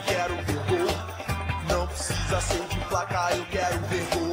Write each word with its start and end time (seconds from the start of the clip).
eu 0.00 0.02
quero 0.02 0.34
ver 0.34 0.60
gol. 0.66 1.76
Não 1.76 1.86
precisa 1.86 2.40
ser 2.40 2.64
de 2.68 2.80
placar, 2.86 3.36
eu 3.36 3.44
quero 3.46 3.78
ver 3.80 4.06
gol. 4.14 4.30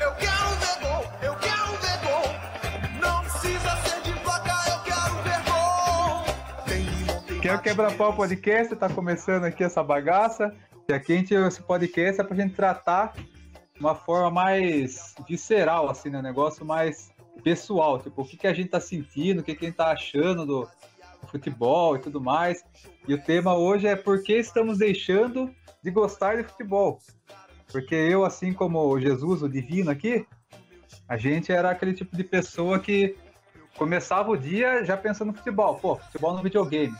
Eu 0.00 0.14
quero 0.14 0.48
ver 0.60 0.80
gol, 0.80 1.04
eu 1.22 1.36
quero 1.36 1.66
ver 1.82 1.98
gol. 2.06 3.00
Não 3.00 3.22
precisa 3.22 3.76
ser 3.82 4.00
de 4.02 4.12
placar, 4.20 4.68
eu 4.68 4.80
quero 4.82 5.14
ver 5.22 5.44
gol. 5.44 7.26
Tem 7.28 7.40
Quer 7.40 7.54
o 7.54 7.60
Quebra-Pau 7.60 8.14
Podcast? 8.14 8.74
Tá 8.76 8.88
começando 8.88 9.44
aqui 9.44 9.62
essa 9.62 9.82
bagaça. 9.82 10.54
E 10.88 10.94
aqui 10.94 11.12
a 11.12 11.16
gente, 11.16 11.34
esse 11.34 11.62
podcast 11.62 12.20
é 12.20 12.24
pra 12.24 12.36
gente 12.36 12.54
tratar 12.54 13.12
de 13.14 13.80
uma 13.80 13.94
forma 13.94 14.30
mais 14.30 15.14
visceral, 15.28 15.90
assim, 15.90 16.08
né? 16.08 16.18
Um 16.18 16.22
negócio 16.22 16.64
mais 16.64 17.10
pessoal. 17.44 17.98
Tipo, 17.98 18.22
o 18.22 18.24
que, 18.24 18.38
que 18.38 18.46
a 18.46 18.54
gente 18.54 18.70
tá 18.70 18.80
sentindo, 18.80 19.40
o 19.40 19.42
que, 19.42 19.54
que 19.54 19.66
a 19.66 19.68
gente 19.68 19.76
tá 19.76 19.92
achando 19.92 20.46
do, 20.46 20.62
do 20.62 20.77
futebol 21.30 21.96
e 21.96 21.98
tudo 21.98 22.20
mais. 22.20 22.64
E 23.06 23.14
o 23.14 23.22
tema 23.22 23.54
hoje 23.54 23.86
é 23.86 23.96
por 23.96 24.22
que 24.22 24.34
estamos 24.34 24.78
deixando 24.78 25.54
de 25.82 25.90
gostar 25.90 26.36
de 26.36 26.42
futebol. 26.44 26.98
Porque 27.70 27.94
eu, 27.94 28.24
assim 28.24 28.52
como 28.52 28.98
Jesus, 28.98 29.42
o 29.42 29.48
divino 29.48 29.90
aqui, 29.90 30.26
a 31.08 31.16
gente 31.16 31.52
era 31.52 31.70
aquele 31.70 31.94
tipo 31.94 32.16
de 32.16 32.24
pessoa 32.24 32.78
que 32.78 33.16
começava 33.76 34.30
o 34.30 34.36
dia 34.36 34.84
já 34.84 34.96
pensando 34.96 35.28
no 35.28 35.38
futebol. 35.38 35.76
Pô, 35.76 35.96
futebol 35.96 36.34
no 36.34 36.42
videogame. 36.42 36.96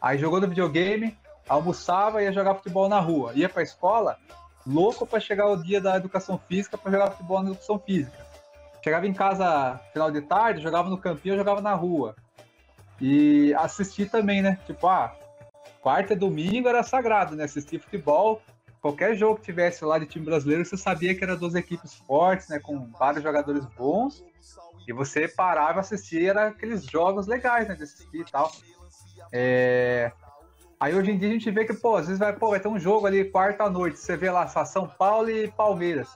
Aí 0.00 0.18
jogou 0.18 0.40
no 0.40 0.48
videogame, 0.48 1.16
almoçava 1.48 2.22
e 2.22 2.26
ia 2.26 2.32
jogar 2.32 2.54
futebol 2.54 2.88
na 2.88 3.00
rua. 3.00 3.32
Ia 3.34 3.48
pra 3.48 3.62
escola, 3.62 4.18
louco 4.66 5.06
para 5.06 5.20
chegar 5.20 5.48
o 5.48 5.62
dia 5.62 5.80
da 5.80 5.96
educação 5.96 6.38
física 6.38 6.78
para 6.78 6.92
jogar 6.92 7.10
futebol 7.10 7.42
na 7.42 7.50
educação 7.50 7.78
física. 7.78 8.24
Chegava 8.82 9.06
em 9.06 9.14
casa 9.14 9.80
final 9.92 10.10
de 10.10 10.20
tarde, 10.20 10.62
jogava 10.62 10.90
no 10.90 10.98
campinho, 10.98 11.36
jogava 11.36 11.60
na 11.60 11.74
rua. 11.74 12.14
E 13.00 13.54
assistir 13.54 14.10
também, 14.10 14.40
né? 14.42 14.58
Tipo, 14.66 14.86
ah, 14.86 15.16
quarta 15.80 16.14
domingo 16.14 16.68
era 16.68 16.82
sagrado, 16.82 17.34
né? 17.34 17.44
Assistir 17.44 17.78
futebol. 17.80 18.40
Qualquer 18.80 19.14
jogo 19.14 19.36
que 19.36 19.46
tivesse 19.46 19.84
lá 19.84 19.98
de 19.98 20.06
time 20.06 20.26
brasileiro, 20.26 20.64
você 20.64 20.76
sabia 20.76 21.14
que 21.14 21.24
eram 21.24 21.36
duas 21.36 21.54
equipes 21.54 21.94
fortes, 21.94 22.48
né? 22.48 22.58
Com 22.58 22.90
vários 22.92 23.22
jogadores 23.22 23.64
bons. 23.76 24.24
E 24.86 24.92
você 24.92 25.26
parava 25.26 25.78
e 25.78 25.80
assistia, 25.80 26.30
era 26.30 26.48
aqueles 26.48 26.84
jogos 26.84 27.26
legais, 27.26 27.66
né? 27.66 27.74
De 27.74 27.82
assistir 27.82 28.20
e 28.20 28.24
tal. 28.30 28.52
É... 29.32 30.12
Aí 30.78 30.94
hoje 30.94 31.12
em 31.12 31.18
dia 31.18 31.28
a 31.28 31.32
gente 31.32 31.50
vê 31.50 31.64
que, 31.64 31.72
pô, 31.72 31.96
às 31.96 32.06
vezes 32.06 32.18
vai, 32.18 32.34
pô, 32.34 32.50
vai 32.50 32.60
ter 32.60 32.68
um 32.68 32.78
jogo 32.78 33.06
ali 33.06 33.24
quarta 33.24 33.70
noite, 33.70 33.98
você 33.98 34.16
vê 34.16 34.30
lá 34.30 34.46
São 34.46 34.86
Paulo 34.86 35.30
e 35.30 35.50
Palmeiras. 35.50 36.08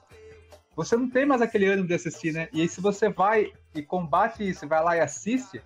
Você 0.75 0.95
não 0.95 1.09
tem 1.09 1.25
mais 1.25 1.41
aquele 1.41 1.65
ânimo 1.65 1.87
de 1.87 1.93
assistir, 1.95 2.31
né? 2.31 2.47
E 2.53 2.61
aí 2.61 2.69
se 2.69 2.79
você 2.79 3.09
vai 3.09 3.51
e 3.73 3.81
combate 3.81 4.47
isso, 4.47 4.67
vai 4.67 4.83
lá 4.83 4.95
e 4.95 4.99
assiste, 4.99 5.61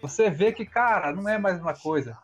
você 0.00 0.30
vê 0.30 0.52
que, 0.52 0.64
cara, 0.64 1.12
não 1.12 1.28
é 1.28 1.38
mais 1.38 1.60
uma 1.60 1.74
coisa. 1.74 2.16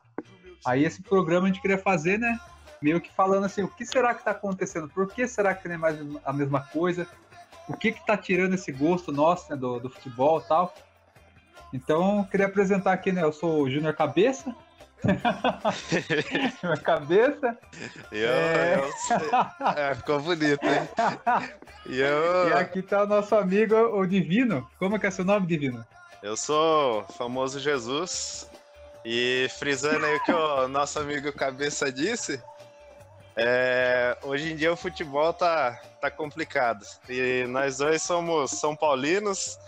Aí 0.64 0.84
esse 0.84 1.02
programa 1.02 1.46
a 1.46 1.48
gente 1.48 1.60
queria 1.60 1.78
fazer, 1.78 2.18
né? 2.18 2.38
Meio 2.80 3.00
que 3.00 3.12
falando 3.12 3.44
assim, 3.44 3.62
o 3.62 3.68
que 3.68 3.84
será 3.84 4.14
que 4.14 4.24
tá 4.24 4.30
acontecendo? 4.30 4.88
Por 4.88 5.08
que 5.08 5.26
será 5.26 5.54
que 5.54 5.68
não 5.68 5.74
é 5.74 5.78
mais 5.78 5.98
a 6.24 6.32
mesma 6.32 6.60
coisa? 6.60 7.06
O 7.68 7.76
que 7.76 7.92
que 7.92 8.04
tá 8.06 8.16
tirando 8.16 8.54
esse 8.54 8.70
gosto 8.70 9.10
nosso, 9.10 9.50
né, 9.50 9.56
do, 9.56 9.80
do 9.80 9.90
futebol 9.90 10.40
e 10.40 10.48
tal? 10.48 10.74
Então, 11.72 12.24
queria 12.30 12.46
apresentar 12.46 12.92
aqui, 12.92 13.10
né? 13.10 13.22
Eu 13.22 13.32
sou 13.32 13.62
o 13.62 13.70
Júnior 13.70 13.94
Cabeça. 13.94 14.54
Minha 16.62 16.76
cabeça. 16.78 17.58
Eu, 18.10 18.28
É. 18.28 18.76
eu. 18.76 19.76
É, 19.76 19.94
ficou 19.94 20.20
bonito, 20.20 20.64
hein? 20.64 20.88
E 21.86 22.00
eu, 22.00 22.48
E 22.48 22.52
aqui 22.54 22.80
tá 22.80 23.02
o 23.02 23.06
nosso 23.06 23.34
amigo, 23.34 23.74
o 23.76 24.06
Divino. 24.06 24.66
Como 24.78 24.98
que 24.98 25.06
é 25.06 25.10
seu 25.10 25.24
nome, 25.24 25.46
Divino? 25.46 25.84
Eu 26.24 26.38
sou 26.38 27.02
o 27.02 27.12
famoso 27.12 27.60
Jesus. 27.60 28.48
E 29.04 29.46
frisando 29.58 30.06
aí 30.06 30.16
o 30.16 30.24
que 30.24 30.32
o 30.32 30.66
nosso 30.66 30.98
amigo 30.98 31.30
Cabeça 31.30 31.92
disse, 31.92 32.42
é, 33.36 34.16
hoje 34.22 34.50
em 34.50 34.56
dia 34.56 34.72
o 34.72 34.76
futebol 34.76 35.30
tá, 35.34 35.78
tá 36.00 36.10
complicado. 36.10 36.82
E 37.10 37.44
nós 37.48 37.76
dois 37.76 38.02
somos 38.02 38.52
São 38.52 38.74
Paulinos. 38.74 39.58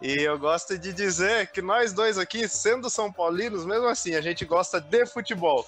E 0.00 0.22
eu 0.22 0.38
gosto 0.38 0.78
de 0.78 0.94
dizer 0.94 1.48
que 1.48 1.60
nós 1.60 1.92
dois 1.92 2.16
aqui, 2.16 2.48
sendo 2.48 2.88
São 2.88 3.12
Paulinos, 3.12 3.66
mesmo 3.66 3.88
assim, 3.88 4.14
a 4.14 4.22
gente 4.22 4.46
gosta 4.46 4.80
de 4.80 5.04
futebol. 5.04 5.66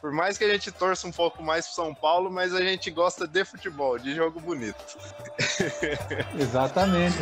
Por 0.00 0.12
mais 0.12 0.38
que 0.38 0.44
a 0.44 0.48
gente 0.48 0.72
torça 0.72 1.06
um 1.06 1.12
pouco 1.12 1.42
mais 1.42 1.66
pro 1.66 1.74
São 1.74 1.94
Paulo, 1.94 2.30
mas 2.30 2.54
a 2.54 2.60
gente 2.62 2.90
gosta 2.90 3.26
de 3.26 3.44
futebol, 3.44 3.98
de 3.98 4.14
jogo 4.14 4.40
bonito. 4.40 4.82
Exatamente. 6.40 7.18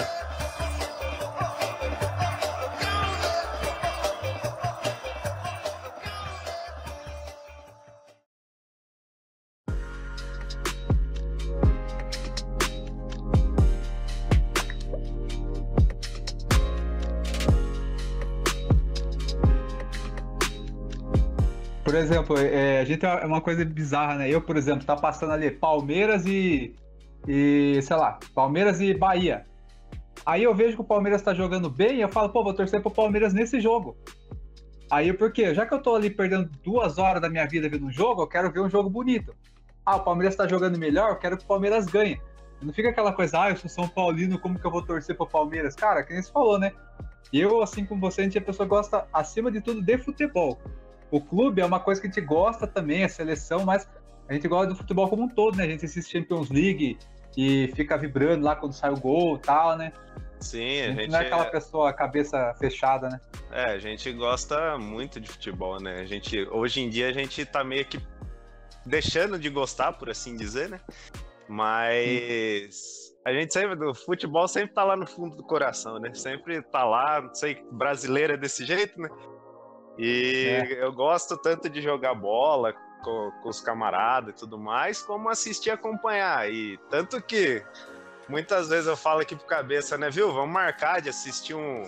Exemplo, 22.03 22.37
é, 22.39 22.81
a 22.81 22.85
gente 22.85 23.05
é 23.05 23.27
uma 23.27 23.41
coisa 23.41 23.65
bizarra, 23.65 24.17
né? 24.17 24.29
Eu, 24.29 24.41
por 24.41 24.57
exemplo, 24.57 24.85
tá 24.85 24.97
passando 24.97 25.33
ali 25.33 25.51
Palmeiras 25.51 26.27
e, 26.27 26.75
e 27.27 27.81
sei 27.83 27.97
lá, 27.97 28.19
Palmeiras 28.35 28.81
e 28.81 28.93
Bahia. 28.95 29.47
Aí 30.25 30.43
eu 30.43 30.55
vejo 30.55 30.77
que 30.77 30.83
o 30.83 30.87
Palmeiras 30.87 31.23
tá 31.23 31.35
jogando 31.35 31.71
bem, 31.71 32.01
eu 32.01 32.09
falo, 32.09 32.29
pô, 32.29 32.45
vou 32.45 32.55
torcer 32.55 32.81
pro 32.81 32.91
Palmeiras 32.91 33.33
nesse 33.33 33.61
jogo. 33.61 33.97
Aí 34.91 35.13
por 35.13 35.33
quê? 35.33 35.55
Já 35.55 35.65
que 35.65 35.73
eu 35.73 35.81
tô 35.81 35.95
ali 35.95 36.11
perdendo 36.11 36.51
duas 36.63 36.99
horas 36.99 37.23
da 37.23 37.29
minha 37.29 37.47
vida 37.47 37.69
vendo 37.69 37.87
um 37.87 37.93
jogo, 37.93 38.23
eu 38.23 38.27
quero 38.27 38.53
ver 38.53 38.61
um 38.61 38.69
jogo 38.69 38.91
bonito. 38.91 39.35
Ah, 39.85 39.97
o 39.97 40.05
Palmeiras 40.05 40.37
tá 40.37 40.47
jogando 40.47 40.79
melhor, 40.79 41.11
eu 41.11 41.17
quero 41.17 41.37
que 41.37 41.45
o 41.45 41.49
Palmeiras 41.49 41.87
ganhe. 41.87 42.21
Não 42.61 42.73
fica 42.73 42.91
aquela 42.91 43.13
coisa, 43.13 43.43
ah, 43.43 43.51
eu 43.51 43.57
sou 43.57 43.69
São 43.69 43.89
Paulino, 43.89 44.39
como 44.39 44.59
que 44.59 44.65
eu 44.65 44.71
vou 44.71 44.83
torcer 44.83 45.17
pro 45.17 45.27
Palmeiras? 45.27 45.75
Cara, 45.75 46.05
que 46.05 46.13
nem 46.13 46.23
você 46.23 46.31
falou, 46.31 46.59
né? 46.59 46.73
Eu, 47.33 47.63
assim 47.63 47.85
como 47.85 48.01
você, 48.01 48.21
a 48.21 48.25
gente 48.25 48.39
é 48.39 48.41
pessoa 48.41 48.67
que 48.67 48.75
gosta, 48.75 49.07
acima 49.13 49.51
de 49.51 49.61
tudo, 49.61 49.83
de 49.83 49.99
futebol. 49.99 50.61
O 51.13 51.21
clube 51.21 51.61
é 51.61 51.65
uma 51.65 51.79
coisa 51.79 52.01
que 52.01 52.07
a 52.07 52.11
gente 52.11 52.23
gosta 52.23 52.67
também, 52.67 53.05
a 53.05 53.09
seleção, 53.09 53.65
mas 53.65 53.87
a 54.27 54.33
gente 54.33 54.49
gosta 54.49 54.69
do 54.69 54.75
futebol 54.75 55.09
como 55.09 55.25
um 55.25 55.29
todo, 55.29 55.59
né? 55.59 55.65
A 55.65 55.69
gente 55.69 55.85
assiste 55.85 56.11
Champions 56.11 56.49
League 56.49 56.99
e 57.37 57.71
fica 57.77 57.99
vibrando 57.99 58.45
lá 58.45 58.57
quando 58.57 58.73
sai 58.73 58.91
o 58.91 58.99
gol 58.99 59.37
e 59.37 59.41
tal, 59.41 59.77
né? 59.77 59.93
Sim, 60.41 60.81
A 60.81 60.85
a 60.85 60.87
gente 60.89 61.01
gente, 61.01 61.11
não 61.11 61.19
é 61.21 61.27
aquela 61.27 61.45
pessoa 61.45 61.93
cabeça 61.93 62.55
fechada, 62.59 63.09
né? 63.11 63.21
é, 63.53 63.65
a 63.67 63.79
gente 63.79 64.11
gosta 64.13 64.79
muito 64.79 65.21
de 65.21 65.29
futebol, 65.29 65.79
né? 65.81 66.01
A 66.01 66.05
gente, 66.07 66.49
hoje 66.51 66.81
em 66.81 66.89
dia 66.89 67.11
a 67.11 67.13
gente 67.13 67.45
tá 67.45 67.63
meio 67.63 67.85
que 67.85 68.01
deixando 68.87 69.39
de 69.39 69.51
gostar, 69.51 69.93
por 69.93 70.09
assim 70.09 70.35
dizer, 70.35 70.71
né? 70.71 70.81
Mas 71.47 73.13
a 73.25 73.33
gente 73.33 73.53
sempre, 73.53 73.77
do 73.77 73.95
futebol 73.95 74.49
sempre 74.49 74.75
tá 74.75 74.83
lá 74.83 74.97
no 74.97 75.07
fundo 75.07 75.37
do 75.37 75.45
coração, 75.45 75.99
né? 75.99 76.13
Sempre 76.15 76.63
tá 76.63 76.85
lá, 76.85 77.21
não 77.21 77.35
sei, 77.35 77.63
brasileiro 77.71 78.33
é 78.33 78.37
desse 78.37 78.65
jeito, 78.65 79.01
né? 79.01 79.09
E 79.99 80.47
É. 80.47 80.85
eu 80.85 80.93
gosto 80.93 81.37
tanto 81.37 81.69
de 81.69 81.81
jogar 81.83 82.15
bola 82.15 82.75
com, 83.03 83.31
com 83.43 83.49
os 83.49 83.61
camaradas 83.61 84.35
e 84.35 84.39
tudo 84.39 84.59
mais, 84.59 85.03
como 85.03 85.29
assistir 85.29 85.69
e 85.69 85.73
acompanhar. 85.73 86.51
E 86.51 86.79
tanto 86.89 87.21
que 87.21 87.63
muitas 88.29 88.69
vezes 88.69 88.87
eu 88.87 88.97
falo 88.97 89.21
aqui 89.21 89.37
pro 89.37 89.45
cabeça, 89.47 89.99
né, 89.99 90.09
viu? 90.11 90.33
Vamos 90.33 90.53
marcar 90.53 91.01
de 91.01 91.09
assistir 91.09 91.55
um. 91.55 91.83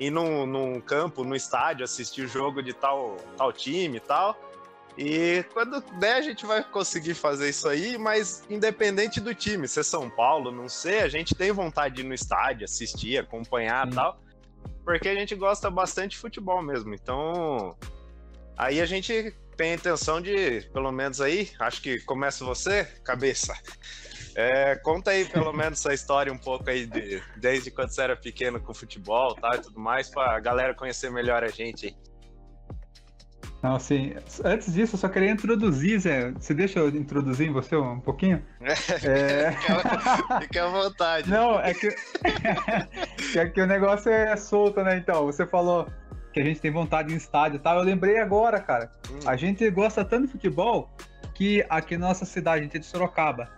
ir 0.00 0.10
num, 0.10 0.46
num 0.46 0.80
campo, 0.80 1.22
no 1.24 1.36
estádio, 1.36 1.84
assistir 1.84 2.22
o 2.22 2.28
jogo 2.28 2.62
de 2.62 2.72
tal, 2.72 3.16
tal 3.36 3.52
time 3.52 3.98
e 3.98 4.00
tal. 4.00 4.36
E 4.96 5.44
quando 5.52 5.80
der, 5.98 6.14
a 6.14 6.20
gente 6.22 6.46
vai 6.46 6.62
conseguir 6.62 7.14
fazer 7.14 7.48
isso 7.48 7.68
aí, 7.68 7.98
mas 7.98 8.44
independente 8.48 9.20
do 9.20 9.34
time, 9.34 9.66
se 9.66 9.80
é 9.80 9.82
São 9.82 10.08
Paulo, 10.08 10.52
não 10.52 10.68
sei, 10.68 11.00
a 11.00 11.08
gente 11.08 11.34
tem 11.34 11.50
vontade 11.50 11.96
de 11.96 12.02
ir 12.02 12.04
no 12.04 12.14
estádio, 12.14 12.64
assistir, 12.64 13.18
acompanhar 13.18 13.86
e 13.88 13.90
Sim. 13.90 13.96
tal. 13.96 14.16
Porque 14.84 15.08
a 15.08 15.14
gente 15.14 15.34
gosta 15.34 15.70
bastante 15.70 16.12
de 16.12 16.18
futebol 16.18 16.62
mesmo. 16.62 16.94
Então, 16.94 17.76
aí 18.56 18.80
a 18.80 18.86
gente 18.86 19.34
tem 19.56 19.72
a 19.72 19.74
intenção 19.74 20.20
de, 20.20 20.62
pelo 20.72 20.92
menos 20.92 21.20
aí, 21.20 21.50
acho 21.58 21.80
que 21.80 22.00
começa 22.00 22.44
você, 22.44 22.84
cabeça. 23.02 23.54
É, 24.36 24.74
conta 24.76 25.12
aí 25.12 25.24
pelo 25.24 25.52
menos 25.52 25.78
essa 25.78 25.94
história 25.94 26.32
um 26.32 26.38
pouco 26.38 26.68
aí 26.68 26.86
de 26.86 27.22
desde 27.36 27.70
quando 27.70 27.90
você 27.90 28.02
era 28.02 28.16
pequeno 28.16 28.60
com 28.60 28.74
futebol 28.74 29.32
tá, 29.36 29.50
e 29.54 29.60
tudo 29.60 29.78
mais, 29.78 30.10
pra 30.10 30.40
galera 30.40 30.74
conhecer 30.74 31.08
melhor 31.08 31.44
a 31.44 31.48
gente 31.48 31.86
aí. 31.86 31.96
Não, 33.64 33.76
assim, 33.76 34.12
antes 34.44 34.74
disso, 34.74 34.94
eu 34.94 34.98
só 34.98 35.08
queria 35.08 35.30
introduzir, 35.30 35.98
Zé. 35.98 36.32
Você 36.32 36.52
deixa 36.52 36.80
eu 36.80 36.88
introduzir 36.90 37.48
em 37.48 37.50
você 37.50 37.74
um 37.74 37.98
pouquinho? 37.98 38.44
É... 39.02 39.52
Fica, 39.52 40.40
fica 40.42 40.64
à 40.64 40.68
vontade. 40.68 41.30
Não, 41.30 41.58
é 41.58 41.72
que... 41.72 41.88
é 43.38 43.48
que 43.48 43.62
o 43.62 43.66
negócio 43.66 44.12
é 44.12 44.36
solto, 44.36 44.82
né? 44.82 44.98
Então, 44.98 45.24
você 45.24 45.46
falou 45.46 45.88
que 46.30 46.40
a 46.40 46.44
gente 46.44 46.60
tem 46.60 46.70
vontade 46.70 47.14
em 47.14 47.16
estádio 47.16 47.56
e 47.56 47.58
tal. 47.58 47.78
Eu 47.78 47.84
lembrei 47.84 48.18
agora, 48.18 48.60
cara. 48.60 48.90
Hum, 49.10 49.20
A 49.24 49.34
gente 49.34 49.68
gosta 49.70 50.04
tanto 50.04 50.26
de 50.26 50.32
futebol 50.32 50.90
que 51.34 51.64
aqui 51.70 51.96
na 51.96 52.08
nossa 52.08 52.26
cidade, 52.26 52.60
a 52.60 52.62
gente 52.64 52.76
é 52.76 52.80
de 52.80 52.84
Sorocaba, 52.84 53.48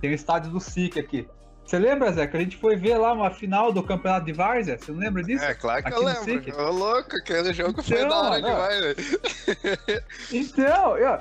tem 0.00 0.10
o 0.10 0.14
estádio 0.14 0.52
do 0.52 0.60
SIC 0.60 0.96
aqui. 0.96 1.28
Você 1.66 1.78
lembra, 1.80 2.12
Zé, 2.12 2.26
que 2.28 2.36
a 2.36 2.40
gente 2.40 2.56
foi 2.56 2.76
ver 2.76 2.96
lá 2.96 3.12
uma 3.12 3.28
final 3.30 3.72
do 3.72 3.82
campeonato 3.82 4.24
de 4.26 4.32
Várzea? 4.32 4.78
Você 4.78 4.92
não 4.92 5.00
lembra 5.00 5.22
disso? 5.24 5.44
É, 5.44 5.52
claro 5.52 5.82
que 5.82 5.88
Aqui 5.88 5.98
eu 5.98 6.04
lembro. 6.04 6.22
SIC? 6.22 6.52
Ô, 6.54 6.70
louco, 6.70 7.16
aquele 7.16 7.52
jogo 7.52 7.82
foi 7.82 7.96
Então, 7.96 8.08
da 8.08 8.16
hora 8.22 8.40
não. 8.40 8.48
demais, 8.50 8.80
velho. 8.80 10.02
Então, 10.32 10.96
eu- 10.96 11.20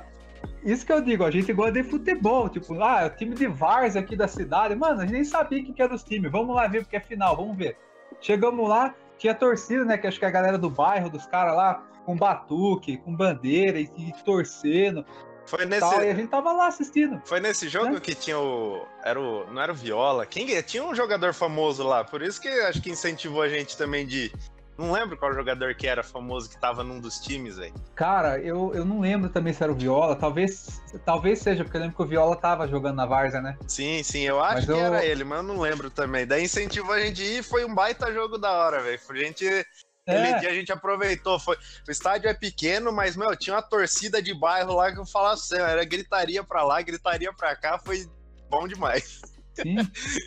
isso 0.64 0.86
que 0.86 0.92
eu 0.94 1.02
digo, 1.02 1.24
a 1.24 1.32
gente 1.32 1.52
gosta 1.52 1.72
de 1.72 1.84
futebol, 1.84 2.48
tipo, 2.50 2.80
ah, 2.84 3.02
é 3.04 3.06
o 3.08 3.10
time 3.10 3.34
de 3.36 3.48
Vars 3.48 3.96
aqui 3.96 4.16
da 4.16 4.28
cidade, 4.28 4.76
mano, 4.76 5.00
a 5.00 5.02
gente 5.02 5.14
nem 5.14 5.24
sabia 5.24 5.62
o 5.62 5.74
que 5.74 5.82
era 5.82 5.94
os 5.94 6.04
times, 6.04 6.32
vamos 6.32 6.56
lá 6.56 6.68
ver 6.68 6.82
porque 6.82 6.96
é 6.98 7.00
final, 7.00 7.36
vamos 7.36 7.58
ver. 7.58 7.78
Chegamos 8.22 8.68
lá, 8.70 8.94
tinha 9.18 9.34
torcida, 9.34 9.84
né, 9.84 9.98
que 9.98 10.06
acho 10.08 10.20
que 10.20 10.26
é 10.26 10.28
a 10.28 10.32
galera 10.32 10.58
do 10.58 10.70
bairro, 10.70 11.10
dos 11.10 11.26
caras 11.26 11.56
lá, 11.56 11.84
com 12.06 12.16
batuque, 12.16 12.98
com 12.98 13.16
bandeira 13.16 13.80
e, 13.80 13.90
e 13.98 14.14
torcendo. 14.24 15.04
Foi 15.46 15.66
nesse. 15.66 15.82
Tal, 15.82 16.04
e 16.04 16.10
a 16.10 16.16
gente 16.16 16.30
tava 16.30 16.52
lá 16.52 16.68
assistindo. 16.68 17.22
Foi 17.26 17.40
nesse 17.40 17.70
jogo 17.70 17.94
Né? 17.94 18.00
que 18.00 18.16
tinha 18.16 18.40
o. 18.40 18.86
Era 19.04 19.20
o. 19.20 19.46
Não 19.52 19.62
era 19.62 19.72
o 19.72 19.76
Viola. 19.76 20.26
Quem 20.26 20.54
é? 20.56 20.62
Tinha 20.62 20.84
um 20.84 20.96
jogador 20.96 21.34
famoso 21.34 21.84
lá. 21.84 22.04
Por 22.04 22.22
isso 22.22 22.42
que 22.42 22.48
acho 22.48 22.82
que 22.82 22.90
incentivou 22.90 23.42
a 23.42 23.50
gente 23.50 23.78
também 23.78 24.06
de. 24.06 24.32
Não 24.78 24.92
lembro 24.92 25.16
qual 25.16 25.34
jogador 25.34 25.74
que 25.74 25.88
era 25.88 26.04
famoso 26.04 26.50
que 26.50 26.58
tava 26.60 26.84
num 26.84 27.00
dos 27.00 27.18
times, 27.20 27.56
velho. 27.56 27.74
Cara, 27.96 28.38
eu, 28.40 28.74
eu 28.76 28.84
não 28.84 29.00
lembro 29.00 29.30
também 29.30 29.54
se 29.54 29.64
era 29.64 29.72
o 29.72 29.76
Viola, 29.76 30.18
talvez, 30.18 30.82
talvez 31.06 31.40
seja, 31.40 31.64
porque 31.64 31.78
eu 31.78 31.82
lembro 31.82 31.96
que 31.96 32.02
o 32.04 32.06
Viola 32.06 32.36
tava 32.36 32.68
jogando 32.68 32.98
na 32.98 33.06
Várzea, 33.06 33.40
né? 33.40 33.58
Sim, 33.70 34.04
sim, 34.04 34.24
eu 34.24 34.42
acho 34.44 34.56
Mas 34.56 34.66
que 34.66 34.72
eu- 34.72 34.78
era 34.78 35.06
ele, 35.06 35.24
mas 35.24 35.38
eu 35.38 35.44
não 35.44 35.62
lembro 35.62 35.90
também. 35.90 36.28
Daí 36.28 36.44
incentivou 36.44 36.94
a 36.94 37.00
gente 37.00 37.24
ir 37.24 37.42
foi 37.42 37.64
um 37.64 37.74
baita 37.74 38.12
jogo 38.12 38.38
da 38.38 38.52
hora, 38.52 38.82
velho. 38.82 39.00
A 39.10 39.16
gente. 39.16 39.66
Aquele 40.08 40.28
É. 40.28 40.40
dia 40.40 40.50
a 40.50 40.54
gente 40.54 40.72
aproveitou. 40.72 41.40
Foi... 41.40 41.58
O 41.88 41.92
estádio 41.92 42.30
é 42.30 42.34
pequeno, 42.34 42.92
mas, 42.92 43.16
meu, 43.18 43.36
tinha 43.36 43.56
uma 43.56 43.62
torcida 43.62 44.22
de 44.22 44.34
bairro 44.34 44.76
lá 44.76 44.92
que 44.92 45.00
eu 45.00 45.06
falava 45.06 45.34
assim, 45.34 45.56
era 45.56 45.84
gritaria 45.84 46.44
pra 46.44 46.64
lá, 46.64 46.82
gritaria 46.82 47.34
pra 47.34 47.56
cá, 47.56 47.80
foi 47.80 48.06
bom 48.50 48.68
demais. 48.68 49.22
Sim. 49.56 49.78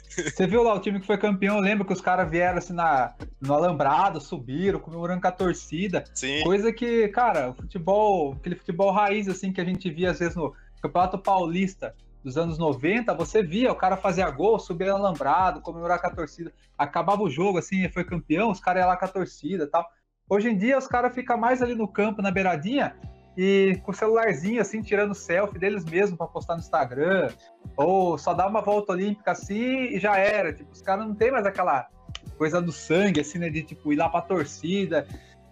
Você 0.08 0.46
viu 0.46 0.62
lá 0.62 0.74
o 0.74 0.80
time 0.80 0.98
que 0.98 1.06
foi 1.06 1.18
campeão? 1.18 1.56
Eu 1.56 1.62
lembro 1.62 1.86
que 1.86 1.92
os 1.92 2.00
caras 2.00 2.28
vieram 2.30 2.58
assim 2.58 2.72
na, 2.72 3.14
no 3.40 3.52
alambrado, 3.54 4.20
subiram, 4.20 4.80
comemorando 4.80 5.20
com 5.20 5.28
a 5.28 5.32
torcida. 5.32 6.02
Sim. 6.14 6.42
Coisa 6.42 6.72
que, 6.72 7.08
cara, 7.08 7.50
o 7.50 7.54
futebol, 7.54 8.32
aquele 8.32 8.56
futebol 8.56 8.90
raiz, 8.90 9.28
assim, 9.28 9.52
que 9.52 9.60
a 9.60 9.64
gente 9.64 9.90
via 9.90 10.10
às 10.10 10.18
vezes 10.18 10.34
no 10.34 10.54
Campeonato 10.82 11.18
Paulista 11.18 11.94
dos 12.28 12.38
anos 12.38 12.58
90, 12.58 13.12
você 13.14 13.42
via 13.42 13.72
o 13.72 13.76
cara 13.76 13.96
fazia 13.96 14.30
gol, 14.30 14.58
subia 14.58 14.92
no 14.92 14.96
alambrado, 14.96 15.60
comemorar 15.60 16.00
com 16.00 16.06
a 16.06 16.14
torcida. 16.14 16.52
Acabava 16.76 17.22
o 17.22 17.30
jogo, 17.30 17.58
assim, 17.58 17.88
foi 17.88 18.04
campeão, 18.04 18.50
os 18.50 18.60
caras 18.60 18.82
iam 18.82 18.88
lá 18.88 18.96
com 18.96 19.04
a 19.04 19.08
torcida 19.08 19.66
tal. 19.66 19.86
Hoje 20.28 20.50
em 20.50 20.56
dia, 20.56 20.76
os 20.76 20.86
caras 20.86 21.14
ficam 21.14 21.38
mais 21.38 21.62
ali 21.62 21.74
no 21.74 21.88
campo, 21.88 22.20
na 22.20 22.30
beiradinha, 22.30 22.94
e 23.36 23.80
com 23.82 23.92
o 23.92 23.94
celularzinho, 23.94 24.60
assim, 24.60 24.82
tirando 24.82 25.14
selfie 25.14 25.58
deles 25.58 25.84
mesmos 25.84 26.18
pra 26.18 26.26
postar 26.26 26.54
no 26.54 26.60
Instagram, 26.60 27.30
ou 27.76 28.18
só 28.18 28.34
dá 28.34 28.46
uma 28.46 28.60
volta 28.60 28.92
olímpica 28.92 29.30
assim 29.30 29.94
e 29.94 29.98
já 29.98 30.18
era. 30.18 30.52
Tipo, 30.52 30.72
os 30.72 30.82
caras 30.82 31.06
não 31.06 31.14
tem 31.14 31.30
mais 31.30 31.46
aquela 31.46 31.88
coisa 32.36 32.60
do 32.60 32.72
sangue, 32.72 33.20
assim, 33.20 33.38
né, 33.38 33.48
de, 33.48 33.62
tipo, 33.62 33.92
ir 33.92 33.96
lá 33.96 34.08
pra 34.08 34.20
torcida. 34.20 35.06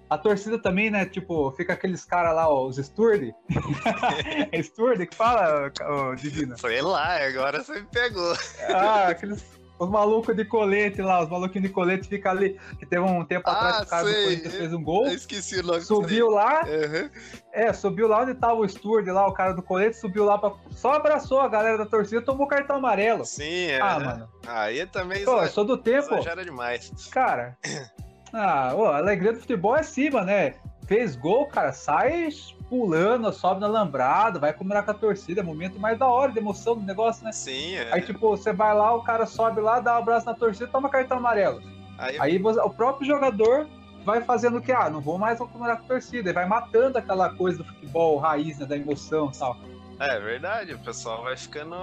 A 0.08 0.16
torcida 0.16 0.56
também, 0.58 0.90
né, 0.90 1.04
tipo, 1.04 1.50
fica 1.52 1.72
aqueles 1.72 2.04
caras 2.04 2.34
lá, 2.34 2.48
ó, 2.48 2.66
os 2.66 2.76
Sturdy. 2.76 3.34
é 4.52 4.62
Sturdy 4.62 5.06
que 5.06 5.16
fala, 5.16 5.72
ô, 5.88 6.14
Divina? 6.14 6.56
Foi 6.56 6.80
lá, 6.80 7.16
agora 7.26 7.62
você 7.62 7.80
me 7.80 7.86
pegou. 7.86 8.32
Ah, 8.68 9.08
aqueles... 9.08 9.44
Os 9.78 9.90
malucos 9.90 10.34
de 10.34 10.42
colete 10.42 11.02
lá, 11.02 11.22
os 11.22 11.28
maluquinhos 11.28 11.68
de 11.68 11.74
colete 11.74 12.08
fica 12.08 12.30
ali. 12.30 12.58
Que 12.78 12.86
teve 12.86 13.02
um 13.02 13.22
tempo 13.26 13.46
atrás 13.50 13.76
Ah, 13.76 13.80
que 13.80 13.86
o 13.86 13.90
cara 13.90 14.04
do. 14.04 14.14
Corinthians 14.14 14.54
fez 14.54 14.72
um 14.72 14.82
gol, 14.82 15.06
Eu 15.06 15.12
esqueci 15.12 15.60
o 15.60 15.62
nome 15.62 15.82
subiu 15.82 16.30
lá, 16.30 16.62
Uhum. 16.64 17.10
é, 17.52 17.70
subiu 17.74 18.08
lá 18.08 18.22
onde 18.22 18.32
tava 18.36 18.54
o 18.54 18.66
Sturdy 18.66 19.10
lá, 19.10 19.26
o 19.26 19.34
cara 19.34 19.52
do 19.52 19.62
colete, 19.62 19.98
subiu 19.98 20.24
lá 20.24 20.38
pra. 20.38 20.52
Só 20.70 20.94
abraçou 20.94 21.42
a 21.42 21.48
galera 21.48 21.76
da 21.76 21.84
torcida 21.84 22.22
tomou 22.22 22.46
cartão 22.46 22.76
amarelo. 22.76 23.26
Sim, 23.26 23.66
é. 23.66 23.78
Ah, 23.78 24.00
mano. 24.00 24.28
Aí 24.46 24.86
também 24.86 25.22
Pô, 25.26 25.32
eu 25.32 25.34
exagera, 25.34 25.52
sou 25.52 25.64
do 25.66 25.76
tempo. 25.76 26.14
exagera 26.14 26.42
demais. 26.42 26.90
Cara, 27.10 27.58
ah, 28.36 28.74
ô, 28.74 28.84
a 28.86 28.98
alegria 28.98 29.32
do 29.32 29.40
futebol 29.40 29.76
é 29.76 29.82
cima, 29.82 30.22
né? 30.22 30.54
Fez 30.86 31.16
gol, 31.16 31.46
cara, 31.46 31.72
sai 31.72 32.28
pulando, 32.68 33.32
sobe 33.32 33.60
no 33.60 33.66
alambrado, 33.66 34.38
vai 34.40 34.52
comemorar 34.52 34.84
com 34.84 34.90
a 34.90 34.94
torcida, 34.94 35.40
é 35.40 35.42
o 35.44 35.46
momento 35.46 35.78
mais 35.80 35.98
da 35.98 36.06
hora, 36.06 36.32
de 36.32 36.38
emoção 36.38 36.76
do 36.76 36.82
negócio, 36.84 37.24
né? 37.24 37.32
Sim, 37.32 37.76
é. 37.76 37.92
Aí, 37.92 38.02
tipo, 38.02 38.20
você 38.28 38.52
vai 38.52 38.74
lá, 38.74 38.94
o 38.94 39.02
cara 39.02 39.26
sobe 39.26 39.60
lá, 39.60 39.80
dá 39.80 39.94
um 39.94 39.98
abraço 39.98 40.26
na 40.26 40.34
torcida, 40.34 40.66
toma 40.68 40.88
cartão 40.88 41.18
amarelo. 41.18 41.60
Aí, 41.98 42.16
Aí 42.20 42.38
você- 42.38 42.60
o 42.60 42.70
próprio 42.70 43.06
jogador 43.06 43.68
vai 44.04 44.20
fazendo 44.20 44.58
o 44.58 44.60
que? 44.60 44.70
Ah, 44.72 44.90
não 44.90 45.00
vou 45.00 45.18
mais 45.18 45.38
comemorar 45.38 45.78
com 45.78 45.84
a 45.84 45.88
torcida, 45.88 46.30
e 46.30 46.32
vai 46.32 46.46
matando 46.46 46.98
aquela 46.98 47.30
coisa 47.30 47.58
do 47.58 47.64
futebol 47.64 48.18
raiz, 48.18 48.58
né, 48.58 48.66
da 48.66 48.76
emoção 48.76 49.30
e 49.34 49.38
tal. 49.38 49.56
É 49.98 50.20
verdade, 50.20 50.74
o 50.74 50.78
pessoal 50.78 51.22
vai 51.22 51.36
ficando. 51.36 51.74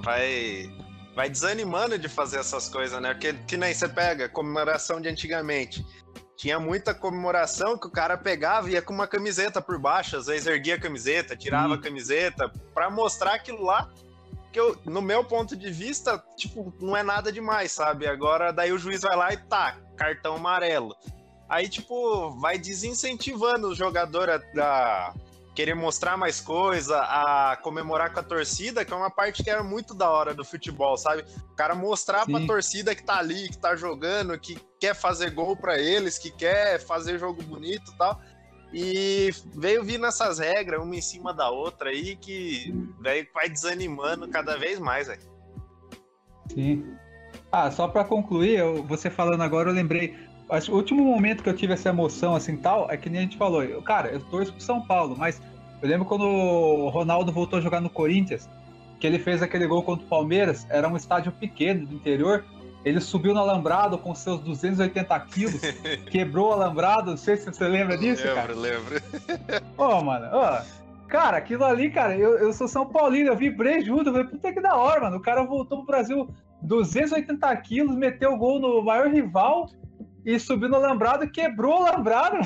Vai. 0.00 0.70
Vai 1.14 1.28
desanimando 1.28 1.98
de 1.98 2.08
fazer 2.08 2.38
essas 2.38 2.68
coisas, 2.68 3.00
né? 3.00 3.12
Porque 3.12 3.32
que 3.46 3.56
nem 3.56 3.74
você 3.74 3.88
pega 3.88 4.28
comemoração 4.28 5.00
de 5.00 5.08
antigamente. 5.08 5.84
Tinha 6.36 6.58
muita 6.58 6.94
comemoração 6.94 7.76
que 7.76 7.86
o 7.86 7.90
cara 7.90 8.16
pegava 8.16 8.70
e 8.70 8.72
ia 8.72 8.80
com 8.80 8.94
uma 8.94 9.06
camiseta 9.06 9.60
por 9.60 9.78
baixo, 9.78 10.16
às 10.16 10.26
vezes 10.26 10.46
erguia 10.46 10.76
a 10.76 10.80
camiseta, 10.80 11.36
tirava 11.36 11.74
Sim. 11.74 11.80
a 11.80 11.82
camiseta, 11.82 12.52
pra 12.72 12.88
mostrar 12.88 13.34
aquilo 13.34 13.62
lá. 13.62 13.90
Que 14.50 14.58
eu, 14.58 14.76
no 14.84 15.02
meu 15.02 15.22
ponto 15.22 15.54
de 15.54 15.70
vista, 15.70 16.22
tipo, 16.36 16.72
não 16.80 16.96
é 16.96 17.02
nada 17.02 17.30
demais, 17.30 17.70
sabe? 17.70 18.06
Agora, 18.06 18.52
daí 18.52 18.72
o 18.72 18.78
juiz 18.78 19.02
vai 19.02 19.14
lá 19.14 19.32
e 19.32 19.36
tá, 19.36 19.76
cartão 19.96 20.36
amarelo. 20.36 20.96
Aí, 21.48 21.68
tipo, 21.68 22.30
vai 22.40 22.58
desincentivando 22.58 23.68
o 23.68 23.74
jogador 23.74 24.30
a, 24.30 24.40
a 24.58 25.14
querer 25.54 25.74
mostrar 25.74 26.16
mais 26.16 26.40
coisa, 26.40 26.98
a 27.00 27.56
comemorar 27.62 28.12
com 28.12 28.20
a 28.20 28.22
torcida, 28.22 28.84
que 28.84 28.92
é 28.92 28.96
uma 28.96 29.10
parte 29.10 29.42
que 29.42 29.50
é 29.50 29.60
muito 29.62 29.94
da 29.94 30.08
hora 30.08 30.32
do 30.32 30.44
futebol, 30.44 30.96
sabe? 30.96 31.24
O 31.52 31.54
cara 31.54 31.74
mostrar 31.74 32.24
pra 32.24 32.38
Sim. 32.38 32.46
torcida 32.46 32.94
que 32.94 33.02
tá 33.02 33.18
ali, 33.18 33.48
que 33.48 33.58
tá 33.58 33.74
jogando, 33.76 34.38
que 34.38 34.58
quer 34.78 34.94
fazer 34.94 35.30
gol 35.30 35.56
pra 35.56 35.78
eles, 35.78 36.18
que 36.18 36.30
quer 36.30 36.78
fazer 36.80 37.18
jogo 37.18 37.42
bonito 37.42 37.92
e 37.92 37.96
tal. 37.98 38.20
E 38.72 39.30
veio 39.56 39.82
vindo 39.82 40.06
essas 40.06 40.38
regras, 40.38 40.80
uma 40.80 40.94
em 40.94 41.02
cima 41.02 41.34
da 41.34 41.50
outra 41.50 41.90
aí, 41.90 42.14
que 42.14 42.72
daí 43.00 43.28
vai 43.34 43.48
desanimando 43.48 44.28
cada 44.28 44.56
vez 44.56 44.78
mais, 44.78 45.08
velho. 45.08 45.28
Sim. 46.54 46.94
Ah, 47.50 47.70
só 47.70 47.88
pra 47.88 48.04
concluir, 48.04 48.58
eu- 48.58 48.84
você 48.84 49.10
falando 49.10 49.42
agora, 49.42 49.70
eu 49.70 49.74
lembrei. 49.74 50.16
Acho 50.50 50.72
O 50.72 50.76
último 50.76 51.02
momento 51.04 51.42
que 51.42 51.48
eu 51.48 51.56
tive 51.56 51.72
essa 51.72 51.88
emoção 51.88 52.34
assim 52.34 52.56
tal, 52.56 52.90
é 52.90 52.96
que 52.96 53.08
nem 53.08 53.20
a 53.20 53.22
gente 53.22 53.36
falou. 53.36 53.62
Eu, 53.62 53.82
cara, 53.82 54.08
eu 54.08 54.20
torço 54.20 54.52
pro 54.52 54.62
São 54.62 54.80
Paulo, 54.80 55.16
mas 55.16 55.40
eu 55.82 55.88
lembro 55.88 56.06
quando 56.06 56.24
o 56.24 56.88
Ronaldo 56.88 57.32
voltou 57.32 57.58
a 57.58 57.62
jogar 57.62 57.80
no 57.80 57.90
Corinthians, 57.90 58.48
que 58.98 59.06
ele 59.06 59.18
fez 59.18 59.42
aquele 59.42 59.66
gol 59.66 59.82
contra 59.82 60.04
o 60.04 60.08
Palmeiras, 60.08 60.66
era 60.68 60.88
um 60.88 60.96
estádio 60.96 61.32
pequeno 61.32 61.86
do 61.86 61.94
interior. 61.94 62.44
Ele 62.84 63.00
subiu 63.00 63.34
no 63.34 63.40
alambrado 63.40 63.98
com 63.98 64.14
seus 64.14 64.40
280 64.40 65.20
quilos, 65.20 65.60
quebrou 66.10 66.48
o 66.48 66.52
alambrado. 66.52 67.10
Não 67.10 67.16
sei 67.16 67.36
se 67.36 67.46
você 67.46 67.68
lembra 67.68 67.96
disso, 67.96 68.22
cara. 68.22 68.54
lembro, 68.54 68.94
lembro. 68.94 69.64
Ô, 69.76 70.02
mano, 70.02 70.28
ó. 70.32 70.62
Cara, 71.06 71.38
aquilo 71.38 71.64
ali, 71.64 71.90
cara, 71.90 72.16
eu, 72.16 72.38
eu 72.38 72.52
sou 72.52 72.68
São 72.68 72.86
Paulino, 72.86 73.30
eu 73.30 73.36
vibrei 73.36 73.82
junto. 73.82 74.08
Eu 74.08 74.12
falei, 74.12 74.28
puta 74.28 74.52
que 74.52 74.60
da 74.60 74.76
hora, 74.76 75.00
mano. 75.00 75.16
O 75.16 75.20
cara 75.20 75.42
voltou 75.42 75.78
pro 75.78 75.86
Brasil 75.88 76.28
280 76.62 77.54
quilos, 77.56 77.96
meteu 77.96 78.32
o 78.32 78.38
gol 78.38 78.60
no 78.60 78.82
maior 78.82 79.08
rival 79.08 79.68
e 80.24 80.38
subiu 80.38 80.68
no 80.68 80.76
alambrado 80.76 81.24
e 81.24 81.30
quebrou 81.30 81.82
o 81.82 81.86
alambrado. 81.86 82.38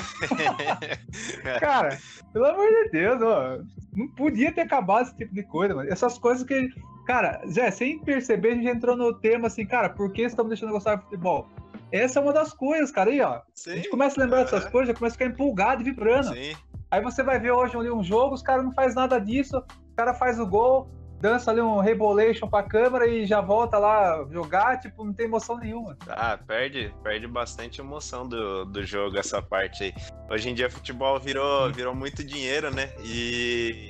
cara, 1.61 1.99
pelo 2.33 2.47
amor 2.47 2.69
de 2.69 2.91
Deus, 2.91 3.23
ó. 3.23 3.59
Não 3.97 4.09
podia 4.09 4.53
ter 4.53 4.63
acabado 4.63 5.07
esse 5.07 5.17
tipo 5.17 5.35
de 5.35 5.43
coisa, 5.45 5.75
mano. 5.75 5.91
Essas 5.91 6.19
coisas 6.19 6.47
que. 6.47 6.69
Cara, 7.07 7.43
Zé, 7.47 7.71
sem 7.71 7.99
perceber, 7.99 8.53
a 8.53 8.55
gente 8.55 8.69
entrou 8.69 8.97
no 8.97 9.13
tema 9.13 9.49
assim, 9.49 9.67
cara, 9.67 9.91
por 9.91 10.11
que 10.13 10.23
estamos 10.23 10.49
deixando 10.49 10.69
de 10.69 10.75
gostar 10.75 10.97
de 10.97 11.05
futebol? 11.05 11.47
Essa 11.93 12.19
é 12.19 12.23
uma 12.23 12.33
das 12.33 12.53
coisas, 12.53 12.91
cara, 12.91 13.11
aí, 13.11 13.21
ó. 13.21 13.35
A 13.35 13.43
Sim, 13.55 13.77
gente 13.77 13.91
começa 13.91 14.19
a 14.19 14.25
lembrar 14.25 14.45
dessas 14.45 14.67
é. 14.67 14.71
coisas, 14.71 14.89
já 14.89 14.95
começa 14.99 15.15
a 15.15 15.19
ficar 15.19 15.31
empolgado 15.31 15.83
e 15.83 15.85
vibrando. 15.85 16.35
sim. 16.35 16.57
Aí 16.91 17.03
você 17.03 17.23
vai 17.23 17.41
ver 17.41 17.51
hoje 17.51 17.77
um 17.77 18.05
jogo, 18.05 18.35
os 18.35 18.43
caras 18.43 18.65
não 18.65 18.73
faz 18.73 18.95
nada 18.95 19.19
disso, 19.19 19.59
o 19.59 19.97
cara 19.97 20.15
faz 20.15 20.39
o 20.39 20.47
gol, 20.47 20.89
dança 21.21 21.51
ali 21.51 21.61
um 21.61 21.81
rebolation 21.81 22.49
pra 22.49 22.63
câmera 22.63 23.07
e 23.07 23.27
já 23.27 23.41
volta 23.41 23.79
lá 23.79 24.27
jogar, 24.31 24.79
tipo, 24.81 25.05
não 25.05 25.13
tem 25.13 25.27
emoção 25.27 25.59
nenhuma. 25.59 25.97
Ah, 26.09 26.39
perde, 26.39 26.95
perde 27.03 27.27
bastante 27.27 27.81
emoção 27.81 28.29
do, 28.29 28.65
do 28.67 28.85
jogo 28.85 29.19
essa 29.19 29.41
parte 29.41 29.85
aí. 29.85 29.95
Hoje 30.31 30.51
em 30.51 30.55
dia 30.55 30.71
futebol 30.71 31.19
virou, 31.19 31.73
virou 31.73 31.95
muito 31.95 32.23
dinheiro, 32.25 32.71
né? 32.71 32.93
E 33.03 33.89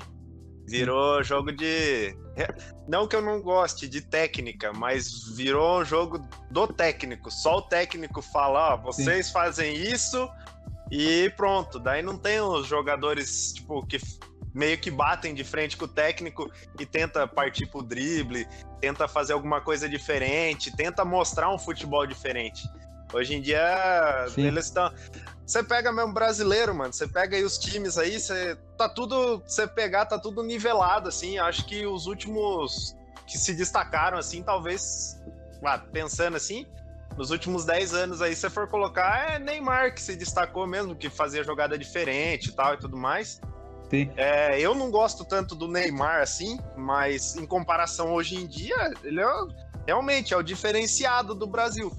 virou 0.67 1.23
jogo 1.23 1.53
de 1.53 2.17
não 2.89 3.07
que 3.07 3.17
eu 3.17 3.23
não 3.23 3.41
goste 3.41 3.89
de 3.89 4.01
técnica, 4.01 4.73
mas 4.73 5.29
virou 5.37 5.81
um 5.81 5.85
jogo 5.85 6.19
do 6.51 6.67
técnico. 6.67 7.31
Só 7.31 7.59
o 7.59 7.63
técnico 7.63 8.21
fala, 8.21 8.75
ó, 8.75 8.77
vocês 8.77 9.31
fazem 9.31 9.75
isso 9.75 10.29
e 10.91 11.31
pronto. 11.37 11.79
Daí 11.79 12.03
não 12.03 12.19
tem 12.19 12.41
os 12.41 12.67
jogadores 12.67 13.53
tipo 13.53 13.87
que 13.87 13.99
meio 14.55 14.79
que 14.79 14.91
batem 14.91 15.35
de 15.35 15.43
frente 15.43 15.77
com 15.77 15.85
o 15.85 15.89
técnico 15.89 16.51
e 16.79 16.87
tenta 16.87 17.27
partir 17.27 17.67
pro 17.67 17.83
drible, 17.83 18.47
tenta 18.81 19.09
fazer 19.09 19.33
alguma 19.33 19.61
coisa 19.61 19.89
diferente, 19.89 20.75
tenta 20.75 21.05
mostrar 21.05 21.53
um 21.53 21.59
futebol 21.59 22.07
diferente. 22.07 22.63
Hoje 23.13 23.35
em 23.35 23.41
dia, 23.41 24.27
Sim. 24.31 24.47
eles 24.47 24.67
estão. 24.67 24.93
Você 25.47 25.63
pega 25.63 25.93
mesmo 25.93 26.13
brasileiro, 26.13 26.75
mano. 26.75 26.93
Você 26.93 27.07
pega 27.07 27.37
aí 27.37 27.45
os 27.45 27.59
times 27.59 27.99
aí, 27.99 28.19
você 28.19 28.57
tá 28.79 28.89
tudo. 28.89 29.43
Você 29.47 29.67
pegar, 29.67 30.07
tá 30.07 30.19
tudo 30.19 30.43
nivelado, 30.43 31.09
assim. 31.09 31.39
Acho 31.39 31.67
que 31.67 31.87
os 31.87 32.07
últimos 32.07 32.97
que 33.27 33.39
se 33.39 33.55
destacaram, 33.55 34.19
assim, 34.19 34.43
talvez. 34.43 35.21
ah, 35.65 35.79
pensando 35.79 36.37
assim, 36.37 36.67
nos 37.17 37.31
últimos 37.31 37.65
10 37.65 37.95
anos 37.95 38.23
aí, 38.23 38.35
se 38.35 38.43
você 38.43 38.51
for 38.51 38.69
colocar, 38.69 39.35
é 39.35 39.39
Neymar 39.39 39.95
que 39.95 40.03
se 40.03 40.17
destacou 40.17 40.67
mesmo, 40.67 40.97
que 40.97 41.09
fazia 41.09 41.45
jogada 41.45 41.79
diferente 41.79 42.49
e 42.49 42.53
tal 42.53 42.75
e 42.75 42.79
tudo 42.79 42.97
mais. 42.97 43.41
Sim. 43.95 44.11
É, 44.17 44.61
eu 44.61 44.75
não 44.75 44.91
gosto 44.91 45.25
tanto 45.25 45.55
do 45.55 45.69
Neymar 45.69 46.21
assim, 46.21 46.59
mas 46.77 47.37
em 47.37 47.47
comparação 47.47 48.13
hoje 48.13 48.37
em 48.37 48.47
dia, 48.47 48.93
ele 49.05 49.21
é, 49.21 49.27
realmente 49.87 50.35
é 50.35 50.37
o 50.37 50.43
diferenciado 50.43 51.35
do 51.35 51.47
Brasil. 51.47 51.93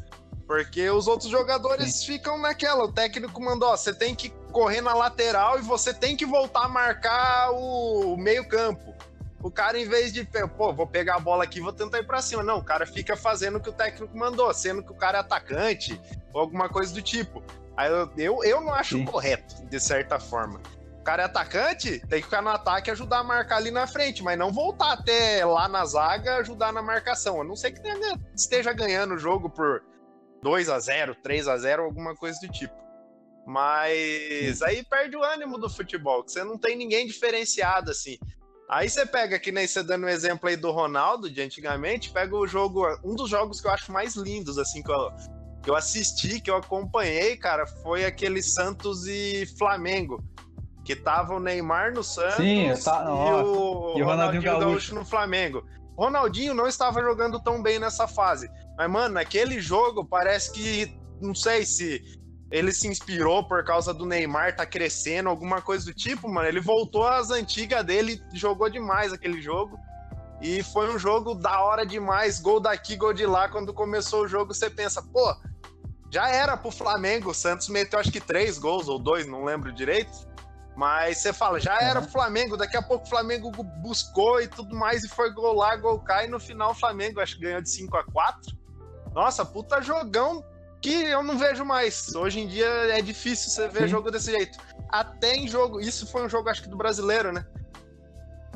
Porque 0.45 0.89
os 0.89 1.07
outros 1.07 1.29
jogadores 1.29 1.95
Sim. 1.95 2.05
ficam 2.05 2.37
naquela. 2.37 2.83
O 2.83 2.91
técnico 2.91 3.41
mandou: 3.41 3.69
ó, 3.69 3.77
você 3.77 3.93
tem 3.93 4.13
que 4.13 4.29
correr 4.51 4.81
na 4.81 4.93
lateral 4.93 5.57
e 5.57 5.61
você 5.61 5.93
tem 5.93 6.15
que 6.15 6.25
voltar 6.25 6.65
a 6.65 6.67
marcar 6.67 7.51
o 7.51 8.15
meio-campo. 8.15 8.93
O 9.41 9.49
cara, 9.51 9.79
em 9.79 9.87
vez 9.87 10.11
de, 10.11 10.27
pô, 10.57 10.73
vou 10.73 10.87
pegar 10.87 11.15
a 11.15 11.19
bola 11.19 11.43
aqui 11.43 11.61
vou 11.61 11.71
tentar 11.71 11.99
ir 11.99 12.05
pra 12.05 12.21
cima. 12.21 12.43
Não, 12.43 12.57
o 12.57 12.63
cara 12.63 12.85
fica 12.85 13.15
fazendo 13.15 13.57
o 13.57 13.59
que 13.59 13.69
o 13.69 13.73
técnico 13.73 14.15
mandou, 14.17 14.51
sendo 14.53 14.83
que 14.83 14.91
o 14.91 14.95
cara 14.95 15.19
é 15.19 15.21
atacante 15.21 15.99
ou 16.33 16.41
alguma 16.41 16.67
coisa 16.67 16.93
do 16.93 17.01
tipo. 17.01 17.43
Aí 17.77 17.91
eu, 17.91 18.09
eu, 18.17 18.43
eu 18.43 18.61
não 18.61 18.73
acho 18.73 18.97
Sim. 18.97 19.05
correto, 19.05 19.65
de 19.65 19.79
certa 19.79 20.19
forma. 20.19 20.59
Cara 21.05 21.21
é 21.21 21.25
atacante, 21.27 21.99
tem 22.07 22.19
que 22.19 22.23
ficar 22.25 22.41
no 22.41 22.49
ataque 22.49 22.89
e 22.89 22.91
ajudar 22.91 23.19
a 23.19 23.23
marcar 23.23 23.57
ali 23.57 23.69
na 23.69 23.85
frente, 23.85 24.23
mas 24.23 24.39
não 24.39 24.51
voltar 24.51 24.93
até 24.93 25.45
lá 25.45 25.69
na 25.69 25.85
zaga 25.85 26.37
ajudar 26.37 26.73
na 26.73 26.81
marcação. 26.81 27.39
A 27.39 27.43
não 27.43 27.55
ser 27.55 27.73
que 27.73 27.81
tenha, 27.81 28.19
esteja 28.35 28.73
ganhando 28.73 29.13
o 29.13 29.19
jogo 29.19 29.47
por 29.47 29.83
2 30.41 30.67
a 30.67 30.79
0 30.79 31.15
3 31.21 31.47
a 31.47 31.57
0 31.57 31.83
alguma 31.83 32.15
coisa 32.15 32.39
do 32.41 32.51
tipo. 32.51 32.73
Mas 33.45 34.63
aí 34.63 34.83
perde 34.83 35.15
o 35.15 35.23
ânimo 35.23 35.59
do 35.59 35.69
futebol, 35.69 36.23
que 36.23 36.31
você 36.31 36.43
não 36.43 36.57
tem 36.57 36.75
ninguém 36.75 37.05
diferenciado 37.05 37.91
assim. 37.91 38.17
Aí 38.67 38.89
você 38.89 39.05
pega, 39.05 39.37
que 39.37 39.51
nem 39.51 39.67
você 39.67 39.83
dando 39.83 40.07
um 40.07 40.09
exemplo 40.09 40.49
aí 40.49 40.55
do 40.55 40.71
Ronaldo 40.71 41.29
de 41.29 41.39
antigamente, 41.39 42.09
pega 42.09 42.35
o 42.35 42.47
jogo, 42.47 42.83
um 43.03 43.13
dos 43.13 43.29
jogos 43.29 43.61
que 43.61 43.67
eu 43.67 43.71
acho 43.71 43.91
mais 43.91 44.15
lindos, 44.15 44.57
assim, 44.57 44.81
que 44.81 44.91
eu, 44.91 45.11
que 45.61 45.69
eu 45.69 45.75
assisti, 45.75 46.41
que 46.41 46.49
eu 46.49 46.55
acompanhei, 46.55 47.37
cara, 47.37 47.67
foi 47.67 48.05
aquele 48.05 48.41
Santos 48.41 49.05
e 49.05 49.45
Flamengo. 49.55 50.23
Que 50.85 50.95
tava 50.95 51.33
o 51.33 51.39
Neymar 51.39 51.93
no 51.93 52.03
Santos 52.03 52.35
Sim, 52.35 52.71
tá, 52.83 53.03
e, 53.05 53.43
o, 53.43 53.97
e 53.97 54.01
o 54.01 54.05
Ronaldinho 54.05 54.43
Gaúcho. 54.43 54.65
Gaúcho 54.65 54.95
no 54.95 55.03
Flamengo. 55.03 55.65
Ronaldinho 55.97 56.53
não 56.53 56.67
estava 56.67 57.01
jogando 57.01 57.39
tão 57.39 57.61
bem 57.61 57.79
nessa 57.79 58.07
fase. 58.07 58.49
Mas, 58.77 58.89
mano, 58.89 59.15
naquele 59.15 59.59
jogo 59.59 60.05
parece 60.05 60.51
que. 60.53 60.97
Não 61.19 61.33
sei 61.33 61.65
se 61.65 62.03
ele 62.51 62.71
se 62.71 62.87
inspirou 62.87 63.47
por 63.47 63.63
causa 63.63 63.93
do 63.93 64.05
Neymar 64.05 64.55
tá 64.55 64.65
crescendo, 64.65 65.29
alguma 65.29 65.61
coisa 65.61 65.85
do 65.85 65.93
tipo, 65.93 66.29
mano. 66.29 66.47
Ele 66.47 66.61
voltou 66.61 67.07
às 67.07 67.31
antigas 67.31 67.83
dele, 67.83 68.21
jogou 68.33 68.69
demais 68.69 69.11
aquele 69.11 69.41
jogo. 69.41 69.79
E 70.41 70.61
foi 70.61 70.93
um 70.93 70.99
jogo 70.99 71.33
da 71.33 71.61
hora 71.61 71.85
demais, 71.85 72.39
gol 72.39 72.59
daqui, 72.59 72.95
gol 72.95 73.13
de 73.13 73.25
lá. 73.25 73.49
Quando 73.49 73.73
começou 73.73 74.23
o 74.23 74.27
jogo, 74.27 74.53
você 74.53 74.69
pensa, 74.69 75.01
pô, 75.01 75.35
já 76.11 76.29
era 76.29 76.55
pro 76.55 76.71
Flamengo. 76.71 77.31
O 77.31 77.33
Santos 77.33 77.69
meteu 77.69 77.99
acho 77.99 78.11
que 78.11 78.21
três 78.21 78.57
gols 78.57 78.87
ou 78.87 78.99
dois, 78.99 79.25
não 79.25 79.43
lembro 79.43 79.71
direito. 79.71 80.27
Mas 80.75 81.19
você 81.19 81.31
fala, 81.31 81.59
já 81.59 81.79
era 81.79 82.01
pro 82.01 82.11
Flamengo, 82.11 82.57
daqui 82.57 82.75
a 82.75 82.81
pouco 82.81 83.05
o 83.05 83.09
Flamengo 83.09 83.49
buscou 83.81 84.41
e 84.41 84.47
tudo 84.47 84.75
mais, 84.75 85.03
e 85.03 85.07
foi 85.07 85.31
gol 85.31 85.53
lá, 85.53 85.75
gol 85.77 85.99
cá, 85.99 86.25
e 86.25 86.27
no 86.27 86.39
final 86.39 86.71
o 86.71 86.75
Flamengo 86.75 87.21
acho 87.21 87.35
que 87.35 87.43
ganhou 87.43 87.61
de 87.61 87.69
5 87.69 87.95
a 87.95 88.03
4 88.03 88.53
Nossa, 89.13 89.45
puta 89.45 89.81
jogão 89.81 90.43
que 90.81 90.93
eu 90.93 91.23
não 91.23 91.37
vejo 91.37 91.63
mais. 91.63 92.13
Hoje 92.13 92.41
em 92.41 92.47
dia 92.47 92.67
é 92.67 93.01
difícil 93.01 93.49
você 93.49 93.67
ver 93.67 93.83
Sim. 93.83 93.87
jogo 93.87 94.11
desse 94.11 94.31
jeito. 94.31 94.59
Até 94.89 95.35
em 95.35 95.47
jogo, 95.47 95.79
isso 95.79 96.05
foi 96.05 96.25
um 96.25 96.29
jogo 96.29 96.49
acho 96.49 96.61
que 96.61 96.69
do 96.69 96.77
brasileiro, 96.77 97.31
né? 97.31 97.45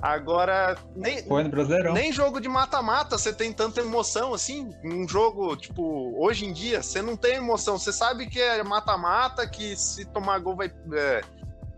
Agora, 0.02 0.78
nem, 0.96 1.22
foi 1.24 1.44
no 1.44 1.50
Brasileirão. 1.50 1.94
nem 1.94 2.12
jogo 2.12 2.40
de 2.40 2.48
mata-mata 2.48 3.18
você 3.18 3.34
tem 3.34 3.52
tanta 3.52 3.82
emoção 3.82 4.34
assim. 4.34 4.72
Um 4.84 5.08
jogo, 5.08 5.56
tipo, 5.58 6.16
hoje 6.18 6.46
em 6.46 6.54
dia, 6.54 6.82
você 6.82 7.02
não 7.02 7.18
tem 7.18 7.36
emoção. 7.36 7.78
Você 7.78 7.92
sabe 7.92 8.28
que 8.28 8.40
é 8.40 8.64
mata-mata, 8.64 9.46
que 9.48 9.76
se 9.76 10.06
tomar 10.06 10.40
gol 10.40 10.56
vai, 10.56 10.72
é, 10.94 11.22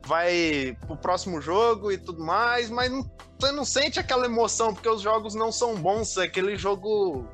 vai 0.05 0.77
pro 0.87 0.95
próximo 0.95 1.41
jogo 1.41 1.91
e 1.91 1.97
tudo 1.97 2.23
mais, 2.23 2.69
mas 2.69 2.91
não, 2.91 3.09
você 3.39 3.51
não 3.51 3.65
sente 3.65 3.99
aquela 3.99 4.25
emoção, 4.25 4.73
porque 4.73 4.89
os 4.89 5.01
jogos 5.01 5.35
não 5.35 5.51
são 5.51 5.75
bons. 5.75 6.17
É 6.17 6.23
aquele 6.23 6.55
jogo 6.55 7.25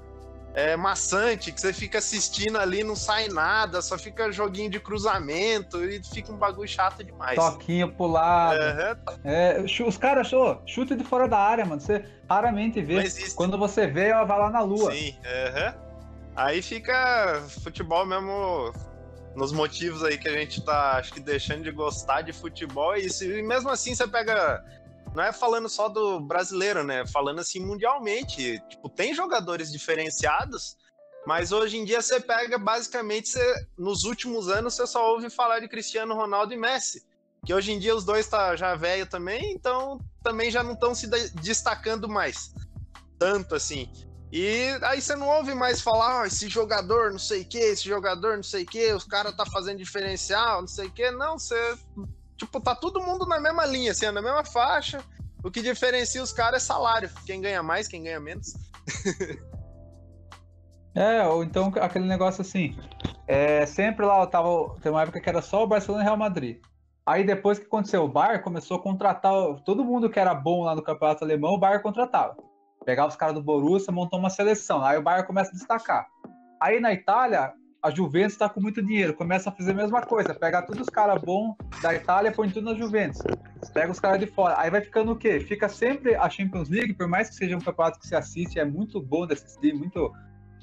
é, 0.53 0.75
maçante, 0.75 1.51
que 1.51 1.61
você 1.61 1.71
fica 1.71 1.99
assistindo 1.99 2.57
ali, 2.57 2.83
não 2.83 2.95
sai 2.95 3.27
nada, 3.27 3.81
só 3.81 3.97
fica 3.97 4.31
joguinho 4.31 4.69
de 4.69 4.79
cruzamento 4.79 5.83
e 5.83 6.01
fica 6.03 6.31
um 6.31 6.37
bagulho 6.37 6.67
chato 6.67 7.03
demais. 7.03 7.35
Toquinho 7.35 7.91
pro 7.91 8.07
lado. 8.07 8.59
Uhum. 8.59 9.19
É, 9.23 9.61
os 9.61 9.97
caras 9.97 10.27
achou 10.27 10.61
chute 10.65 10.95
de 10.95 11.03
fora 11.03 11.27
da 11.27 11.37
área, 11.37 11.65
mano. 11.65 11.79
Você 11.79 12.03
raramente 12.29 12.81
vê. 12.81 13.03
Quando 13.35 13.57
você 13.57 13.85
vê, 13.85 14.07
ela 14.07 14.23
vai 14.23 14.39
lá 14.39 14.49
na 14.49 14.61
lua. 14.61 14.91
Sim, 14.91 15.15
uhum. 15.23 15.87
Aí 16.35 16.61
fica 16.61 17.43
futebol 17.63 18.05
mesmo 18.05 18.73
nos 19.37 19.51
motivos 19.51 20.03
aí 20.03 20.17
que 20.17 20.27
a 20.27 20.33
gente 20.33 20.61
tá, 20.61 20.97
acho 20.97 21.13
que 21.13 21.19
deixando 21.19 21.63
de 21.63 21.71
gostar 21.71 22.23
de 22.23 22.33
futebol 22.33 22.97
e, 22.97 23.05
isso. 23.05 23.23
e 23.23 23.43
mesmo 23.43 23.69
assim 23.69 23.93
você 23.93 24.07
pega 24.07 24.65
não 25.15 25.23
é 25.23 25.31
falando 25.31 25.69
só 25.69 25.87
do 25.87 26.19
brasileiro, 26.19 26.83
né? 26.83 27.05
Falando 27.07 27.39
assim 27.39 27.59
mundialmente. 27.59 28.59
Tipo, 28.67 28.89
tem 28.89 29.13
jogadores 29.13 29.71
diferenciados, 29.71 30.75
mas 31.25 31.51
hoje 31.51 31.77
em 31.77 31.85
dia 31.85 32.01
você 32.01 32.19
pega 32.19 32.57
basicamente, 32.57 33.29
você, 33.29 33.67
nos 33.77 34.03
últimos 34.03 34.49
anos 34.49 34.73
você 34.73 34.87
só 34.87 35.11
ouve 35.11 35.29
falar 35.29 35.59
de 35.59 35.67
Cristiano 35.67 36.15
Ronaldo 36.15 36.53
e 36.53 36.57
Messi. 36.57 37.05
Que 37.45 37.53
hoje 37.53 37.71
em 37.71 37.79
dia 37.79 37.95
os 37.95 38.03
dois 38.03 38.27
tá 38.27 38.55
já 38.55 38.75
velho 38.75 39.05
também, 39.05 39.53
então 39.53 39.99
também 40.23 40.49
já 40.49 40.63
não 40.63 40.73
estão 40.73 40.93
se 40.95 41.07
destacando 41.35 42.09
mais. 42.09 42.53
Tanto 43.19 43.55
assim. 43.55 43.89
E 44.31 44.77
aí 44.83 45.01
você 45.01 45.15
não 45.15 45.27
ouve 45.27 45.53
mais 45.53 45.81
falar, 45.81 46.21
oh, 46.21 46.25
esse 46.25 46.49
jogador 46.49 47.11
não 47.11 47.19
sei 47.19 47.41
o 47.41 47.45
que, 47.45 47.57
esse 47.57 47.87
jogador 47.87 48.35
não 48.35 48.43
sei 48.43 48.63
o 48.63 48.65
que, 48.65 48.93
os 48.93 49.05
caras 49.05 49.35
tá 49.35 49.45
fazendo 49.45 49.77
diferencial, 49.77 50.61
não 50.61 50.67
sei 50.67 50.87
o 50.87 50.91
que. 50.91 51.09
Não, 51.11 51.39
você 51.39 51.55
tipo, 52.37 52.61
tá 52.61 52.75
todo 52.75 53.01
mundo 53.01 53.25
na 53.25 53.39
mesma 53.39 53.65
linha, 53.65 53.91
assim, 53.91 54.09
na 54.11 54.21
mesma 54.21 54.43
faixa. 54.43 54.99
O 55.43 55.51
que 55.51 55.61
diferencia 55.61 56.21
os 56.21 56.33
caras 56.33 56.63
é 56.63 56.65
salário. 56.65 57.09
Quem 57.25 57.41
ganha 57.41 57.63
mais, 57.63 57.87
quem 57.87 58.03
ganha 58.03 58.19
menos. 58.19 58.53
é, 60.93 61.25
ou 61.27 61.43
então 61.43 61.71
aquele 61.81 62.05
negócio 62.05 62.41
assim. 62.41 62.77
É, 63.27 63.65
sempre 63.65 64.05
lá 64.05 64.21
eu 64.21 64.27
tava. 64.27 64.75
Tem 64.81 64.91
uma 64.91 65.01
época 65.01 65.19
que 65.19 65.29
era 65.29 65.41
só 65.41 65.63
o 65.63 65.67
Barcelona 65.67 66.03
e 66.03 66.05
Real 66.05 66.17
Madrid. 66.17 66.61
Aí 67.05 67.23
depois 67.23 67.57
que 67.57 67.65
aconteceu 67.65 68.03
o 68.03 68.07
Bar, 68.07 68.43
começou 68.43 68.77
a 68.77 68.83
contratar 68.83 69.33
todo 69.63 69.85
mundo 69.85 70.09
que 70.09 70.19
era 70.19 70.33
bom 70.33 70.65
lá 70.65 70.75
no 70.75 70.83
campeonato 70.83 71.23
alemão, 71.23 71.53
o 71.53 71.57
Bar 71.57 71.81
contratava. 71.81 72.35
Pegava 72.87 73.09
os 73.09 73.17
caras 73.17 73.35
do 73.35 73.43
Borussia, 73.43 73.91
montou 73.91 74.17
uma 74.17 74.29
seleção. 74.29 74.81
Aí 74.81 74.97
o 74.97 75.01
Bar 75.01 75.27
começa 75.27 75.51
a 75.51 75.53
destacar. 75.53 76.07
Aí 76.57 76.79
na 76.79 76.93
Itália, 76.93 77.51
a 77.83 77.91
Juventus 77.91 78.31
está 78.31 78.47
com 78.47 78.61
muito 78.61 78.81
dinheiro, 78.81 79.13
começa 79.13 79.49
a 79.49 79.51
fazer 79.51 79.71
a 79.71 79.73
mesma 79.73 80.01
coisa, 80.01 80.33
pega 80.33 80.61
todos 80.61 80.83
os 80.83 80.87
caras 80.87 81.21
bons 81.21 81.57
da 81.81 81.93
Itália, 81.93 82.31
põe 82.31 82.49
tudo 82.49 82.71
na 82.71 82.79
Juventus, 82.79 83.21
pega 83.73 83.91
os 83.91 83.99
caras 83.99 84.21
de 84.21 84.25
fora, 84.27 84.57
aí 84.57 84.71
vai 84.71 84.79
ficando 84.79 85.11
o 85.11 85.17
quê? 85.17 85.37
Fica 85.41 85.67
sempre 85.67 86.15
a 86.15 86.29
Champions 86.29 86.69
League, 86.69 86.93
por 86.93 87.09
mais 87.09 87.27
que 87.29 87.35
seja 87.35 87.57
um 87.57 87.59
campeonato 87.59 87.99
que 87.99 88.07
se 88.07 88.15
assiste, 88.15 88.57
é 88.57 88.63
muito 88.63 89.01
bom 89.01 89.27
de 89.27 89.33
assistir, 89.33 89.73
muito 89.73 90.13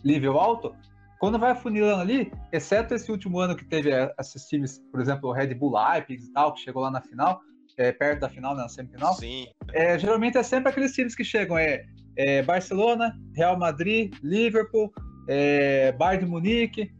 nível 0.02 0.38
alto, 0.38 0.74
quando 1.20 1.38
vai 1.38 1.50
afunilando 1.50 2.00
ali, 2.00 2.32
exceto 2.50 2.94
esse 2.94 3.12
último 3.12 3.38
ano 3.38 3.54
que 3.54 3.66
teve 3.66 3.90
é, 3.90 4.10
esses 4.18 4.46
times, 4.46 4.82
por 4.90 4.98
exemplo, 4.98 5.28
o 5.28 5.32
Red 5.32 5.54
Bull 5.54 5.74
Leipzig 5.74 6.24
e 6.24 6.32
tal, 6.32 6.54
que 6.54 6.60
chegou 6.60 6.82
lá 6.82 6.90
na 6.90 7.02
final, 7.02 7.42
é, 7.76 7.92
perto 7.92 8.20
da 8.20 8.28
final, 8.28 8.54
né, 8.54 8.62
na 8.62 8.68
semifinal, 8.68 9.14
Sim. 9.14 9.46
É, 9.72 9.98
geralmente 9.98 10.38
é 10.38 10.42
sempre 10.42 10.70
aqueles 10.70 10.92
times 10.92 11.14
que 11.14 11.24
chegam, 11.24 11.58
é, 11.58 11.84
é 12.16 12.42
Barcelona, 12.42 13.18
Real 13.34 13.58
Madrid, 13.58 14.14
Liverpool, 14.22 14.92
é, 15.28 15.92
Bayern 15.92 16.24
de 16.24 16.30
Munique, 16.30 16.92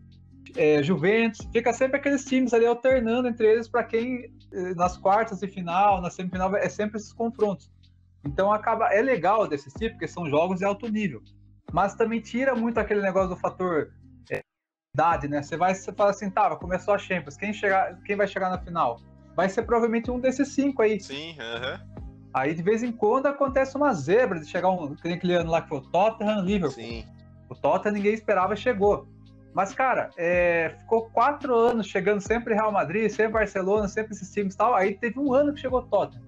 é, 0.57 0.83
Juventus, 0.83 1.47
fica 1.53 1.73
sempre 1.73 1.97
aqueles 1.97 2.25
times 2.25 2.53
ali 2.53 2.67
alternando 2.67 3.29
entre 3.29 3.47
eles 3.47 3.69
para 3.69 3.85
quem 3.85 4.33
eh, 4.53 4.75
nas 4.75 4.97
quartas 4.97 5.41
de 5.41 5.49
final, 5.49 6.01
na 6.01 6.11
semifinal 6.11 6.55
é 6.57 6.69
sempre 6.69 6.99
esses 6.99 7.13
confrontos. 7.13 7.69
Então 8.25 8.53
acaba 8.53 8.95
é 8.95 9.03
legal 9.03 9.49
desse 9.49 9.69
tipo, 9.71 9.91
porque 9.91 10.07
são 10.07 10.29
jogos 10.31 10.61
de 10.61 10.65
alto 10.65 10.89
nível, 10.89 11.21
mas 11.73 11.95
também 11.95 12.21
tira 12.21 12.55
muito 12.55 12.79
aquele 12.79 13.03
negócio 13.03 13.31
do 13.31 13.37
fator 13.37 13.93
é, 14.31 14.41
idade, 14.95 15.27
né? 15.29 15.43
Você 15.43 15.57
vai 15.57 15.75
você 15.75 15.93
fala 15.93 16.11
assim, 16.11 16.31
tá, 16.31 16.55
começou 16.57 16.95
a 16.95 16.99
Champions, 16.99 17.37
quem 17.37 17.53
chegar, 17.53 18.01
quem 18.05 18.17
vai 18.17 18.29
chegar 18.29 18.49
na 18.49 18.59
final? 18.59 19.01
Vai 19.35 19.49
ser 19.49 19.63
provavelmente 19.63 20.11
um 20.11 20.21
desses 20.21 20.49
cinco 20.49 20.83
aí. 20.83 21.01
Sim, 21.01 21.37
aham. 21.41 21.75
Uh 21.75 21.79
-huh. 21.79 21.94
Aí 22.35 22.53
de 22.53 22.63
vez 22.63 22.83
em 22.83 22.91
quando 22.91 23.27
acontece 23.27 23.77
uma 23.77 23.95
zebra 23.95 24.41
de 24.41 24.47
chegar 24.47 24.69
um, 24.69 24.93
aquele 24.93 25.35
ano 25.35 25.53
lá 25.53 25.63
que 25.63 25.69
foi 25.69 25.79
o 25.79 25.83
Tottenham, 25.83 26.41
Liverpool. 26.41 26.83
Sim. 26.83 27.07
O 27.49 27.55
Tottenham 27.55 27.95
ninguém 27.95 28.13
esperava, 28.13 28.57
chegou. 28.57 29.07
Mas, 29.55 29.73
cara, 29.73 30.11
é, 30.17 30.75
ficou 30.81 31.09
quatro 31.11 31.55
anos 31.55 31.87
chegando 31.87 32.21
sempre 32.21 32.55
Real 32.55 32.73
Madrid, 32.73 33.09
sempre 33.09 33.35
Barcelona, 33.35 33.87
sempre 33.87 34.13
esses 34.13 34.33
times 34.33 34.55
e 34.55 34.57
tal. 34.57 34.75
Aí 34.75 34.95
teve 34.95 35.21
um 35.21 35.33
ano 35.33 35.55
que 35.55 35.61
chegou 35.61 35.81
Tottenham. 35.83 36.25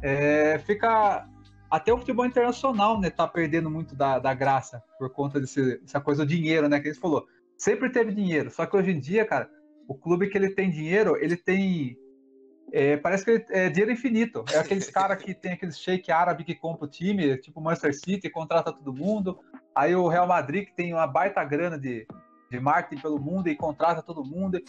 É, 0.00 0.58
fica. 0.60 1.26
Até 1.68 1.92
o 1.92 1.98
futebol 1.98 2.26
internacional, 2.26 3.00
né, 3.00 3.10
tá 3.10 3.28
perdendo 3.28 3.70
muito 3.70 3.94
da, 3.94 4.18
da 4.18 4.34
graça 4.34 4.82
por 4.98 5.08
conta 5.10 5.40
desse, 5.40 5.78
dessa 5.78 6.00
coisa 6.00 6.24
do 6.24 6.28
dinheiro, 6.28 6.68
né, 6.68 6.80
que 6.80 6.88
eles 6.88 6.98
falou. 6.98 7.26
Sempre 7.56 7.90
teve 7.90 8.12
dinheiro, 8.12 8.50
só 8.50 8.66
que 8.66 8.76
hoje 8.76 8.90
em 8.90 8.98
dia, 8.98 9.24
cara, 9.24 9.48
o 9.86 9.94
clube 9.94 10.28
que 10.28 10.36
ele 10.36 10.50
tem 10.50 10.70
dinheiro, 10.70 11.16
ele 11.16 11.36
tem. 11.36 11.96
É, 12.72 12.96
parece 12.96 13.24
que 13.24 13.30
ele, 13.30 13.46
é 13.50 13.68
dinheiro 13.68 13.92
infinito. 13.92 14.44
É 14.52 14.58
aqueles 14.58 14.88
cara 14.90 15.16
que 15.16 15.34
tem 15.34 15.52
aquele 15.52 15.72
shake 15.72 16.10
árabe 16.10 16.44
que 16.44 16.54
compra 16.54 16.86
o 16.86 16.90
time, 16.90 17.36
tipo 17.38 17.60
Manchester 17.60 17.94
City, 17.94 18.30
contrata 18.30 18.72
todo 18.72 18.92
mundo. 18.92 19.38
Aí 19.74 19.94
o 19.94 20.08
Real 20.08 20.26
Madrid, 20.26 20.66
que 20.66 20.74
tem 20.74 20.92
uma 20.92 21.06
baita 21.06 21.44
grana 21.44 21.78
de, 21.78 22.06
de 22.50 22.60
marketing 22.60 23.02
pelo 23.02 23.18
mundo 23.18 23.48
e 23.48 23.56
contrata 23.56 24.02
todo 24.02 24.24
mundo. 24.24 24.60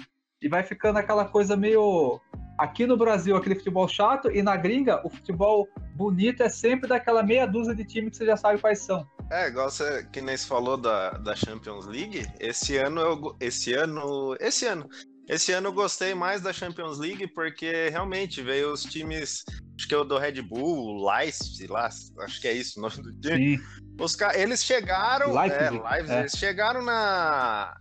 E 0.42 0.50
vai 0.50 0.64
ficando 0.64 0.98
aquela 0.98 1.26
coisa 1.26 1.56
meio 1.56 2.20
aqui 2.58 2.86
no 2.86 2.96
Brasil 2.96 3.36
aquele 3.36 3.56
futebol 3.56 3.88
chato 3.88 4.30
e 4.32 4.44
na 4.44 4.56
gringa 4.56 5.02
o 5.06 5.10
futebol 5.10 5.68
bonito 5.96 6.44
é 6.44 6.50
sempre 6.50 6.88
daquela 6.88 7.24
meia 7.24 7.48
dúzia 7.48 7.74
de 7.74 7.84
times 7.84 8.12
que 8.12 8.18
você 8.18 8.26
já 8.26 8.38
sabe 8.38 8.60
quais 8.60 8.80
são. 8.80 9.06
É, 9.32 9.48
igual 9.48 9.70
você, 9.70 10.06
que 10.12 10.22
nem 10.22 10.38
você 10.38 10.48
falou 10.48 10.78
da, 10.78 11.12
da 11.12 11.36
Champions 11.36 11.88
League, 11.88 12.28
esse 12.40 12.78
ano 12.78 13.02
eu, 13.02 13.36
esse 13.40 13.74
ano, 13.74 14.36
esse 14.40 14.66
ano, 14.66 14.88
esse 15.28 15.52
ano 15.52 15.70
eu 15.70 15.74
gostei 15.74 16.14
mais 16.14 16.42
da 16.42 16.52
Champions 16.52 16.98
League 16.98 17.28
porque 17.28 17.90
realmente 17.90 18.42
veio 18.42 18.72
os 18.74 18.84
times, 18.84 19.44
acho 19.78 19.88
que 19.88 19.94
é 19.94 19.98
o 19.98 20.04
do 20.04 20.18
Red 20.18 20.42
Bull, 20.42 21.06
Leipzig, 21.06 21.68
lá, 21.68 21.90
acho 22.20 22.42
que 22.42 22.48
é 22.48 22.54
isso 22.54 22.80
o 22.80 22.82
nome 22.82 22.98
do 22.98 23.14
time. 23.20 23.58
Sim. 23.58 23.64
Os, 24.00 24.18
eles 24.36 24.64
chegaram, 24.64 25.34
Leipzig, 25.34 25.64
é, 25.64 25.70
Leipzig, 25.70 26.16
é. 26.16 26.20
eles 26.20 26.34
chegaram 26.34 26.82
na 26.82 27.76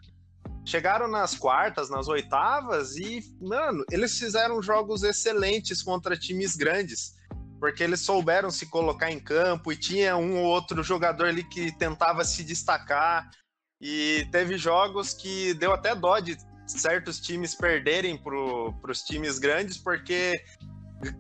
chegaram 0.66 1.08
nas 1.08 1.34
quartas, 1.34 1.90
nas 1.90 2.06
oitavas 2.06 2.96
e, 2.96 3.20
mano, 3.40 3.82
eles 3.90 4.16
fizeram 4.18 4.62
jogos 4.62 5.02
excelentes 5.02 5.82
contra 5.82 6.16
times 6.16 6.54
grandes 6.54 7.18
porque 7.60 7.84
eles 7.84 8.00
souberam 8.00 8.50
se 8.50 8.66
colocar 8.66 9.12
em 9.12 9.20
campo 9.20 9.70
e 9.70 9.76
tinha 9.76 10.16
um 10.16 10.38
ou 10.38 10.46
outro 10.46 10.82
jogador 10.82 11.26
ali 11.26 11.44
que 11.44 11.76
tentava 11.76 12.24
se 12.24 12.42
destacar. 12.42 13.30
E 13.78 14.26
teve 14.32 14.56
jogos 14.56 15.12
que 15.12 15.54
deu 15.54 15.72
até 15.72 15.94
dó 15.94 16.18
de 16.18 16.36
certos 16.72 17.20
times 17.20 17.54
perderem 17.54 18.16
para 18.16 18.90
os 18.90 19.02
times 19.02 19.38
grandes, 19.38 19.78
porque, 19.78 20.42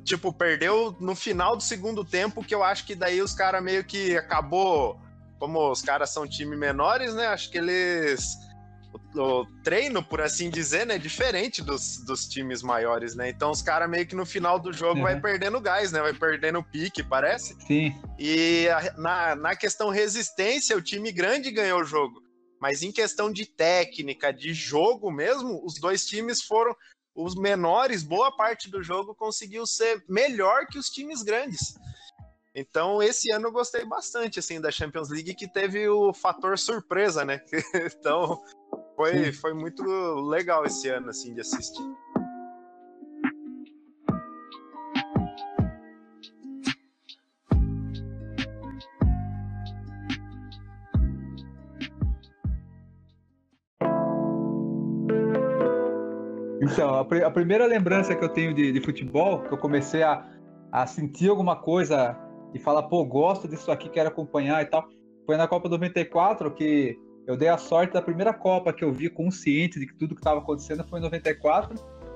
tipo, 0.04 0.32
perdeu 0.32 0.96
no 1.00 1.14
final 1.14 1.56
do 1.56 1.62
segundo 1.62 2.04
tempo, 2.04 2.44
que 2.44 2.54
eu 2.54 2.62
acho 2.62 2.86
que 2.86 2.94
daí 2.94 3.20
os 3.20 3.34
caras 3.34 3.62
meio 3.62 3.84
que 3.84 4.16
acabou. 4.16 5.00
Como 5.38 5.70
os 5.70 5.80
caras 5.80 6.10
são 6.10 6.28
time 6.28 6.54
menores, 6.54 7.14
né? 7.14 7.26
Acho 7.26 7.50
que 7.50 7.56
eles 7.56 8.36
o, 9.14 9.44
treino, 9.62 10.02
por 10.02 10.20
assim 10.20 10.50
dizer, 10.50 10.86
né, 10.86 10.98
diferente 10.98 11.62
dos, 11.62 11.98
dos 12.04 12.28
times 12.28 12.62
maiores, 12.62 13.14
né? 13.14 13.28
Então 13.28 13.50
os 13.50 13.62
caras 13.62 13.88
meio 13.88 14.06
que 14.06 14.14
no 14.14 14.26
final 14.26 14.58
do 14.58 14.72
jogo 14.72 14.96
uhum. 14.96 15.02
vai 15.02 15.20
perdendo 15.20 15.60
gás, 15.60 15.92
né? 15.92 16.00
Vai 16.00 16.12
perdendo 16.12 16.62
pique, 16.62 17.02
parece. 17.02 17.56
Sim. 17.66 17.94
E 18.18 18.68
a, 18.68 18.92
na, 18.96 19.36
na 19.36 19.56
questão 19.56 19.90
resistência, 19.90 20.76
o 20.76 20.82
time 20.82 21.10
grande 21.12 21.50
ganhou 21.50 21.80
o 21.80 21.84
jogo. 21.84 22.22
Mas 22.60 22.82
em 22.82 22.92
questão 22.92 23.32
de 23.32 23.46
técnica, 23.46 24.32
de 24.32 24.52
jogo 24.52 25.10
mesmo, 25.10 25.64
os 25.64 25.74
dois 25.80 26.04
times 26.04 26.42
foram 26.42 26.76
os 27.14 27.34
menores, 27.34 28.02
boa 28.02 28.30
parte 28.30 28.70
do 28.70 28.82
jogo 28.82 29.14
conseguiu 29.14 29.66
ser 29.66 30.04
melhor 30.08 30.66
que 30.66 30.78
os 30.78 30.88
times 30.88 31.22
grandes. 31.22 31.74
Então, 32.54 33.02
esse 33.02 33.30
ano 33.32 33.48
eu 33.48 33.52
gostei 33.52 33.84
bastante 33.84 34.38
assim 34.38 34.60
da 34.60 34.70
Champions 34.70 35.08
League 35.08 35.34
que 35.34 35.48
teve 35.48 35.88
o 35.88 36.12
fator 36.12 36.58
surpresa, 36.58 37.24
né? 37.24 37.40
então, 37.74 38.42
foi, 38.96 39.32
foi 39.32 39.54
muito 39.54 39.82
legal 40.28 40.64
esse 40.64 40.88
ano, 40.88 41.10
assim, 41.10 41.32
de 41.32 41.40
assistir. 41.40 41.82
Então, 56.72 56.94
a, 56.94 57.00
a, 57.00 57.30
primeira 57.30 57.66
lembrança 57.66 58.14
que 58.14 58.24
eu 58.24 58.28
tenho 58.28 58.54
de, 58.54 58.70
de, 58.72 58.80
futebol, 58.80 59.42
que 59.42 59.52
eu 59.52 59.58
comecei 59.58 60.02
a, 60.02 60.24
a 60.70 60.86
sentir 60.86 61.28
alguma 61.28 61.56
coisa 61.56 62.16
e 62.54 62.58
falar, 62.58 62.84
pô, 62.84 63.04
gosto 63.04 63.48
disso 63.48 63.70
aqui, 63.72 63.88
quero 63.88 64.08
acompanhar 64.08 64.62
e 64.62 64.66
tal, 64.66 64.86
foi 65.26 65.36
na 65.36 65.48
Copa 65.48 65.68
94, 65.68 66.52
que 66.52 66.96
eu 67.26 67.36
dei 67.36 67.48
a 67.48 67.58
sorte 67.58 67.94
da 67.94 68.02
primeira 68.02 68.32
Copa 68.32 68.72
que 68.72 68.84
eu 68.84 68.92
vi 68.92 69.08
consciente 69.08 69.78
de 69.78 69.86
que 69.86 69.96
tudo 69.96 70.14
que 70.14 70.20
estava 70.20 70.40
acontecendo 70.40 70.84
foi 70.88 71.00
em 71.00 71.02
94, 71.02 71.74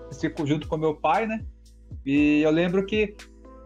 assisti 0.09 0.33
junto 0.47 0.69
com 0.69 0.77
meu 0.77 0.95
pai, 0.95 1.27
né? 1.27 1.45
E 2.05 2.43
eu 2.43 2.51
lembro 2.51 2.85
que 2.87 3.15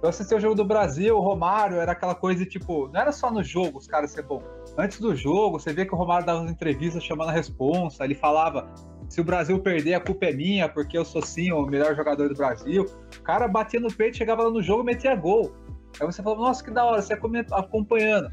eu 0.02 0.08
assisti 0.08 0.34
o 0.34 0.40
jogo 0.40 0.54
do 0.54 0.64
Brasil, 0.64 1.16
o 1.16 1.20
Romário, 1.20 1.78
era 1.78 1.92
aquela 1.92 2.14
coisa 2.14 2.44
de 2.44 2.50
tipo, 2.50 2.88
não 2.88 3.00
era 3.00 3.12
só 3.12 3.30
no 3.30 3.42
jogo 3.42 3.78
os 3.78 3.86
caras 3.86 4.10
ser 4.12 4.22
bom. 4.22 4.42
Antes 4.76 5.00
do 5.00 5.14
jogo, 5.14 5.58
você 5.58 5.72
vê 5.72 5.84
que 5.84 5.94
o 5.94 5.98
Romário 5.98 6.24
dava 6.24 6.40
umas 6.40 6.50
entrevistas 6.50 7.02
chamando 7.02 7.30
a 7.30 7.32
responsa, 7.32 8.04
ele 8.04 8.14
falava: 8.14 8.72
se 9.08 9.20
o 9.20 9.24
Brasil 9.24 9.58
perder, 9.58 9.94
a 9.94 10.00
culpa 10.00 10.26
é 10.26 10.32
minha, 10.32 10.68
porque 10.68 10.96
eu 10.96 11.04
sou 11.04 11.22
sim 11.22 11.50
o 11.50 11.64
melhor 11.64 11.96
jogador 11.96 12.28
do 12.28 12.34
Brasil. 12.34 12.84
O 13.18 13.22
cara 13.22 13.48
batia 13.48 13.80
no 13.80 13.92
peito, 13.92 14.18
chegava 14.18 14.42
lá 14.42 14.50
no 14.50 14.62
jogo 14.62 14.82
e 14.82 14.86
metia 14.86 15.14
gol. 15.14 15.52
Aí 15.98 16.06
você 16.06 16.22
falava, 16.22 16.42
nossa, 16.42 16.62
que 16.62 16.70
da 16.70 16.84
hora, 16.84 17.00
você 17.00 17.14
acompanhando 17.14 18.30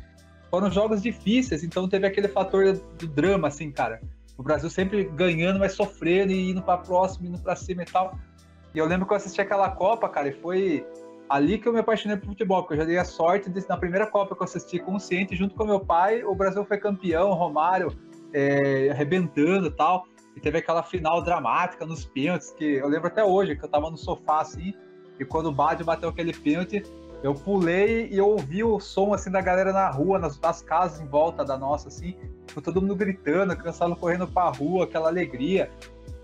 foram 0.52 0.72
jogos 0.72 1.02
difíceis, 1.02 1.64
então 1.64 1.90
teve 1.90 2.08
aquele 2.08 2.28
fator 2.28 2.74
do 2.98 3.08
drama, 3.08 3.48
assim, 3.48 3.72
cara. 3.72 4.00
O 4.38 4.44
Brasil 4.44 4.70
sempre 4.70 5.04
ganhando, 5.04 5.60
mas 5.60 5.74
sofrendo 5.74 6.32
e 6.32 6.52
indo 6.52 6.62
para 6.62 6.78
próximo, 6.78 7.28
indo 7.28 7.40
para 7.40 7.56
cima 7.56 7.84
e 7.84 7.86
tal. 7.86 8.18
E 8.74 8.78
eu 8.78 8.86
lembro 8.86 9.06
que 9.06 9.14
eu 9.14 9.18
assisti 9.18 9.42
aquela 9.42 9.70
Copa, 9.72 10.08
cara, 10.08 10.30
e 10.30 10.34
foi 10.34 10.86
ali 11.30 11.58
que 11.58 11.68
eu 11.68 11.74
me 11.74 11.80
apaixonei 11.80 12.18
por 12.18 12.28
futebol, 12.28 12.62
porque 12.62 12.76
eu 12.76 12.78
já 12.78 12.86
dei 12.86 12.98
a 12.98 13.04
sorte 13.04 13.50
de, 13.50 13.68
na 13.68 13.78
primeira 13.78 14.08
Copa 14.08 14.36
que 14.36 14.42
eu 14.42 14.46
assisti 14.46 14.80
consciente, 14.80 15.36
junto 15.36 15.56
com 15.56 15.66
meu 15.66 15.80
pai, 15.80 16.24
o 16.24 16.36
Brasil 16.36 16.64
foi 16.64 16.78
campeão, 16.78 17.34
Romário 17.34 17.94
é, 18.34 18.90
arrebentando 18.92 19.68
e 19.68 19.72
tal. 19.72 20.08
E 20.36 20.40
teve 20.40 20.58
aquela 20.58 20.84
final 20.84 21.24
dramática 21.24 21.86
nos 21.86 22.06
pênaltis, 22.06 22.52
que 22.52 22.76
eu 22.76 22.88
lembro 22.88 23.08
até 23.08 23.24
hoje, 23.24 23.56
que 23.56 23.64
eu 23.64 23.70
tava 23.70 23.90
no 23.90 23.98
sofá 23.98 24.42
assim, 24.42 24.74
e 25.20 25.24
quando 25.24 25.48
o 25.48 25.52
Bad 25.52 25.84
bateu 25.84 26.10
aquele 26.10 26.34
pênalti, 26.34 26.84
eu 27.24 27.34
pulei 27.34 28.08
e 28.12 28.18
eu 28.18 28.28
ouvi 28.28 28.64
o 28.64 28.80
som 28.80 29.14
assim 29.14 29.32
da 29.32 29.42
galera 29.42 29.72
na 29.72 29.90
rua, 29.90 30.20
nas, 30.20 30.40
nas 30.40 30.62
casas 30.62 31.00
em 31.00 31.08
volta 31.08 31.44
da 31.44 31.58
nossa, 31.58 31.88
assim, 31.88 32.16
todo 32.64 32.82
mundo 32.82 32.96
gritando, 32.96 33.54
a 33.54 33.56
criançada 33.56 33.96
correndo 33.96 34.28
pra 34.28 34.50
rua, 34.50 34.84
aquela 34.84 35.08
alegria. 35.08 35.72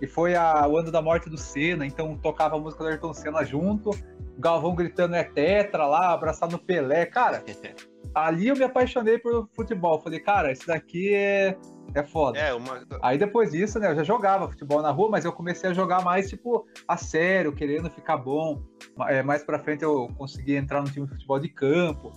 E 0.01 0.07
foi 0.07 0.35
a, 0.35 0.67
o 0.67 0.77
ano 0.77 0.91
da 0.91 1.01
morte 1.01 1.29
do 1.29 1.37
Senna, 1.37 1.85
então 1.85 2.17
tocava 2.17 2.55
a 2.55 2.59
música 2.59 2.83
do 2.83 2.89
Ayrton 2.89 3.13
Senna 3.13 3.43
junto, 3.43 3.91
o 3.91 4.41
Galvão 4.41 4.75
gritando 4.75 5.15
é 5.15 5.23
tetra 5.23 5.85
lá, 5.85 6.13
abraçado 6.13 6.53
no 6.53 6.59
Pelé. 6.59 7.05
Cara, 7.05 7.43
ali 8.13 8.47
eu 8.47 8.55
me 8.55 8.63
apaixonei 8.63 9.17
por 9.17 9.47
futebol. 9.53 9.99
Falei, 10.01 10.19
cara, 10.19 10.51
esse 10.51 10.65
daqui 10.65 11.13
é, 11.13 11.57
é 11.93 12.03
foda. 12.03 12.37
É, 12.39 12.53
uma... 12.53 12.81
Aí 13.01 13.17
depois 13.17 13.51
disso, 13.51 13.79
né, 13.79 13.91
eu 13.91 13.95
já 13.95 14.03
jogava 14.03 14.49
futebol 14.49 14.81
na 14.81 14.91
rua, 14.91 15.09
mas 15.09 15.25
eu 15.25 15.31
comecei 15.31 15.69
a 15.69 15.73
jogar 15.73 16.03
mais, 16.03 16.29
tipo, 16.29 16.65
a 16.87 16.97
sério, 16.97 17.53
querendo 17.53 17.89
ficar 17.89 18.17
bom. 18.17 18.61
É, 19.07 19.21
mais 19.23 19.43
pra 19.43 19.59
frente 19.59 19.83
eu 19.83 20.09
consegui 20.17 20.55
entrar 20.55 20.81
no 20.81 20.89
time 20.89 21.05
de 21.05 21.13
futebol 21.13 21.39
de 21.39 21.49
campo 21.49 22.11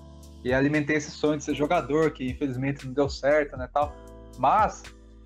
e 0.45 0.53
alimentei 0.53 0.97
esse 0.97 1.11
sonho 1.11 1.39
de 1.39 1.45
ser 1.45 1.55
jogador, 1.55 2.11
que 2.11 2.29
infelizmente 2.31 2.87
não 2.87 2.93
deu 2.93 3.09
certo, 3.09 3.57
né, 3.57 3.69
tal. 3.73 3.95
Mas 4.39 4.83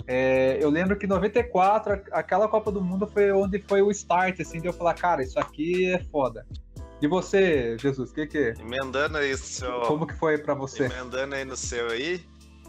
é, 0.07 0.59
eu 0.63 0.71
lembro 0.71 0.97
que 0.97 1.07
em 1.07 1.09
94, 1.09 2.01
aquela 2.13 2.49
Copa 2.49 2.73
do 2.73 2.81
Mundo 2.81 3.07
foi 3.07 3.31
onde 3.33 3.63
foi 3.69 3.83
o 3.83 3.91
start, 3.91 4.41
assim, 4.41 4.61
de 4.61 4.67
eu 4.67 4.73
falar, 4.73 4.95
cara, 4.95 5.23
isso 5.23 5.39
aqui 5.39 5.93
é 5.93 6.03
foda. 6.05 6.47
E 7.01 7.07
você, 7.07 7.77
Jesus, 7.79 8.11
o 8.11 8.15
que 8.15 8.27
que... 8.27 8.55
Emendando 8.59 9.19
aí 9.19 9.37
seu... 9.37 9.83
Como 9.83 10.07
que 10.07 10.15
foi 10.15 10.39
para 10.39 10.55
você? 10.55 10.87
Emendando 10.87 11.35
aí 11.35 11.45
no 11.45 11.57
seu 11.57 11.91
aí, 11.91 12.25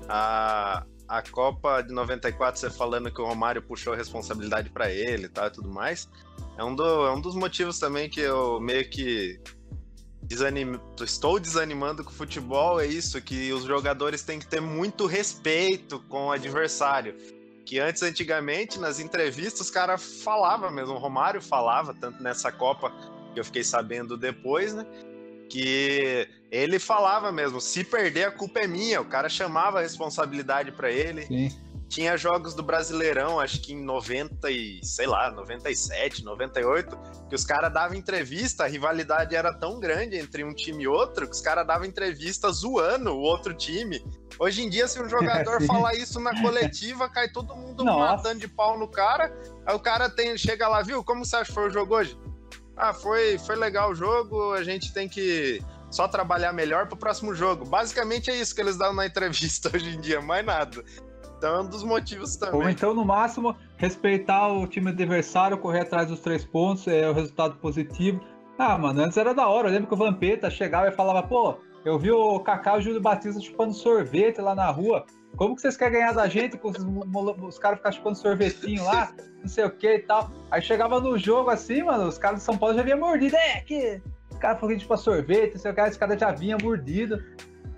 a, 0.07 0.83
a 1.09 1.23
Copa 1.23 1.81
de 1.81 1.91
94, 1.91 2.59
você 2.59 2.69
falando 2.69 3.11
que 3.11 3.19
o 3.19 3.25
Romário 3.25 3.63
puxou 3.63 3.93
a 3.93 3.95
responsabilidade 3.95 4.69
para 4.69 4.91
ele 4.91 5.27
tá, 5.27 5.47
e 5.47 5.49
tudo 5.49 5.67
mais, 5.67 6.07
é 6.55 6.63
um, 6.63 6.75
do, 6.75 6.83
é 6.83 7.11
um 7.11 7.19
dos 7.19 7.33
motivos 7.33 7.79
também 7.79 8.07
que 8.07 8.21
eu 8.21 8.61
meio 8.61 8.87
que 8.87 9.41
desanim... 10.21 10.79
estou 11.01 11.39
desanimando 11.39 12.03
com 12.03 12.11
o 12.11 12.13
futebol, 12.13 12.79
é 12.79 12.85
isso, 12.85 13.19
que 13.21 13.51
os 13.51 13.63
jogadores 13.63 14.21
têm 14.21 14.37
que 14.37 14.45
ter 14.45 14.61
muito 14.61 15.07
respeito 15.07 15.99
com 16.01 16.27
o 16.27 16.31
adversário. 16.31 17.15
Que 17.65 17.79
antes, 17.79 18.03
antigamente, 18.03 18.79
nas 18.79 18.99
entrevistas, 18.99 19.61
os 19.61 19.71
caras 19.71 20.21
falavam 20.23 20.71
mesmo, 20.71 20.93
o 20.93 20.99
Romário 20.99 21.41
falava, 21.41 21.93
tanto 21.93 22.21
nessa 22.21 22.51
Copa 22.51 22.91
que 23.33 23.39
eu 23.39 23.45
fiquei 23.45 23.63
sabendo 23.63 24.15
depois, 24.15 24.75
né? 24.75 24.85
Que 25.49 26.27
ele 26.51 26.79
falava 26.79 27.31
mesmo, 27.31 27.59
se 27.59 27.83
perder 27.83 28.25
a 28.25 28.31
culpa 28.31 28.59
é 28.59 28.67
minha, 28.67 29.01
o 29.01 29.05
cara 29.05 29.27
chamava 29.27 29.79
a 29.79 29.81
responsabilidade 29.81 30.71
para 30.71 30.91
ele. 30.91 31.25
Sim. 31.25 31.49
Tinha 31.87 32.15
jogos 32.15 32.53
do 32.53 32.61
Brasileirão, 32.61 33.39
acho 33.39 33.61
que 33.61 33.73
em 33.73 33.83
90 33.83 34.51
e, 34.51 34.79
sei 34.83 35.07
lá, 35.07 35.31
97, 35.31 36.23
98, 36.23 36.95
que 37.27 37.33
os 37.33 37.43
caras 37.43 37.73
davam 37.73 37.97
entrevista, 37.97 38.63
a 38.63 38.67
rivalidade 38.67 39.35
era 39.35 39.51
tão 39.51 39.79
grande 39.79 40.15
entre 40.15 40.43
um 40.43 40.53
time 40.53 40.83
e 40.83 40.87
outro, 40.87 41.25
que 41.25 41.33
os 41.33 41.41
caras 41.41 41.65
davam 41.65 41.87
entrevista 41.87 42.51
zoando 42.51 43.09
o 43.09 43.19
outro 43.19 43.55
time. 43.55 44.05
Hoje 44.37 44.61
em 44.61 44.69
dia, 44.69 44.87
se 44.87 45.01
um 45.01 45.09
jogador 45.09 45.63
falar 45.63 45.95
isso 45.95 46.19
na 46.19 46.39
coletiva, 46.39 47.09
cai 47.09 47.27
todo 47.27 47.55
mundo 47.55 47.83
Nossa. 47.83 48.17
matando 48.17 48.39
de 48.39 48.47
pau 48.47 48.77
no 48.77 48.87
cara. 48.87 49.35
Aí 49.65 49.75
o 49.75 49.79
cara 49.79 50.11
tem, 50.11 50.37
chega 50.37 50.67
lá, 50.67 50.83
viu? 50.83 51.03
Como 51.03 51.25
você 51.25 51.37
acha 51.37 51.45
que 51.45 51.55
foi 51.55 51.69
o 51.69 51.71
jogo 51.71 51.95
hoje? 51.95 52.15
Ah, 52.79 52.93
foi, 52.93 53.37
foi 53.37 53.57
legal 53.57 53.91
o 53.91 53.95
jogo, 53.95 54.53
a 54.53 54.63
gente 54.63 54.93
tem 54.93 55.07
que 55.07 55.61
só 55.91 56.07
trabalhar 56.07 56.53
melhor 56.53 56.87
para 56.87 56.95
o 56.95 56.97
próximo 56.97 57.35
jogo. 57.35 57.65
Basicamente 57.65 58.31
é 58.31 58.35
isso 58.35 58.55
que 58.55 58.61
eles 58.61 58.77
dão 58.77 58.93
na 58.93 59.05
entrevista 59.05 59.69
hoje 59.75 59.95
em 59.95 59.99
dia, 59.99 60.21
mais 60.21 60.45
nada. 60.45 60.83
Então 61.37 61.55
é 61.55 61.61
um 61.61 61.67
dos 61.67 61.83
motivos 61.83 62.35
também. 62.37 62.61
Ou 62.61 62.69
então, 62.69 62.93
no 62.93 63.03
máximo, 63.03 63.55
respeitar 63.77 64.47
o 64.47 64.65
time 64.65 64.89
adversário, 64.91 65.57
correr 65.57 65.81
atrás 65.81 66.07
dos 66.07 66.19
três 66.21 66.45
pontos, 66.45 66.87
é 66.87 67.09
o 67.09 67.13
resultado 67.13 67.55
positivo. 67.57 68.21
Ah, 68.57 68.77
mano, 68.77 69.01
antes 69.01 69.17
era 69.17 69.33
da 69.33 69.47
hora. 69.47 69.67
Eu 69.67 69.73
lembro 69.73 69.87
que 69.87 69.93
o 69.93 69.97
Vampeta 69.97 70.49
chegava 70.49 70.87
e 70.87 70.91
falava, 70.91 71.23
pô, 71.23 71.57
eu 71.85 71.97
vi 71.97 72.11
o 72.11 72.39
Kaká 72.41 72.75
e 72.75 72.79
o 72.79 72.81
Júlio 72.81 73.01
Batista 73.01 73.39
chupando 73.39 73.73
sorvete 73.73 74.41
lá 74.41 74.53
na 74.53 74.69
rua. 74.69 75.05
Como 75.35 75.55
que 75.55 75.61
vocês 75.61 75.77
querem 75.77 75.99
ganhar 75.99 76.13
da 76.13 76.27
gente 76.27 76.57
com 76.57 76.69
os, 76.69 76.77
os 77.41 77.59
caras 77.59 77.77
ficam 77.77 77.91
chupando 77.91 78.17
sorvetinho 78.17 78.83
lá, 78.83 79.13
não 79.41 79.47
sei 79.47 79.65
o 79.65 79.71
que 79.71 79.95
e 79.95 79.99
tal. 79.99 80.31
Aí 80.51 80.61
chegava 80.61 80.99
no 80.99 81.17
jogo 81.17 81.49
assim, 81.49 81.83
mano, 81.83 82.07
os 82.07 82.17
caras 82.17 82.39
de 82.39 82.45
São 82.45 82.57
Paulo 82.57 82.75
já 82.75 82.83
vinham 82.83 82.99
mordido. 82.99 83.35
É, 83.35 83.61
que 83.61 84.01
os 84.29 84.37
caras 84.37 84.59
falaram 84.59 84.77
tipo 84.77 84.97
sorvete, 84.97 85.53
não 85.53 85.61
sei 85.61 85.71
o 85.71 85.75
que, 85.75 85.81
os 85.81 85.97
caras 85.97 86.19
já 86.19 86.31
vinham 86.31 86.59
mordido. 86.61 87.23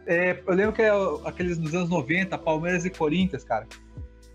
É, 0.08 0.42
eu 0.46 0.54
lembro 0.54 0.74
que 0.74 0.82
é 0.82 0.92
aqueles 1.26 1.58
nos 1.58 1.74
anos 1.76 1.90
90, 1.90 2.38
Palmeiras 2.40 2.86
e 2.86 2.90
Corinthians, 2.90 3.44
cara. 3.44 3.68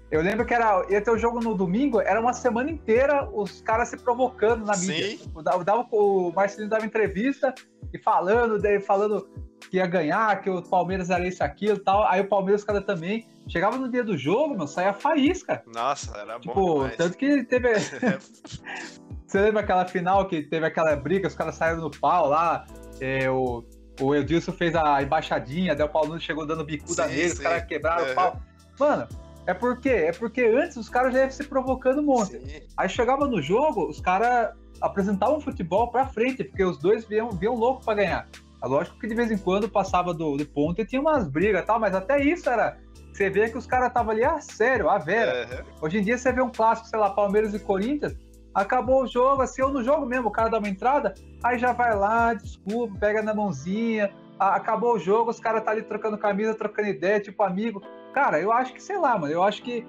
Eu 0.08 0.22
lembro 0.22 0.46
que 0.46 0.54
era, 0.54 0.86
ia 0.88 1.00
ter 1.00 1.10
o 1.10 1.18
jogo 1.18 1.40
no 1.40 1.56
domingo, 1.56 2.00
era 2.00 2.20
uma 2.20 2.32
semana 2.32 2.70
inteira 2.70 3.28
os 3.32 3.60
caras 3.60 3.88
se 3.88 3.96
provocando 3.96 4.64
na 4.64 4.76
mídia. 4.76 5.18
Sim. 5.18 5.32
O, 5.34 5.42
dava, 5.42 5.86
o 5.90 6.30
Marcelinho 6.30 6.70
dava 6.70 6.86
entrevista 6.86 7.52
e 7.92 7.98
falando, 7.98 8.60
falando 8.82 9.28
que 9.70 9.78
ia 9.78 9.86
ganhar, 9.86 10.40
que 10.40 10.50
o 10.50 10.62
Palmeiras 10.62 11.10
era 11.10 11.26
isso, 11.26 11.42
aquilo 11.42 11.76
e 11.76 11.80
tal. 11.80 12.06
Aí 12.06 12.20
o 12.20 12.28
Palmeiras, 12.28 12.64
cara, 12.64 12.80
também. 12.80 13.26
Chegava 13.48 13.76
no 13.78 13.88
dia 13.88 14.02
do 14.02 14.16
jogo, 14.16 14.56
meu, 14.56 14.66
saía 14.66 14.92
faísca. 14.92 15.62
Nossa, 15.72 16.16
era 16.18 16.38
tipo, 16.40 16.54
bom. 16.54 16.74
Demais. 16.74 16.96
Tanto 16.96 17.16
que 17.16 17.44
teve. 17.44 17.68
Você 19.26 19.40
lembra 19.40 19.60
aquela 19.60 19.86
final 19.86 20.26
que 20.26 20.42
teve 20.42 20.66
aquela 20.66 20.94
briga, 20.96 21.28
os 21.28 21.34
caras 21.34 21.56
saíram 21.56 21.80
no 21.80 21.90
pau 21.90 22.28
lá, 22.28 22.64
é, 23.00 23.28
o, 23.28 23.64
o 24.00 24.14
Edilson 24.14 24.52
fez 24.52 24.74
a 24.74 25.02
embaixadinha, 25.02 25.74
daí 25.74 25.84
o 25.84 25.90
Paulo 25.90 26.18
chegou 26.20 26.46
dando 26.46 26.64
bicuda 26.64 27.08
sim, 27.08 27.14
nele, 27.14 27.28
sim. 27.28 27.34
os 27.34 27.40
caras 27.40 27.64
quebraram 27.64 28.04
uhum. 28.04 28.12
o 28.12 28.14
pau. 28.14 28.42
Mano, 28.78 29.08
é 29.46 29.54
porque 29.54 29.88
é 29.88 30.12
porque 30.12 30.42
antes 30.42 30.76
os 30.76 30.88
caras 30.88 31.12
já 31.12 31.20
iam 31.20 31.30
se 31.30 31.44
provocando 31.44 32.00
um 32.00 32.04
monte. 32.04 32.38
Sim. 32.38 32.60
Aí 32.76 32.88
chegava 32.88 33.26
no 33.26 33.42
jogo, 33.42 33.88
os 33.88 34.00
caras 34.00 34.54
apresentavam 34.80 35.40
futebol 35.40 35.88
pra 35.88 36.06
frente, 36.06 36.44
porque 36.44 36.64
os 36.64 36.78
dois 36.78 37.04
vinham, 37.04 37.30
vinham 37.30 37.54
louco 37.54 37.84
pra 37.84 37.94
ganhar. 37.94 38.28
É 38.62 38.66
lógico 38.66 38.98
que 38.98 39.06
de 39.06 39.14
vez 39.14 39.30
em 39.30 39.38
quando 39.38 39.68
passava 39.68 40.12
do, 40.14 40.36
do 40.36 40.46
ponto 40.46 40.80
e 40.80 40.86
tinha 40.86 41.00
umas 41.00 41.28
brigas 41.28 41.62
e 41.62 41.66
tal, 41.66 41.78
mas 41.78 41.94
até 41.94 42.22
isso 42.22 42.48
era. 42.48 42.78
Você 43.12 43.30
vê 43.30 43.48
que 43.48 43.56
os 43.56 43.66
caras 43.66 43.88
estavam 43.88 44.12
ali, 44.12 44.24
ah, 44.24 44.40
sério, 44.40 44.90
a 44.90 44.98
vera. 44.98 45.46
Uhum. 45.50 45.64
Hoje 45.82 45.98
em 45.98 46.02
dia 46.02 46.18
você 46.18 46.32
vê 46.32 46.42
um 46.42 46.50
clássico, 46.50 46.88
sei 46.88 46.98
lá, 46.98 47.10
Palmeiras 47.10 47.54
e 47.54 47.58
Corinthians, 47.58 48.14
acabou 48.54 49.04
o 49.04 49.06
jogo, 49.06 49.42
assim, 49.42 49.62
ou 49.62 49.70
no 49.70 49.82
jogo 49.82 50.04
mesmo, 50.06 50.28
o 50.28 50.30
cara 50.30 50.48
dá 50.48 50.58
uma 50.58 50.68
entrada, 50.68 51.14
aí 51.42 51.58
já 51.58 51.72
vai 51.72 51.94
lá, 51.94 52.34
desculpa, 52.34 52.98
pega 52.98 53.22
na 53.22 53.34
mãozinha, 53.34 54.10
acabou 54.38 54.94
o 54.94 54.98
jogo, 54.98 55.30
os 55.30 55.40
caras 55.40 55.64
tá 55.64 55.70
ali 55.70 55.82
trocando 55.82 56.18
camisa, 56.18 56.54
trocando 56.54 56.88
ideia, 56.88 57.20
tipo 57.20 57.42
amigo. 57.42 57.82
Cara, 58.12 58.40
eu 58.40 58.52
acho 58.52 58.72
que, 58.72 58.82
sei 58.82 58.98
lá, 58.98 59.18
mano, 59.18 59.32
eu 59.32 59.42
acho 59.42 59.62
que 59.62 59.86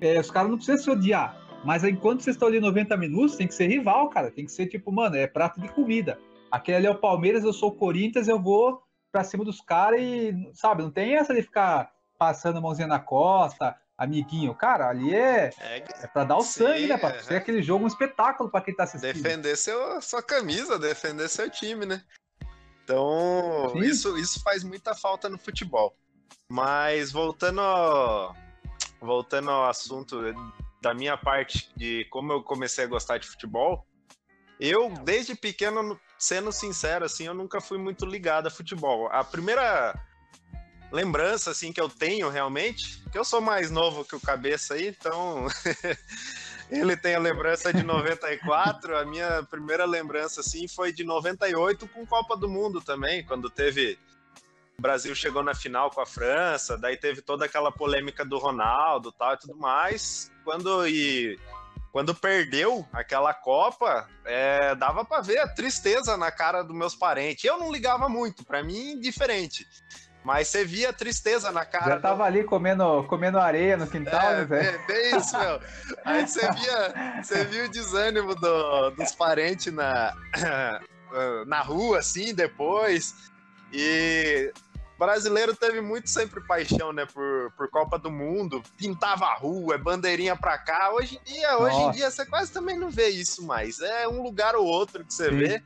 é, 0.00 0.18
os 0.18 0.30
caras 0.30 0.50
não 0.50 0.56
precisam 0.56 0.82
se 0.82 0.90
odiar. 0.90 1.36
Mas 1.64 1.84
enquanto 1.84 2.22
vocês 2.22 2.34
estão 2.34 2.48
ali 2.48 2.60
90 2.60 2.96
minutos, 2.96 3.36
tem 3.36 3.46
que 3.46 3.54
ser 3.54 3.68
rival, 3.68 4.08
cara. 4.08 4.30
Tem 4.30 4.44
que 4.44 4.52
ser 4.52 4.66
tipo, 4.66 4.90
mano, 4.90 5.16
é 5.16 5.26
prato 5.26 5.60
de 5.60 5.68
comida. 5.68 6.18
Aquele 6.50 6.78
ali 6.78 6.86
é 6.86 6.90
o 6.90 6.98
Palmeiras, 6.98 7.44
eu 7.44 7.52
sou 7.52 7.70
o 7.70 7.76
Corinthians, 7.76 8.28
eu 8.28 8.40
vou 8.40 8.82
pra 9.10 9.24
cima 9.24 9.44
dos 9.44 9.60
caras 9.60 10.00
e, 10.00 10.50
sabe, 10.54 10.82
não 10.82 10.90
tem 10.90 11.16
essa 11.16 11.34
de 11.34 11.42
ficar 11.42 11.92
passando 12.18 12.58
a 12.58 12.60
mãozinha 12.60 12.86
na 12.86 12.98
costa, 12.98 13.76
amiguinho. 13.96 14.54
Cara, 14.54 14.88
ali 14.88 15.14
é, 15.14 15.50
é, 15.60 15.84
é 16.02 16.06
pra 16.06 16.24
dar 16.24 16.36
o 16.36 16.42
sim, 16.42 16.64
sangue, 16.64 16.86
né? 16.88 16.96
Pra 16.96 17.10
é. 17.10 17.22
ser 17.22 17.36
aquele 17.36 17.62
jogo 17.62 17.84
um 17.84 17.88
espetáculo 17.88 18.50
pra 18.50 18.60
quem 18.60 18.74
tá 18.74 18.84
assistindo. 18.84 19.12
Defender 19.12 19.56
seu, 19.56 20.00
sua 20.00 20.22
camisa, 20.22 20.78
defender 20.78 21.28
seu 21.28 21.48
time, 21.48 21.86
né? 21.86 22.02
Então, 22.84 23.72
isso, 23.76 24.18
isso 24.18 24.42
faz 24.42 24.64
muita 24.64 24.94
falta 24.94 25.28
no 25.28 25.38
futebol. 25.38 25.94
Mas 26.48 27.12
voltando 27.12 27.60
ao, 27.60 28.36
voltando 29.00 29.50
ao 29.50 29.68
assunto 29.68 30.20
da 30.82 30.92
minha 30.92 31.16
parte 31.16 31.70
de 31.76 32.04
como 32.10 32.32
eu 32.32 32.42
comecei 32.42 32.84
a 32.84 32.88
gostar 32.88 33.16
de 33.16 33.26
futebol, 33.28 33.86
eu, 34.60 34.90
desde 35.04 35.34
pequeno, 35.34 35.98
sendo 36.18 36.52
sincero, 36.52 37.04
assim, 37.04 37.24
eu 37.24 37.34
nunca 37.34 37.60
fui 37.60 37.78
muito 37.78 38.04
ligado 38.04 38.48
a 38.48 38.50
futebol. 38.50 39.08
A 39.10 39.24
primeira 39.24 39.94
lembrança, 40.92 41.50
assim, 41.50 41.72
que 41.72 41.80
eu 41.80 41.88
tenho 41.88 42.28
realmente, 42.28 43.02
que 43.10 43.18
eu 43.18 43.24
sou 43.24 43.40
mais 43.40 43.70
novo 43.70 44.04
que 44.04 44.14
o 44.14 44.20
Cabeça 44.20 44.74
aí, 44.74 44.88
então 44.88 45.46
ele 46.70 46.96
tem 46.96 47.14
a 47.14 47.20
lembrança 47.20 47.72
de 47.72 47.82
94, 47.82 48.96
a 48.96 49.04
minha 49.04 49.42
primeira 49.44 49.84
lembrança, 49.84 50.40
assim, 50.40 50.68
foi 50.68 50.92
de 50.92 51.02
98 51.02 51.88
com 51.88 52.06
Copa 52.06 52.36
do 52.36 52.48
Mundo 52.48 52.80
também, 52.80 53.24
quando 53.24 53.48
teve... 53.48 53.98
O 54.82 54.88
Brasil 54.92 55.14
chegou 55.14 55.44
na 55.44 55.54
final 55.54 55.92
com 55.92 56.00
a 56.00 56.06
França, 56.06 56.76
daí 56.76 56.96
teve 56.96 57.22
toda 57.22 57.44
aquela 57.44 57.70
polêmica 57.70 58.24
do 58.24 58.36
Ronaldo 58.36 59.12
tal 59.12 59.34
e 59.34 59.36
tudo 59.36 59.56
mais. 59.56 60.28
Quando 60.42 60.88
e 60.88 61.38
quando 61.92 62.12
perdeu 62.12 62.84
aquela 62.92 63.32
Copa, 63.32 64.08
é, 64.24 64.74
dava 64.74 65.04
para 65.04 65.22
ver 65.22 65.38
a 65.38 65.46
tristeza 65.46 66.16
na 66.16 66.32
cara 66.32 66.64
dos 66.64 66.74
meus 66.74 66.96
parentes. 66.96 67.44
Eu 67.44 67.58
não 67.58 67.70
ligava 67.70 68.08
muito, 68.08 68.44
para 68.44 68.60
mim, 68.64 68.98
diferente. 68.98 69.64
Mas 70.24 70.48
você 70.48 70.64
via 70.64 70.90
a 70.90 70.92
tristeza 70.92 71.52
na 71.52 71.64
cara. 71.64 71.94
Já 71.94 72.00
tava 72.00 72.16
do... 72.16 72.22
ali 72.24 72.42
comendo, 72.42 73.04
comendo 73.04 73.38
areia 73.38 73.76
no 73.76 73.86
quintal, 73.86 74.32
é, 74.32 74.46
né, 74.46 74.66
É, 74.66 74.86
bem 74.88 75.16
isso, 75.16 75.38
meu. 75.38 75.60
Aí 76.04 76.26
você 76.26 76.40
via, 76.54 77.22
você 77.22 77.44
via 77.44 77.66
o 77.66 77.68
desânimo 77.68 78.34
do, 78.34 78.90
dos 78.90 79.14
parentes 79.14 79.72
na, 79.72 80.12
na 81.46 81.60
rua, 81.60 82.00
assim, 82.00 82.34
depois. 82.34 83.30
E 83.72 84.52
brasileiro 85.02 85.56
teve 85.56 85.80
muito 85.80 86.08
sempre 86.08 86.40
paixão, 86.40 86.92
né, 86.92 87.04
por, 87.06 87.52
por 87.56 87.68
Copa 87.68 87.98
do 87.98 88.10
Mundo, 88.10 88.62
pintava 88.76 89.26
a 89.26 89.34
rua, 89.34 89.74
é 89.74 89.78
bandeirinha 89.78 90.36
pra 90.36 90.56
cá. 90.56 90.92
Hoje 90.92 91.18
em 91.18 91.32
dia, 91.32 91.52
Nossa. 91.52 91.64
hoje 91.64 91.80
em 91.80 91.90
dia 91.90 92.10
você 92.10 92.24
quase 92.24 92.52
também 92.52 92.78
não 92.78 92.90
vê 92.90 93.08
isso 93.08 93.44
mais. 93.44 93.80
É 93.80 94.06
um 94.06 94.22
lugar 94.22 94.54
ou 94.54 94.64
outro 94.64 95.04
que 95.04 95.12
você 95.12 95.28
Sim. 95.28 95.36
vê. 95.36 95.62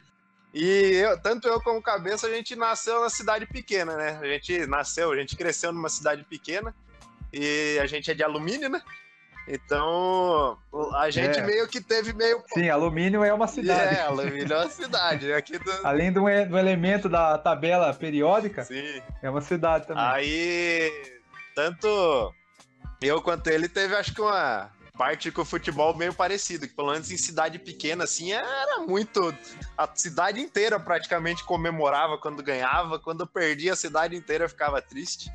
E 0.55 0.94
eu, 0.94 1.20
tanto 1.20 1.46
eu 1.46 1.61
como 1.61 1.83
cabeça, 1.83 2.27
a 2.27 2.31
gente 2.31 2.57
nasceu 2.57 3.03
na 3.03 3.11
cidade 3.11 3.44
pequena, 3.44 3.94
né? 3.94 4.18
A 4.22 4.27
gente 4.27 4.66
nasceu, 4.66 5.12
a 5.12 5.16
gente 5.16 5.37
cresceu 5.37 5.70
numa 5.70 5.90
cidade 5.90 6.25
pequena 6.25 6.75
e 7.31 7.79
a 7.79 7.87
gente 7.87 8.11
é 8.11 8.14
de 8.14 8.22
alumínio, 8.22 8.70
né? 8.70 8.81
Então, 9.48 10.59
a 10.96 11.09
gente 11.09 11.38
é. 11.38 11.42
meio 11.42 11.68
que 11.68 11.80
teve 11.80 12.12
meio. 12.12 12.42
Sim, 12.52 12.68
alumínio 12.68 13.22
é 13.22 13.32
uma 13.32 13.46
cidade. 13.46 13.96
É, 13.96 14.02
alumínio 14.02 14.52
é 14.52 14.56
uma 14.56 14.70
cidade. 14.70 15.32
Aqui 15.32 15.59
do... 15.59 15.70
Além 15.87 16.12
do, 16.12 16.22
do 16.22 16.59
elemento 16.59 17.09
da 17.09 17.38
tabela 17.38 17.94
periódica, 17.94 18.64
Sim. 18.64 19.00
é 19.22 19.30
uma 19.30 19.40
cidade 19.40 19.87
também. 19.87 20.02
Aí, 20.04 20.92
tanto 21.54 22.35
eu 23.00 23.22
quanto 23.22 23.46
ele 23.48 23.68
teve, 23.68 23.94
acho 23.94 24.12
que 24.12 24.20
uma 24.20 24.70
parte 24.96 25.30
com 25.30 25.42
o 25.42 25.44
futebol 25.44 25.94
meio 25.94 26.14
parecido, 26.14 26.66
que 26.66 26.74
pelo 26.74 26.90
menos 26.90 27.11
em 27.11 27.16
cidade 27.16 27.59
pequena, 27.59 28.04
assim, 28.04 28.32
era 28.32 28.80
muito. 28.80 29.35
A 29.76 29.88
cidade 29.94 30.40
inteira 30.40 30.80
praticamente 30.80 31.44
comemorava 31.44 32.18
quando 32.18 32.42
ganhava, 32.42 32.98
quando 32.98 33.26
perdia, 33.26 33.74
a 33.74 33.76
cidade 33.76 34.16
inteira 34.16 34.48
ficava 34.48 34.80
triste. 34.80 35.30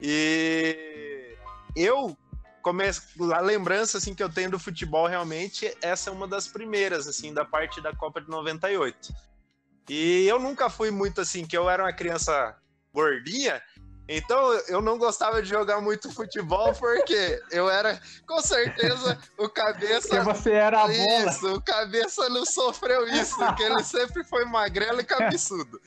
E 0.00 1.36
eu. 1.74 2.16
A 3.34 3.40
lembrança 3.40 3.98
assim 3.98 4.14
que 4.14 4.22
eu 4.22 4.28
tenho 4.28 4.50
do 4.50 4.58
futebol 4.58 5.06
realmente 5.06 5.72
essa 5.82 6.10
é 6.10 6.12
uma 6.12 6.26
das 6.26 6.48
primeiras 6.48 7.06
assim 7.06 7.32
da 7.32 7.44
parte 7.44 7.80
da 7.80 7.94
Copa 7.94 8.20
de 8.20 8.28
98. 8.28 9.14
E 9.88 10.26
eu 10.26 10.38
nunca 10.38 10.68
fui 10.68 10.90
muito 10.90 11.20
assim 11.20 11.46
que 11.46 11.56
eu 11.56 11.70
era 11.70 11.84
uma 11.84 11.92
criança 11.92 12.56
gordinha, 12.92 13.62
então 14.08 14.52
eu 14.68 14.80
não 14.80 14.98
gostava 14.98 15.42
de 15.42 15.48
jogar 15.48 15.80
muito 15.80 16.12
futebol 16.12 16.72
porque 16.74 17.42
eu 17.50 17.68
era 17.68 18.00
com 18.26 18.40
certeza 18.40 19.18
o 19.36 19.48
cabeça 19.48 20.08
Porque 20.08 20.20
você 20.20 20.52
era 20.52 20.82
a 20.82 20.86
bola. 20.86 21.30
Isso, 21.30 21.54
o 21.54 21.60
cabeça 21.60 22.28
não 22.28 22.46
sofreu 22.46 23.06
isso, 23.08 23.36
porque 23.36 23.62
ele 23.64 23.82
sempre 23.82 24.22
foi 24.24 24.44
magrelo 24.44 25.00
e 25.00 25.04
cabeçudo. 25.04 25.80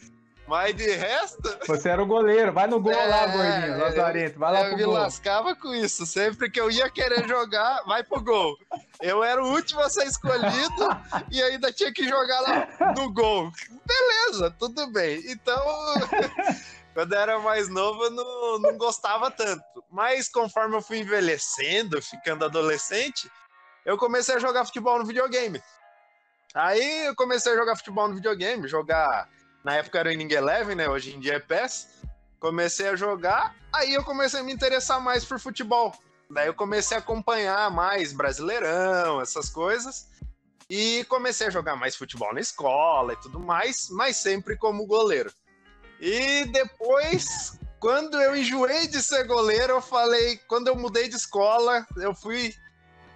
Mas 0.49 0.75
de 0.75 0.89
resto. 0.89 1.59
Você 1.67 1.89
era 1.89 2.01
o 2.01 2.07
goleiro, 2.07 2.51
vai 2.51 2.65
no 2.65 2.81
gol 2.81 2.91
é, 2.91 3.05
lá, 3.05 3.27
gordinho, 3.27 3.77
Lazarento, 3.77 4.39
vai 4.39 4.51
lá 4.51 4.61
eu 4.61 4.67
pro 4.69 4.77
me 4.77 4.83
gol. 4.83 4.93
lascava 4.93 5.55
com 5.55 5.75
isso. 5.75 6.07
Sempre 6.07 6.49
que 6.49 6.59
eu 6.59 6.71
ia 6.71 6.89
querer 6.89 7.27
jogar, 7.27 7.83
vai 7.85 8.03
pro 8.03 8.19
gol. 8.19 8.57
Eu 8.99 9.23
era 9.23 9.43
o 9.43 9.51
último 9.51 9.79
a 9.81 9.89
ser 9.89 10.07
escolhido 10.07 10.89
e 11.31 11.39
ainda 11.43 11.71
tinha 11.71 11.93
que 11.93 12.09
jogar 12.09 12.41
lá 12.41 12.93
no 12.95 13.13
gol. 13.13 13.51
Beleza, 13.85 14.49
tudo 14.57 14.87
bem. 14.87 15.21
Então. 15.27 15.61
Quando 16.95 17.13
eu 17.13 17.19
era 17.19 17.39
mais 17.39 17.69
novo, 17.69 18.05
eu 18.05 18.11
não, 18.11 18.59
não 18.59 18.77
gostava 18.77 19.29
tanto. 19.29 19.63
Mas 19.91 20.27
conforme 20.27 20.75
eu 20.75 20.81
fui 20.81 20.97
envelhecendo, 20.97 22.01
ficando 22.01 22.43
adolescente, 22.43 23.29
eu 23.85 23.97
comecei 23.97 24.35
a 24.35 24.39
jogar 24.39 24.65
futebol 24.65 24.97
no 24.97 25.05
videogame. 25.05 25.61
Aí 26.55 27.05
eu 27.05 27.15
comecei 27.15 27.53
a 27.53 27.55
jogar 27.55 27.75
futebol 27.75 28.07
no 28.07 28.15
videogame, 28.15 28.67
jogar 28.67 29.29
na 29.63 29.75
época 29.75 29.99
era 29.99 30.09
o 30.09 30.11
Inning 30.11 30.31
Eleven, 30.31 30.75
né? 30.75 30.89
Hoje 30.89 31.15
em 31.15 31.19
dia 31.19 31.35
é 31.35 31.39
PES. 31.39 31.87
Comecei 32.39 32.87
a 32.87 32.95
jogar, 32.95 33.53
aí 33.73 33.93
eu 33.93 34.03
comecei 34.03 34.39
a 34.39 34.43
me 34.43 34.53
interessar 34.53 35.01
mais 35.01 35.25
por 35.25 35.39
futebol. 35.39 35.93
Daí 36.29 36.47
eu 36.47 36.53
comecei 36.53 36.95
a 36.95 36.99
acompanhar 37.01 37.69
mais 37.69 38.13
Brasileirão, 38.13 39.19
essas 39.19 39.49
coisas. 39.49 40.07
E 40.69 41.03
comecei 41.09 41.47
a 41.47 41.49
jogar 41.49 41.75
mais 41.75 41.95
futebol 41.95 42.33
na 42.33 42.39
escola 42.39 43.13
e 43.13 43.17
tudo 43.17 43.39
mais, 43.39 43.89
mas 43.89 44.15
sempre 44.15 44.55
como 44.55 44.85
goleiro. 44.85 45.33
E 45.99 46.45
depois, 46.45 47.59
quando 47.79 48.15
eu 48.21 48.35
enjoei 48.35 48.87
de 48.87 49.01
ser 49.01 49.25
goleiro, 49.25 49.73
eu 49.73 49.81
falei, 49.81 50.37
quando 50.47 50.67
eu 50.67 50.75
mudei 50.75 51.09
de 51.09 51.15
escola, 51.15 51.85
eu 51.97 52.13
fui 52.13 52.53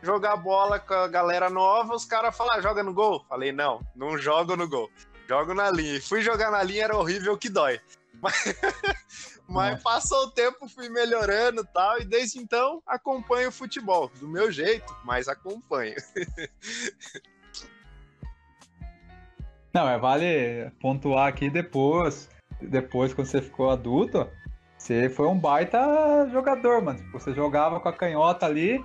jogar 0.01 0.35
bola 0.35 0.79
com 0.79 0.95
a 0.95 1.07
galera 1.07 1.49
nova, 1.49 1.93
os 1.93 2.03
caras 2.03 2.35
falaram, 2.35 2.61
joga 2.61 2.83
no 2.83 2.93
gol? 2.93 3.23
Falei, 3.29 3.53
não, 3.53 3.79
não 3.95 4.17
jogo 4.17 4.57
no 4.57 4.67
gol 4.67 4.89
jogo 5.27 5.53
na 5.53 5.69
linha. 5.71 5.95
E 5.95 6.01
fui 6.01 6.21
jogar 6.21 6.51
na 6.51 6.63
linha, 6.63 6.85
era 6.85 6.97
horrível 6.97 7.37
que 7.37 7.49
dói. 7.49 7.79
Mas, 8.21 8.55
mas 9.49 9.83
passou 9.83 10.27
o 10.27 10.31
tempo, 10.31 10.69
fui 10.69 10.87
melhorando 10.87 11.61
e 11.61 11.67
tal, 11.73 11.99
e 11.99 12.05
desde 12.05 12.39
então 12.39 12.81
acompanho 12.87 13.49
o 13.49 13.51
futebol. 13.51 14.09
Do 14.17 14.29
meu 14.29 14.49
jeito, 14.49 14.95
mas 15.03 15.27
acompanho. 15.27 15.95
Não, 19.73 19.89
é 19.89 19.97
vale 19.97 20.71
pontuar 20.79 21.27
aqui 21.27 21.49
depois, 21.49 22.29
depois 22.61 23.13
quando 23.13 23.27
você 23.27 23.41
ficou 23.41 23.71
adulto, 23.71 24.29
você 24.77 25.09
foi 25.09 25.27
um 25.27 25.37
baita 25.37 26.29
jogador, 26.31 26.81
mano. 26.81 26.99
Tipo, 26.99 27.19
você 27.19 27.33
jogava 27.33 27.79
com 27.79 27.89
a 27.89 27.93
canhota 27.93 28.45
ali, 28.45 28.83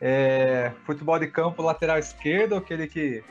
é, 0.00 0.72
futebol 0.86 1.18
de 1.18 1.26
campo 1.26 1.62
lateral 1.62 1.98
esquerdo, 1.98 2.56
aquele 2.56 2.86
que 2.86 3.22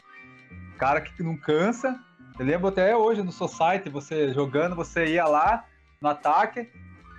cara 0.77 1.01
que 1.01 1.23
não 1.23 1.35
cansa. 1.35 1.99
Eu 2.39 2.45
lembro 2.45 2.69
até 2.69 2.95
hoje 2.95 3.21
no 3.21 3.33
Society, 3.33 3.89
você 3.89 4.33
jogando, 4.33 4.73
você 4.73 5.05
ia 5.07 5.25
lá 5.25 5.65
no 5.99 6.07
ataque, 6.07 6.69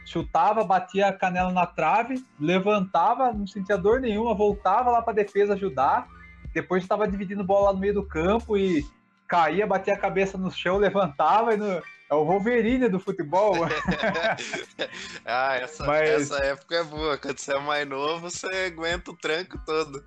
chutava, 0.07 0.65
batia 0.65 1.09
a 1.09 1.13
canela 1.13 1.53
na 1.53 1.67
trave, 1.67 2.25
levantava, 2.41 3.31
não 3.31 3.47
sentia 3.47 3.77
dor 3.77 4.01
nenhuma, 4.01 4.35
voltava 4.35 4.91
lá 4.91 5.03
para 5.03 5.13
defesa 5.13 5.53
ajudar. 5.53 6.09
Depois 6.55 6.83
estava 6.83 7.07
dividindo 7.07 7.45
bola 7.45 7.67
lá 7.67 7.73
no 7.75 7.79
meio 7.79 7.93
do 7.93 8.03
campo 8.03 8.57
e 8.57 8.83
caía, 9.29 9.67
batia 9.67 9.93
a 9.93 9.99
cabeça 9.99 10.39
no 10.39 10.51
chão, 10.51 10.79
levantava 10.79 11.53
e 11.53 11.59
no... 11.59 11.67
é 11.67 12.15
o 12.15 12.25
Wolverine 12.25 12.89
do 12.89 12.99
futebol. 12.99 13.57
ah, 15.27 15.55
essa, 15.57 15.85
Mas... 15.85 16.33
essa 16.33 16.43
época 16.43 16.77
é 16.77 16.83
boa. 16.83 17.19
Quando 17.19 17.39
você 17.39 17.53
é 17.53 17.61
mais 17.61 17.87
novo, 17.87 18.31
você 18.31 18.47
aguenta 18.73 19.11
o 19.11 19.17
tranco 19.17 19.59
todo. 19.67 20.03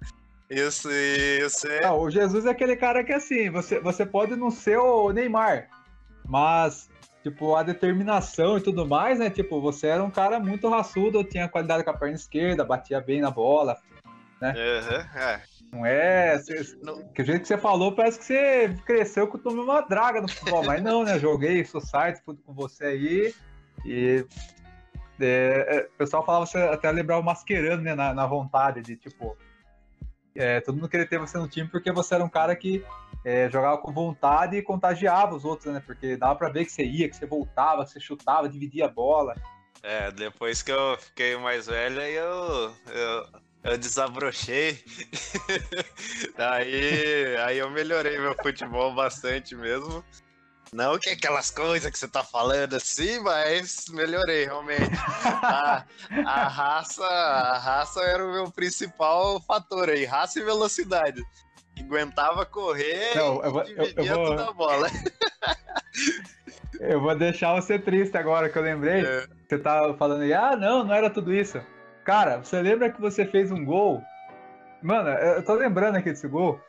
Isso, 0.49 0.89
isso. 0.91 1.67
É... 1.67 1.82
Não, 1.82 1.99
o 1.99 2.10
Jesus 2.10 2.45
é 2.45 2.51
aquele 2.51 2.75
cara 2.75 3.03
que 3.03 3.13
assim, 3.13 3.49
você, 3.49 3.79
você 3.79 4.06
pode 4.06 4.36
não 4.36 4.51
ser 4.51 4.77
o 4.77 5.12
Neymar, 5.12 5.69
mas 6.25 6.89
tipo, 7.23 7.56
a 7.56 7.63
determinação 7.63 8.58
e 8.58 8.62
tudo 8.62 8.86
mais, 8.86 9.17
né? 9.17 9.29
Tipo, 9.29 9.62
você 9.62 9.88
era 9.88 10.03
um 10.03 10.12
cara 10.12 10.39
muito 10.39 10.69
raçudo, 10.69 11.23
tinha 11.23 11.47
qualidade 11.47 11.84
com 11.84 11.89
a 11.89 11.97
perna 11.97 12.15
esquerda, 12.15 12.65
batia 12.65 12.99
bem 12.99 13.21
na 13.21 13.32
bola, 13.32 13.77
né? 14.41 14.53
Uhum, 14.53 15.19
é. 15.19 15.41
Não 15.71 15.86
é. 15.86 16.38
Cê, 16.39 16.77
não... 16.84 17.01
Que 17.13 17.21
o 17.21 17.25
jeito 17.25 17.41
que 17.41 17.47
você 17.47 17.58
falou, 17.58 17.93
parece 17.93 18.19
que 18.19 18.25
você 18.25 18.75
cresceu 18.86 19.27
com 19.27 19.38
tomei 19.38 19.63
uma 19.63 19.82
draga 19.82 20.21
no 20.21 20.29
futebol, 20.29 20.63
mas 20.63 20.84
não, 20.84 21.03
né? 21.03 21.17
Joguei 21.17 21.65
society 21.65 22.21
com 22.23 22.53
você 22.53 22.86
aí 22.86 23.34
e. 23.86 24.25
É, 25.19 25.77
é, 25.77 25.89
o 25.93 25.97
pessoal 25.97 26.25
falava 26.25 26.45
você 26.45 26.58
até 26.58 26.91
lembrar 26.91 27.17
o 27.17 27.23
Mascherano, 27.23 27.82
né? 27.82 27.95
Na, 27.95 28.13
na 28.13 28.27
vontade 28.27 28.82
de 28.82 28.95
tipo. 28.95 29.38
É, 30.36 30.60
todo 30.62 30.76
mundo 30.76 30.89
queria 30.89 31.06
ter 31.06 31.19
você 31.19 31.38
no 31.38 31.48
time 31.48 31.69
porque 31.69 31.91
você 31.91 32.15
era 32.15 32.24
um 32.24 32.30
cara 32.30 32.56
que 32.56 32.84
é, 33.24 33.50
jogava 33.50 33.78
com 33.78 33.93
vontade 33.93 34.58
e 34.58 34.62
contagiava 34.62 35.36
os 35.36 35.46
outros, 35.46 35.74
né? 35.74 35.82
Porque 35.86 36.17
dava 36.17 36.36
pra 36.36 36.50
ver 36.50 36.65
que 36.65 36.72
você 36.72 36.84
ia, 36.84 37.08
que 37.08 37.15
você 37.15 37.26
voltava, 37.26 37.86
que 37.86 37.91
você 37.91 38.00
chutava, 38.00 38.50
dividia 38.50 38.86
a 38.86 38.89
bola. 38.89 39.36
É, 39.82 40.12
depois 40.12 40.62
que 40.62 40.72
eu 40.72 40.98
fiquei 40.98 41.36
mais 41.38 41.67
velho, 41.67 42.02
eu, 42.02 42.74
eu, 42.88 43.28
eu 43.63 43.78
desabrochei. 43.78 44.84
aí, 46.38 47.36
aí 47.46 47.58
eu 47.58 47.69
melhorei 47.69 48.17
meu 48.17 48.34
futebol 48.41 48.93
bastante 48.96 49.56
mesmo. 49.56 50.04
Não 50.73 50.97
que 50.97 51.09
aquelas 51.09 51.51
coisas 51.51 51.89
que 51.91 51.97
você 51.97 52.07
tá 52.07 52.23
falando 52.23 52.75
assim, 52.75 53.19
mas 53.19 53.86
melhorei 53.89 54.45
realmente. 54.45 54.91
A, 55.43 55.86
a, 56.25 56.47
raça, 56.47 57.05
a 57.05 57.57
raça 57.57 58.01
era 58.01 58.25
o 58.25 58.31
meu 58.31 58.51
principal 58.51 59.41
fator 59.41 59.89
aí, 59.89 60.05
raça 60.05 60.39
e 60.39 60.43
velocidade 60.43 61.23
aguentava 61.79 62.45
correr 62.45 63.15
não, 63.15 63.43
eu 63.43 63.51
vou, 63.51 63.63
e 63.65 63.71
eu, 63.71 63.86
eu 63.95 64.15
vou... 64.15 64.25
toda 64.25 64.49
a 64.49 64.53
bola. 64.53 64.88
eu 66.79 67.01
vou 67.01 67.15
deixar 67.15 67.53
você 67.53 67.79
triste 67.79 68.17
agora 68.17 68.49
que 68.49 68.57
eu 68.57 68.63
lembrei. 68.63 69.05
É. 69.05 69.27
Você 69.47 69.57
tava 69.57 69.95
falando 69.95 70.21
aí, 70.21 70.33
ah, 70.33 70.55
não, 70.55 70.83
não 70.83 70.93
era 70.93 71.09
tudo 71.09 71.33
isso. 71.33 71.62
Cara, 72.03 72.38
você 72.38 72.62
lembra 72.62 72.91
que 72.91 72.99
você 72.99 73.25
fez 73.25 73.51
um 73.51 73.63
gol? 73.63 74.01
Mano, 74.81 75.09
eu 75.09 75.43
tô 75.43 75.53
lembrando 75.53 75.95
aqui 75.95 76.09
desse 76.09 76.27
gol. 76.27 76.59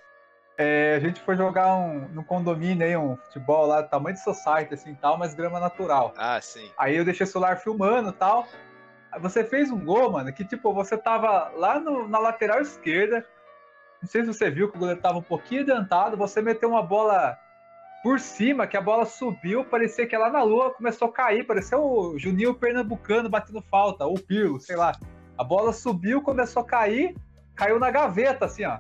É, 0.57 0.95
a 0.97 1.01
gente 1.01 1.21
foi 1.21 1.37
jogar 1.37 1.75
um, 1.75 2.09
no 2.09 2.25
condomínio 2.25 2.87
aí, 2.87 2.97
um 2.97 3.17
futebol 3.17 3.67
lá, 3.67 3.83
tamanho 3.83 4.15
de 4.15 4.23
society, 4.23 4.75
assim, 4.75 4.95
tal, 4.95 5.19
mas 5.19 5.35
grama 5.35 5.59
natural. 5.59 6.15
Ah, 6.17 6.41
sim. 6.41 6.71
Aí 6.79 6.97
eu 6.97 7.05
deixei 7.05 7.25
o 7.25 7.29
celular 7.29 7.59
filmando 7.59 8.11
e 8.11 8.13
tal. 8.13 8.47
Você 9.21 9.45
fez 9.45 9.71
um 9.71 9.85
gol, 9.85 10.13
mano, 10.13 10.33
que 10.33 10.45
tipo, 10.45 10.73
você 10.73 10.97
tava 10.97 11.51
lá 11.57 11.79
no, 11.81 12.07
na 12.09 12.19
lateral 12.19 12.61
esquerda, 12.61 13.27
não 14.05 14.09
sei 14.09 14.23
se 14.23 14.29
você 14.29 14.51
viu 14.51 14.71
que 14.71 14.77
o 14.77 14.79
goleiro 14.79 14.99
estava 14.99 15.19
um 15.19 15.23
pouquinho 15.23 15.63
adiantado. 15.63 16.17
Você 16.17 16.43
meteu 16.43 16.69
uma 16.69 16.83
bola 16.83 17.39
por 18.03 18.21
cima, 18.21 18.67
que 18.67 18.77
a 18.77 18.81
bola 18.81 19.07
subiu, 19.07 19.65
parecia 19.65 20.07
que 20.07 20.15
lá 20.15 20.29
na 20.29 20.43
lua 20.43 20.75
começou 20.75 21.09
a 21.09 21.13
cair. 21.13 21.47
Parecia 21.47 21.79
o 21.79 22.19
Juninho 22.19 22.55
Pernambucano 22.55 23.31
batendo 23.31 23.63
falta, 23.63 24.05
ou 24.05 24.15
o 24.19 24.21
Pirlo, 24.21 24.61
sei 24.61 24.77
lá. 24.77 24.93
A 25.39 25.43
bola 25.43 25.73
subiu, 25.73 26.21
começou 26.21 26.63
a 26.63 26.67
cair, 26.67 27.17
caiu 27.57 27.81
na 27.81 27.91
gaveta, 27.91 28.45
assim, 28.45 28.67
ó. 28.67 28.79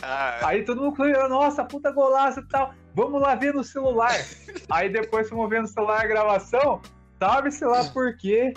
Ah. 0.00 0.38
Aí 0.44 0.64
todo 0.64 0.80
mundo 0.80 0.96
falou, 0.96 1.28
nossa, 1.28 1.64
puta 1.64 1.90
golaço 1.90 2.40
e 2.40 2.48
tal. 2.48 2.74
Vamos 2.94 3.20
lá 3.20 3.34
ver 3.34 3.54
no 3.54 3.64
celular. 3.64 4.14
Aí 4.70 4.88
depois 4.88 5.28
fomos 5.28 5.48
ver 5.48 5.62
no 5.62 5.68
celular 5.68 6.02
a 6.02 6.06
gravação. 6.06 6.80
Sabe-se 7.18 7.64
lá 7.64 7.84
por 7.84 8.16
quê. 8.16 8.54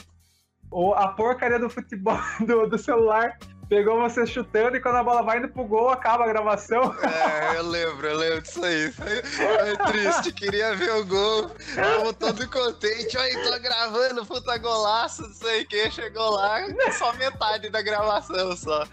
A 0.95 1.09
porcaria 1.09 1.59
do 1.59 1.69
futebol 1.69 2.17
do, 2.45 2.67
do 2.67 2.77
celular 2.77 3.37
Pegou 3.67 3.99
você 3.99 4.27
chutando 4.27 4.77
e 4.77 4.79
quando 4.79 4.97
a 4.97 5.03
bola 5.03 5.23
vai 5.23 5.39
indo 5.39 5.49
pro 5.49 5.65
gol, 5.65 5.89
acaba 5.89 6.23
a 6.23 6.27
gravação. 6.27 6.95
É, 7.01 7.57
eu 7.57 7.63
lembro, 7.63 8.07
eu 8.07 8.17
lembro 8.17 8.41
disso 8.41 8.63
aí. 8.63 8.91
Foi, 8.91 9.23
foi 9.23 9.77
triste, 9.91 10.31
queria 10.33 10.75
ver 10.75 10.91
o 10.91 11.05
gol. 11.05 11.49
Tava 11.73 12.13
todo 12.13 12.47
contente. 12.47 13.17
Aí, 13.17 13.33
tô 13.43 13.59
gravando, 13.59 14.25
puta 14.25 14.55
golaço, 14.59 15.23
não 15.23 15.33
sei 15.33 15.63
o 15.63 15.67
que. 15.67 15.89
Chegou 15.89 16.29
lá, 16.31 16.59
só 16.91 17.11
metade 17.13 17.69
da 17.69 17.81
gravação 17.81 18.55
só. 18.55 18.85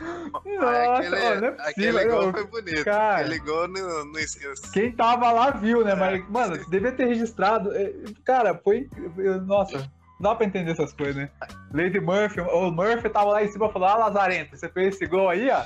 Nossa, 0.00 0.98
aquele, 0.98 1.40
não 1.40 1.48
é 1.48 1.56
aquele 1.58 2.04
gol 2.06 2.32
foi 2.32 2.46
bonito. 2.46 2.84
Cara, 2.84 3.20
aquele 3.20 3.38
gol 3.40 3.68
não, 3.68 4.04
não 4.06 4.18
esqueço. 4.18 4.70
Quem 4.72 4.92
tava 4.92 5.30
lá 5.30 5.50
viu, 5.50 5.84
né? 5.84 5.92
É. 5.92 5.94
Mas, 5.94 6.28
mano, 6.28 6.70
devia 6.70 6.92
ter 6.92 7.06
registrado. 7.06 7.74
É, 7.74 7.92
cara, 8.24 8.54
foi. 8.54 8.88
Nossa. 9.46 9.78
Não 10.18 10.30
dá 10.30 10.34
pra 10.34 10.46
entender 10.46 10.72
essas 10.72 10.92
coisas, 10.92 11.16
né? 11.16 11.30
Lady 11.72 11.98
Murphy, 11.98 12.40
o 12.40 12.70
Murphy 12.70 13.08
tava 13.08 13.30
lá 13.30 13.42
em 13.42 13.50
cima 13.50 13.68
e 13.68 13.72
falou: 13.72 13.88
Ah, 13.88 13.96
Lazarento, 13.96 14.56
você 14.56 14.68
fez 14.68 14.94
esse 14.94 15.06
gol 15.06 15.28
aí, 15.30 15.50
ó. 15.50 15.62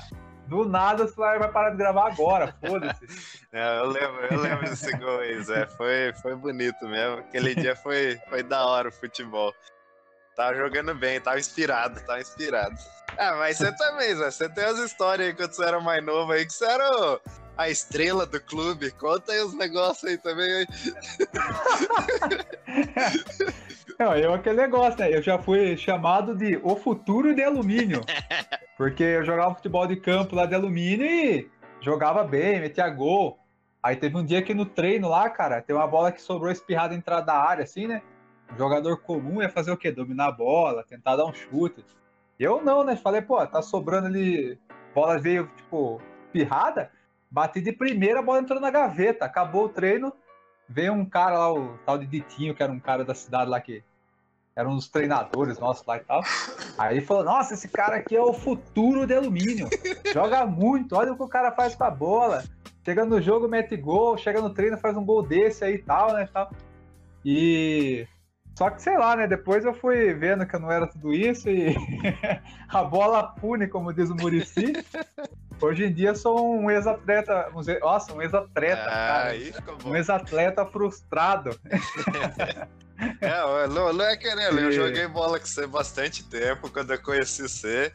Do 0.47 0.68
nada 0.68 1.09
você 1.09 1.16
vai 1.16 1.51
parar 1.51 1.70
de 1.70 1.77
gravar 1.77 2.12
agora, 2.12 2.55
foda-se. 2.64 3.07
É, 3.57 3.79
eu 3.79 3.87
lembro, 3.87 4.27
eu 4.33 4.40
lembro 4.40 4.68
desse 4.68 4.90
gol 4.97 5.20
aí, 5.20 5.40
Zé. 5.44 5.64
Foi, 5.66 6.12
foi 6.20 6.35
bonito 6.35 6.88
mesmo. 6.88 7.18
Aquele 7.18 7.55
dia 7.55 7.77
foi, 7.77 8.18
foi 8.29 8.42
da 8.42 8.66
hora 8.66 8.88
o 8.88 8.92
futebol. 8.92 9.55
Tava 10.35 10.57
jogando 10.57 10.94
bem, 10.94 11.20
tava 11.20 11.38
inspirado, 11.38 12.01
tava 12.01 12.20
inspirado. 12.20 12.77
Ah, 13.16 13.37
mas 13.37 13.59
você 13.59 13.70
também, 13.77 14.14
Zé. 14.14 14.31
Você 14.31 14.49
tem 14.49 14.64
as 14.64 14.79
histórias 14.79 15.29
aí 15.29 15.35
quando 15.35 15.53
você 15.53 15.64
era 15.64 15.81
mais 15.81 16.05
novo 16.05 16.33
aí, 16.33 16.44
que 16.44 16.53
você 16.53 16.64
era 16.64 17.20
a 17.57 17.70
estrela 17.70 18.27
do 18.27 18.40
clube. 18.40 18.90
Conta 18.92 19.33
aí 19.33 19.40
os 19.40 19.55
negócios 19.55 20.11
aí 20.11 20.18
também. 20.18 20.66
Não, 23.99 24.16
eu 24.16 24.35
aquele 24.35 24.57
negócio, 24.57 24.99
né? 24.99 25.16
Eu 25.16 25.23
já 25.23 25.38
fui 25.38 25.77
chamado 25.77 26.35
de 26.35 26.59
o 26.62 26.75
futuro 26.75 27.33
de 27.35 27.42
alumínio. 27.42 28.01
Porque 28.77 29.05
eu 29.05 29.25
jogava 29.25 29.55
futebol 29.55 29.87
de 29.87 29.94
campo 29.97 30.35
lá 30.35 30.47
de 30.47 30.55
alumínio 30.55 31.07
e 31.07 31.49
jogava 31.81 32.25
bem, 32.25 32.61
metia 32.61 32.88
gol. 32.88 33.38
Aí 33.81 33.94
teve 33.94 34.16
um 34.16 34.25
dia 34.25 34.42
que 34.42 34.55
no 34.55 34.66
treino 34.66 35.09
lá, 35.09 35.31
cara, 35.31 35.62
tem 35.62 35.77
uma 35.77 35.87
bola 35.87 36.11
que 36.11 36.20
sobrou 36.20 36.51
espirrada 36.51 36.88
na 36.92 36.99
entrada 36.99 37.27
da 37.27 37.35
área, 37.35 37.62
assim, 37.62 37.87
né? 37.87 38.03
O 38.53 38.57
jogador 38.57 39.01
comum 39.01 39.43
ia 39.43 39.49
fazer 39.49 39.71
o 39.71 39.77
quê? 39.77 39.91
Dominar 39.91 40.29
a 40.29 40.33
bola, 40.33 40.85
tentar 40.85 41.17
dar 41.17 41.25
um 41.25 41.33
chute. 41.33 41.85
Eu 42.39 42.63
não, 42.63 42.85
né? 42.85 42.97
Falei, 42.97 43.23
pô, 43.23 43.45
tá 43.47 43.63
sobrando 43.63 44.07
ali. 44.07 44.59
Bola 44.95 45.19
veio, 45.19 45.49
tipo, 45.57 46.01
espirrada. 46.27 46.91
Bati 47.31 47.61
de 47.61 47.73
primeira, 47.73 48.21
a 48.21 48.23
bola 48.23 48.41
entrou 48.41 48.61
na 48.61 48.71
gaveta. 48.71 49.25
Acabou 49.25 49.65
o 49.65 49.69
treino. 49.69 50.13
Veio 50.69 50.93
um 50.93 51.05
cara 51.05 51.39
lá, 51.39 51.53
o 51.53 51.79
tal 51.85 51.99
de 51.99 52.07
Ditinho, 52.07 52.55
que 52.55 52.63
era 52.63 52.73
um 52.73 52.81
cara 52.81 53.05
da 53.05 53.15
cidade 53.15 53.51
lá 53.51 53.61
que 53.61 53.83
era 54.57 54.69
um 54.69 54.77
dos 54.77 54.89
treinadores 54.89 55.59
nossos 55.59 55.85
lá 55.85 55.97
e 55.97 56.01
tal. 56.01 56.23
Aí 56.79 57.01
falou: 57.01 57.25
Nossa, 57.25 57.55
esse 57.55 57.69
cara 57.69 57.97
aqui 57.97 58.17
é 58.17 58.23
o 58.23 58.33
futuro 58.33 59.07
de 59.07 59.15
alumínio. 59.15 59.69
Joga 60.13 60.47
muito, 60.47 60.97
olha 60.97 61.13
o 61.13 61.17
que 61.17 61.23
o 61.23 61.29
cara 61.29 61.51
faz 61.53 61.75
com 61.75 61.85
a 61.85 61.91
bola. 61.91 62.45
Chega 62.85 63.05
no 63.05 63.21
jogo, 63.21 63.49
mete 63.49 63.77
gol, 63.77 64.17
chega 64.17 64.41
no 64.41 64.53
treino, 64.53 64.79
faz 64.79 64.97
um 64.97 65.05
gol 65.05 65.23
desse 65.23 65.65
aí 65.65 65.75
e 65.75 65.83
tal, 65.83 66.13
né? 66.13 66.29
Tal. 66.33 66.51
E 67.25 68.07
só 68.55 68.71
que, 68.71 68.81
sei 68.81 68.97
lá, 68.97 69.17
né? 69.17 69.27
Depois 69.27 69.64
eu 69.64 69.75
fui 69.75 70.14
vendo 70.14 70.47
que 70.47 70.57
não 70.59 70.71
era 70.71 70.87
tudo 70.87 71.12
isso 71.12 71.51
e 71.51 71.75
a 72.69 72.85
bola 72.85 73.23
pune, 73.23 73.67
como 73.67 73.93
diz 73.93 74.11
o 74.11 74.14
Murici. 74.14 74.73
Hoje 75.61 75.85
em 75.85 75.93
dia 75.93 76.14
sou 76.14 76.57
um 76.57 76.71
ex-atleta. 76.71 77.51
Nossa, 77.81 78.12
um 78.12 78.23
ex-atleta. 78.23 78.87
Ah, 78.87 79.29
um 79.85 79.97
ex-atleta 79.97 80.64
frustrado. 80.67 81.59
é, 83.21 83.67
não, 83.69 83.93
não 83.93 84.05
é 84.05 84.17
querendo. 84.17 84.61
Eu 84.61 84.73
joguei 84.73 85.09
bola 85.09 85.40
com 85.40 85.47
você 85.47 85.67
bastante 85.67 86.23
tempo 86.29 86.71
quando 86.71 86.93
eu 86.93 87.03
conheci 87.03 87.43
você. 87.43 87.93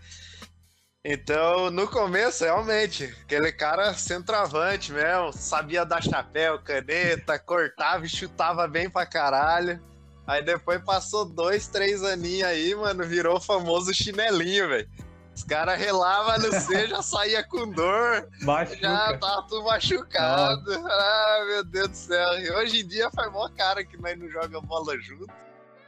Então, 1.06 1.72
no 1.72 1.88
começo, 1.88 2.44
realmente, 2.44 3.06
aquele 3.24 3.54
cara 3.54 3.94
centroavante 3.94 4.92
mesmo, 4.92 5.32
sabia 5.32 5.86
dar 5.86 6.04
chapéu, 6.04 6.60
caneta, 6.60 7.40
cortava 7.40 8.06
e 8.06 8.10
chutava 8.10 8.68
bem 8.68 8.90
pra 8.90 9.06
caralho. 9.06 9.82
Aí 10.30 10.44
depois 10.44 10.80
passou 10.84 11.26
dois, 11.26 11.68
três 11.68 12.04
aninhos 12.04 12.48
aí, 12.48 12.76
mano, 12.76 13.04
virou 13.04 13.38
o 13.38 13.42
famoso 13.42 13.92
chinelinho, 13.92 14.70
velho. 14.70 14.88
Os 15.36 15.44
caras 15.44 15.80
relavam 15.80 16.38
no 16.38 16.54
C, 16.62 16.86
já 16.86 17.02
saía 17.02 17.44
com 17.44 17.68
dor. 17.68 18.30
Machuca. 18.44 18.80
Já 18.80 19.18
tava 19.18 19.48
tudo 19.48 19.64
machucado. 19.64 20.72
Ah, 20.86 21.46
meu 21.48 21.64
Deus 21.64 21.90
do 21.90 21.96
céu. 21.96 22.40
E 22.42 22.52
hoje 22.52 22.82
em 22.82 22.88
dia 22.88 23.10
faz 23.10 23.32
mó 23.32 23.50
cara 23.58 23.84
que 23.84 23.98
nós 24.00 24.20
não 24.20 24.30
joga 24.30 24.62
bola 24.62 24.96
junto. 25.00 25.34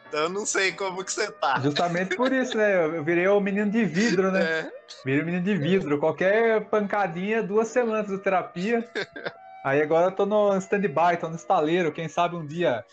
Então 0.07 0.21
eu 0.21 0.29
não 0.29 0.43
sei 0.43 0.71
como 0.71 1.05
que 1.05 1.13
você 1.13 1.31
tá. 1.31 1.59
Justamente 1.59 2.15
por 2.15 2.33
isso, 2.33 2.57
né? 2.57 2.97
Eu 2.97 3.03
virei 3.03 3.27
o 3.27 3.39
menino 3.39 3.69
de 3.69 3.85
vidro, 3.85 4.31
né? 4.31 4.41
É, 4.41 4.71
Virei 5.05 5.21
o 5.21 5.25
menino 5.25 5.43
de 5.43 5.55
vidro. 5.55 5.99
Qualquer 5.99 6.65
pancadinha, 6.65 7.43
duas 7.43 7.67
semanas 7.67 8.07
de 8.07 8.17
terapia. 8.17 8.89
Aí 9.63 9.79
agora 9.83 10.07
eu 10.07 10.11
tô 10.11 10.25
no 10.25 10.57
stand-by, 10.57 11.17
tô 11.19 11.29
no 11.29 11.35
estaleiro. 11.35 11.91
Quem 11.91 12.07
sabe 12.07 12.35
um 12.35 12.45
dia, 12.45 12.83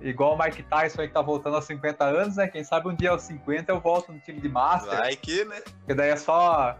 igual 0.00 0.34
o 0.34 0.38
Mike 0.38 0.62
Tyson 0.64 1.02
aí 1.02 1.08
que 1.08 1.14
tá 1.14 1.22
voltando 1.22 1.56
aos 1.56 1.64
50 1.64 2.04
anos, 2.04 2.36
né? 2.36 2.48
Quem 2.48 2.64
sabe 2.64 2.88
um 2.88 2.94
dia 2.94 3.10
aos 3.10 3.22
50 3.22 3.72
eu 3.72 3.80
volto 3.80 4.12
no 4.12 4.18
time 4.20 4.40
de 4.40 4.48
Master. 4.48 4.98
vai 4.98 5.16
que, 5.16 5.44
né? 5.44 5.60
Porque 5.78 5.94
daí 5.94 6.10
é 6.10 6.16
só, 6.16 6.76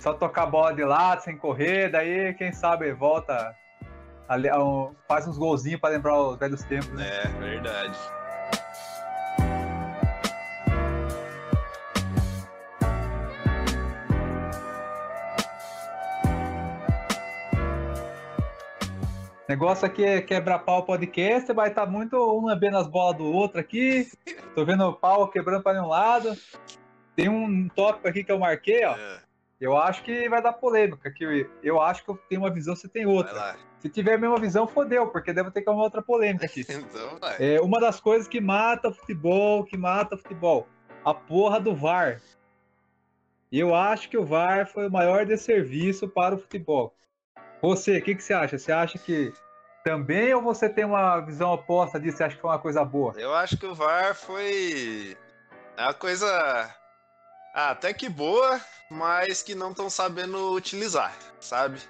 só 0.00 0.12
tocar 0.12 0.44
a 0.44 0.46
bola 0.46 0.74
de 0.74 0.84
lado, 0.84 1.22
sem 1.22 1.36
correr. 1.36 1.90
Daí, 1.90 2.34
quem 2.34 2.52
sabe, 2.52 2.92
volta, 2.92 3.54
a 4.28 4.36
faz 5.06 5.26
uns 5.26 5.38
golzinhos 5.38 5.80
pra 5.80 5.90
lembrar 5.90 6.18
os 6.18 6.38
velhos 6.38 6.62
tempos, 6.64 6.90
né? 6.90 7.06
É, 7.06 7.28
verdade. 7.40 7.98
Negócio 19.46 19.84
aqui 19.84 20.02
é 20.02 20.22
quebrar 20.22 20.60
pau 20.60 20.84
podcast, 20.84 21.52
vai 21.52 21.68
estar 21.68 21.84
muito 21.84 22.16
um 22.16 22.46
lambendo 22.46 22.78
as 22.78 22.86
bolas 22.86 23.18
do 23.18 23.30
outro 23.30 23.60
aqui. 23.60 24.08
Tô 24.54 24.64
vendo 24.64 24.84
o 24.84 24.94
pau 24.94 25.28
quebrando 25.28 25.62
para 25.62 25.82
um 25.82 25.86
lado. 25.86 26.34
Tem 27.14 27.28
um 27.28 27.68
tópico 27.68 28.08
aqui 28.08 28.24
que 28.24 28.32
eu 28.32 28.38
marquei, 28.38 28.84
ó. 28.86 28.96
É, 28.96 29.20
Eu 29.60 29.76
acho 29.76 30.02
que 30.02 30.28
vai 30.30 30.42
dar 30.42 30.54
polêmica, 30.54 31.10
que 31.10 31.46
eu 31.62 31.80
acho 31.80 32.02
que 32.02 32.10
eu 32.10 32.16
tenho 32.28 32.40
uma 32.40 32.50
visão, 32.50 32.74
você 32.74 32.88
tem 32.88 33.04
outra. 33.04 33.54
Se 33.80 33.88
tiver 33.90 34.14
a 34.14 34.18
mesma 34.18 34.38
visão, 34.38 34.66
fodeu, 34.66 35.08
porque 35.08 35.30
deve 35.30 35.50
ter 35.50 35.60
que 35.60 35.68
uma 35.68 35.82
outra 35.82 36.00
polêmica 36.00 36.46
aqui. 36.46 36.64
Então 36.70 37.18
vai. 37.20 37.36
É 37.38 37.60
uma 37.60 37.78
das 37.78 38.00
coisas 38.00 38.26
que 38.26 38.40
mata 38.40 38.88
o 38.88 38.94
futebol, 38.94 39.62
que 39.62 39.76
mata 39.76 40.14
o 40.14 40.18
futebol. 40.18 40.66
A 41.04 41.12
porra 41.12 41.60
do 41.60 41.74
VAR. 41.74 42.18
Eu 43.52 43.74
acho 43.74 44.08
que 44.08 44.16
o 44.16 44.24
VAR 44.24 44.66
foi 44.66 44.88
o 44.88 44.90
maior 44.90 45.26
desserviço 45.26 46.08
para 46.08 46.34
o 46.34 46.38
futebol. 46.38 46.94
Você, 47.64 47.96
o 47.96 48.02
que, 48.02 48.14
que 48.14 48.22
você 48.22 48.34
acha? 48.34 48.58
Você 48.58 48.70
acha 48.70 48.98
que 48.98 49.32
também 49.82 50.34
ou 50.34 50.42
você 50.42 50.68
tem 50.68 50.84
uma 50.84 51.18
visão 51.20 51.50
oposta 51.50 51.98
disso? 51.98 52.18
Você 52.18 52.24
acha 52.24 52.36
que 52.36 52.42
foi 52.42 52.50
uma 52.50 52.58
coisa 52.58 52.84
boa? 52.84 53.14
Eu 53.16 53.34
acho 53.34 53.56
que 53.56 53.64
o 53.64 53.74
VAR 53.74 54.14
foi 54.14 55.16
uma 55.78 55.94
coisa 55.94 56.28
ah, 57.54 57.70
até 57.70 57.94
que 57.94 58.06
boa, 58.06 58.60
mas 58.90 59.42
que 59.42 59.54
não 59.54 59.70
estão 59.70 59.88
sabendo 59.88 60.52
utilizar, 60.52 61.16
sabe? 61.40 61.80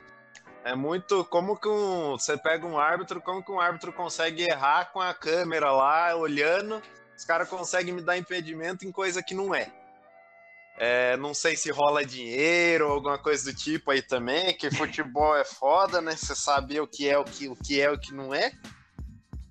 É 0.62 0.76
muito 0.76 1.24
como 1.24 1.56
que 1.56 1.68
um, 1.68 2.12
você 2.12 2.38
pega 2.38 2.64
um 2.64 2.78
árbitro, 2.78 3.20
como 3.20 3.44
que 3.44 3.50
um 3.50 3.58
árbitro 3.58 3.92
consegue 3.92 4.44
errar 4.44 4.92
com 4.92 5.00
a 5.00 5.12
câmera 5.12 5.72
lá 5.72 6.14
olhando, 6.14 6.80
os 7.16 7.24
caras 7.24 7.48
conseguem 7.48 7.92
me 7.92 8.00
dar 8.00 8.16
impedimento 8.16 8.86
em 8.86 8.92
coisa 8.92 9.24
que 9.24 9.34
não 9.34 9.52
é. 9.52 9.72
É, 10.76 11.16
não 11.16 11.32
sei 11.32 11.56
se 11.56 11.70
rola 11.70 12.04
dinheiro 12.04 12.88
ou 12.88 12.94
alguma 12.94 13.16
coisa 13.16 13.52
do 13.52 13.56
tipo 13.56 13.90
aí 13.90 14.02
também, 14.02 14.56
que 14.56 14.70
futebol 14.74 15.36
é 15.36 15.44
foda, 15.44 16.00
né? 16.00 16.16
Você 16.16 16.34
saber 16.34 16.80
o 16.80 16.86
que 16.86 17.08
é 17.08 17.16
o 17.16 17.24
que, 17.24 17.48
o 17.48 17.54
que 17.54 17.80
é 17.80 17.90
o 17.90 17.98
que 17.98 18.12
não 18.12 18.34
é. 18.34 18.52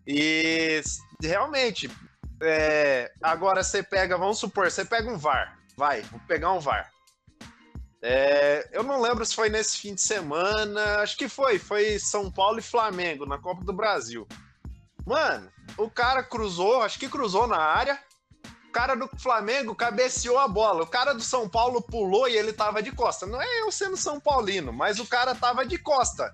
E 0.05 0.81
realmente, 1.21 1.89
é, 2.41 3.12
agora 3.21 3.63
você 3.63 3.81
pega, 3.81 4.17
vamos 4.17 4.38
supor, 4.38 4.69
você 4.69 4.83
pega 4.83 5.09
um 5.09 5.17
VAR. 5.17 5.57
Vai, 5.77 6.01
vou 6.01 6.19
pegar 6.27 6.51
um 6.51 6.59
VAR. 6.59 6.91
É, 8.01 8.67
eu 8.73 8.83
não 8.83 8.99
lembro 8.99 9.25
se 9.25 9.33
foi 9.33 9.47
nesse 9.47 9.77
fim 9.77 9.95
de 9.95 10.01
semana, 10.01 10.97
acho 10.97 11.17
que 11.17 11.29
foi, 11.29 11.57
foi 11.57 11.97
São 11.99 12.29
Paulo 12.29 12.59
e 12.59 12.62
Flamengo 12.62 13.25
na 13.25 13.38
Copa 13.38 13.63
do 13.63 13.71
Brasil. 13.71 14.27
Mano, 15.05 15.49
o 15.77 15.89
cara 15.89 16.21
cruzou, 16.21 16.81
acho 16.81 16.99
que 16.99 17.07
cruzou 17.07 17.47
na 17.47 17.57
área. 17.57 17.97
O 18.73 18.79
cara 18.83 18.95
do 18.95 19.07
Flamengo 19.19 19.75
cabeceou 19.75 20.39
a 20.39 20.47
bola. 20.47 20.81
O 20.81 20.88
cara 20.88 21.13
do 21.13 21.21
São 21.21 21.47
Paulo 21.47 21.79
pulou 21.79 22.27
e 22.27 22.36
ele 22.36 22.51
tava 22.51 22.81
de 22.81 22.91
costa. 22.91 23.27
Não 23.27 23.39
é 23.39 23.62
eu 23.62 23.71
sendo 23.71 23.95
São 23.95 24.19
Paulino, 24.19 24.73
mas 24.73 24.99
o 24.99 25.05
cara 25.05 25.36
tava 25.36 25.63
de 25.63 25.77
costa. 25.77 26.33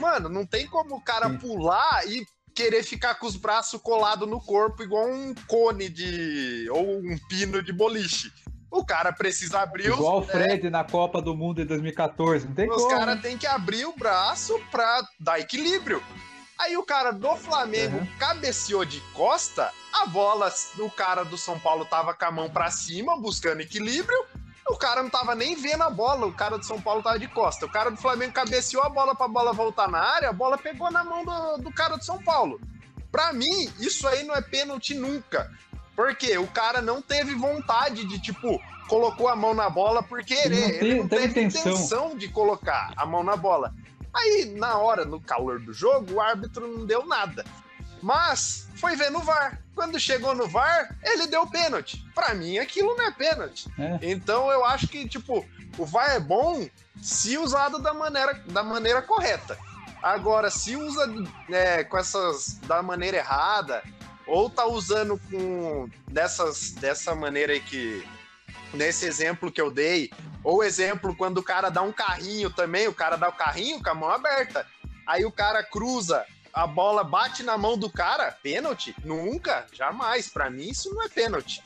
Mano, 0.00 0.28
não 0.28 0.44
tem 0.44 0.66
como 0.66 0.96
o 0.96 1.00
cara 1.00 1.30
pular 1.30 2.04
e 2.08 2.26
querer 2.52 2.82
ficar 2.82 3.14
com 3.14 3.26
os 3.28 3.36
braços 3.36 3.80
colados 3.80 4.28
no 4.28 4.40
corpo 4.40 4.82
igual 4.82 5.08
um 5.08 5.32
cone 5.46 5.88
de. 5.88 6.68
ou 6.72 6.98
um 6.98 7.16
pino 7.28 7.62
de 7.62 7.72
boliche. 7.72 8.32
O 8.68 8.84
cara 8.84 9.12
precisa 9.12 9.60
abrir 9.60 9.88
os- 9.90 9.96
Igual 9.96 10.22
o 10.22 10.24
é, 10.24 10.26
Fred 10.26 10.68
na 10.68 10.82
Copa 10.82 11.22
do 11.22 11.36
Mundo 11.36 11.58
de 11.58 11.66
2014. 11.66 12.48
Não 12.48 12.54
tem 12.56 12.68
os 12.68 12.82
como. 12.82 12.88
caras 12.98 13.14
né? 13.14 13.22
têm 13.22 13.38
que 13.38 13.46
abrir 13.46 13.86
o 13.86 13.94
braço 13.96 14.58
pra 14.72 15.06
dar 15.20 15.38
equilíbrio. 15.38 16.02
Aí 16.58 16.76
o 16.76 16.82
cara 16.82 17.10
do 17.12 17.36
Flamengo 17.36 17.98
Uhum. 17.98 18.06
cabeceou 18.18 18.84
de 18.84 19.00
costa, 19.12 19.70
a 19.92 20.06
bola, 20.06 20.52
o 20.78 20.90
cara 20.90 21.24
do 21.24 21.36
São 21.36 21.58
Paulo 21.58 21.84
tava 21.84 22.14
com 22.14 22.24
a 22.24 22.30
mão 22.30 22.48
pra 22.50 22.70
cima, 22.70 23.16
buscando 23.20 23.60
equilíbrio. 23.60 24.24
O 24.68 24.76
cara 24.76 25.02
não 25.02 25.10
tava 25.10 25.34
nem 25.34 25.54
vendo 25.54 25.82
a 25.82 25.90
bola, 25.90 26.26
o 26.26 26.32
cara 26.32 26.58
do 26.58 26.64
São 26.66 26.80
Paulo 26.80 27.02
tava 27.02 27.18
de 27.18 27.28
costa. 27.28 27.66
O 27.66 27.70
cara 27.70 27.90
do 27.90 27.96
Flamengo 27.96 28.32
cabeceou 28.32 28.82
a 28.82 28.88
bola 28.88 29.14
pra 29.14 29.28
bola 29.28 29.52
voltar 29.52 29.88
na 29.88 29.98
área, 30.00 30.30
a 30.30 30.32
bola 30.32 30.58
pegou 30.58 30.90
na 30.90 31.04
mão 31.04 31.24
do, 31.24 31.58
do 31.58 31.72
cara 31.72 31.96
do 31.96 32.04
São 32.04 32.20
Paulo. 32.22 32.60
Pra 33.12 33.32
mim, 33.32 33.70
isso 33.78 34.08
aí 34.08 34.24
não 34.24 34.34
é 34.34 34.40
pênalti 34.42 34.94
nunca. 34.94 35.50
Porque 35.94 36.36
o 36.36 36.46
cara 36.48 36.82
não 36.82 37.00
teve 37.00 37.34
vontade 37.34 38.04
de, 38.06 38.18
tipo, 38.20 38.60
colocou 38.88 39.28
a 39.28 39.36
mão 39.36 39.54
na 39.54 39.70
bola 39.70 40.02
por 40.02 40.22
querer. 40.24 40.44
Ele 40.52 40.60
não 40.60 40.68
Ele 40.68 40.78
tem- 40.80 40.96
não 41.02 41.08
teve 41.08 41.22
teve 41.34 41.40
intenção. 41.46 41.72
intenção 41.72 42.16
de 42.16 42.28
colocar 42.28 42.92
a 42.96 43.06
mão 43.06 43.22
na 43.22 43.36
bola. 43.36 43.72
Aí, 44.16 44.54
na 44.56 44.78
hora, 44.78 45.04
no 45.04 45.20
calor 45.20 45.60
do 45.60 45.72
jogo, 45.72 46.14
o 46.14 46.20
árbitro 46.20 46.66
não 46.66 46.86
deu 46.86 47.04
nada. 47.06 47.44
Mas 48.02 48.68
foi 48.76 48.96
ver 48.96 49.10
no 49.10 49.20
VAR. 49.20 49.60
Quando 49.74 50.00
chegou 50.00 50.34
no 50.34 50.48
VAR, 50.48 50.96
ele 51.02 51.26
deu 51.26 51.46
pênalti. 51.46 52.04
Pra 52.14 52.34
mim, 52.34 52.58
aquilo 52.58 52.96
não 52.96 53.04
é 53.04 53.10
pênalti. 53.10 53.68
É. 53.78 53.98
Então 54.02 54.50
eu 54.50 54.64
acho 54.64 54.88
que, 54.88 55.08
tipo, 55.08 55.44
o 55.76 55.84
VAR 55.84 56.12
é 56.12 56.20
bom 56.20 56.68
se 57.02 57.36
usado 57.36 57.78
da 57.78 57.92
maneira, 57.92 58.34
da 58.46 58.62
maneira 58.62 59.02
correta. 59.02 59.58
Agora, 60.02 60.50
se 60.50 60.76
usa 60.76 61.06
é, 61.50 61.84
com 61.84 61.98
essas 61.98 62.58
da 62.66 62.82
maneira 62.82 63.18
errada, 63.18 63.82
ou 64.26 64.48
tá 64.48 64.66
usando 64.66 65.20
com 65.30 65.88
dessas, 66.08 66.72
dessa 66.72 67.14
maneira 67.14 67.52
aí 67.52 67.60
que. 67.60 68.06
Nesse 68.72 69.06
exemplo 69.06 69.50
que 69.50 69.60
eu 69.60 69.70
dei, 69.70 70.10
ou 70.42 70.62
exemplo 70.62 71.16
quando 71.16 71.38
o 71.38 71.42
cara 71.42 71.70
dá 71.70 71.82
um 71.82 71.92
carrinho 71.92 72.50
também, 72.50 72.88
o 72.88 72.94
cara 72.94 73.16
dá 73.16 73.28
o 73.28 73.32
carrinho 73.32 73.82
com 73.82 73.90
a 73.90 73.94
mão 73.94 74.10
aberta. 74.10 74.66
Aí 75.06 75.24
o 75.24 75.32
cara 75.32 75.62
cruza, 75.62 76.24
a 76.52 76.66
bola 76.66 77.04
bate 77.04 77.42
na 77.42 77.56
mão 77.56 77.76
do 77.76 77.90
cara, 77.90 78.32
pênalti? 78.42 78.94
Nunca, 79.04 79.66
jamais. 79.72 80.28
Pra 80.28 80.50
mim 80.50 80.68
isso 80.70 80.92
não 80.94 81.02
é 81.02 81.08
pênalti. 81.08 81.62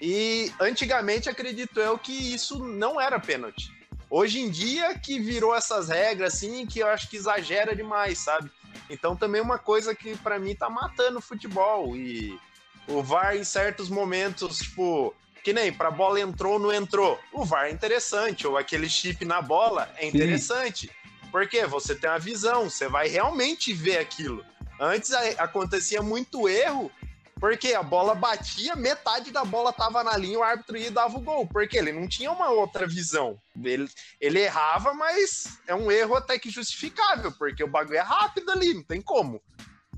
E 0.00 0.52
antigamente 0.60 1.28
acredito 1.28 1.80
eu 1.80 1.98
que 1.98 2.34
isso 2.34 2.58
não 2.58 3.00
era 3.00 3.18
pênalti. 3.18 3.72
Hoje 4.10 4.40
em 4.40 4.50
dia 4.50 4.98
que 4.98 5.18
virou 5.18 5.54
essas 5.54 5.88
regras 5.88 6.34
assim, 6.34 6.66
que 6.66 6.78
eu 6.80 6.86
acho 6.86 7.08
que 7.08 7.16
exagera 7.16 7.74
demais, 7.74 8.18
sabe? 8.18 8.50
Então 8.88 9.16
também 9.16 9.40
uma 9.40 9.58
coisa 9.58 9.94
que 9.94 10.16
pra 10.18 10.38
mim 10.38 10.54
tá 10.54 10.68
matando 10.68 11.18
o 11.18 11.22
futebol 11.22 11.96
e 11.96 12.38
o 12.86 13.02
VAR 13.02 13.36
em 13.36 13.44
certos 13.44 13.88
momentos, 13.88 14.58
tipo, 14.58 15.14
que 15.46 15.52
nem 15.52 15.72
pra 15.72 15.92
bola 15.92 16.18
entrou 16.20 16.58
não 16.58 16.72
entrou. 16.72 17.20
O 17.32 17.44
VAR 17.44 17.66
é 17.66 17.70
interessante, 17.70 18.44
ou 18.48 18.56
aquele 18.56 18.88
chip 18.88 19.24
na 19.24 19.40
bola 19.40 19.88
é 19.96 20.04
interessante. 20.08 20.90
Porque 21.30 21.64
você 21.66 21.94
tem 21.94 22.10
uma 22.10 22.18
visão, 22.18 22.68
você 22.68 22.88
vai 22.88 23.06
realmente 23.06 23.72
ver 23.72 23.98
aquilo. 23.98 24.44
Antes 24.80 25.12
a- 25.12 25.44
acontecia 25.44 26.02
muito 26.02 26.48
erro, 26.48 26.90
porque 27.38 27.74
a 27.74 27.82
bola 27.84 28.12
batia, 28.16 28.74
metade 28.74 29.30
da 29.30 29.44
bola 29.44 29.72
tava 29.72 30.02
na 30.02 30.16
linha, 30.16 30.36
o 30.36 30.42
árbitro 30.42 30.76
ia 30.76 30.88
e 30.88 30.90
dava 30.90 31.16
o 31.16 31.20
gol, 31.20 31.46
porque 31.46 31.78
ele 31.78 31.92
não 31.92 32.08
tinha 32.08 32.32
uma 32.32 32.50
outra 32.50 32.84
visão. 32.84 33.40
Ele, 33.62 33.88
ele 34.20 34.40
errava, 34.40 34.94
mas 34.94 35.60
é 35.68 35.76
um 35.76 35.92
erro 35.92 36.16
até 36.16 36.40
que 36.40 36.50
justificável, 36.50 37.30
porque 37.38 37.62
o 37.62 37.68
bagulho 37.68 37.98
é 37.98 38.02
rápido 38.02 38.50
ali, 38.50 38.74
não 38.74 38.82
tem 38.82 39.00
como. 39.00 39.40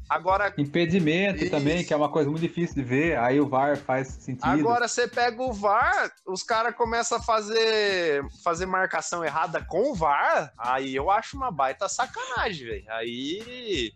Agora, 0.09 0.55
Impedimento 0.57 1.43
Isso. 1.43 1.51
também, 1.51 1.85
que 1.85 1.93
é 1.93 1.97
uma 1.97 2.09
coisa 2.09 2.31
muito 2.31 2.43
difícil 2.43 2.77
de 2.77 2.83
ver. 2.83 3.19
Aí 3.19 3.39
o 3.39 3.47
VAR 3.47 3.77
faz 3.77 4.09
sentido. 4.09 4.47
Agora 4.47 4.89
você 4.89 5.07
pega 5.07 5.43
o 5.43 5.53
VAR, 5.53 6.11
os 6.27 6.43
caras 6.43 6.75
começam 6.75 7.19
a 7.19 7.23
fazer, 7.23 8.25
fazer 8.43 8.65
marcação 8.65 9.23
errada 9.23 9.63
com 9.63 9.91
o 9.91 9.95
VAR, 9.95 10.53
aí 10.57 10.95
eu 10.95 11.11
acho 11.11 11.37
uma 11.37 11.51
baita 11.51 11.89
sacanagem, 11.89 12.67
velho. 12.67 12.85
Aí. 12.93 13.93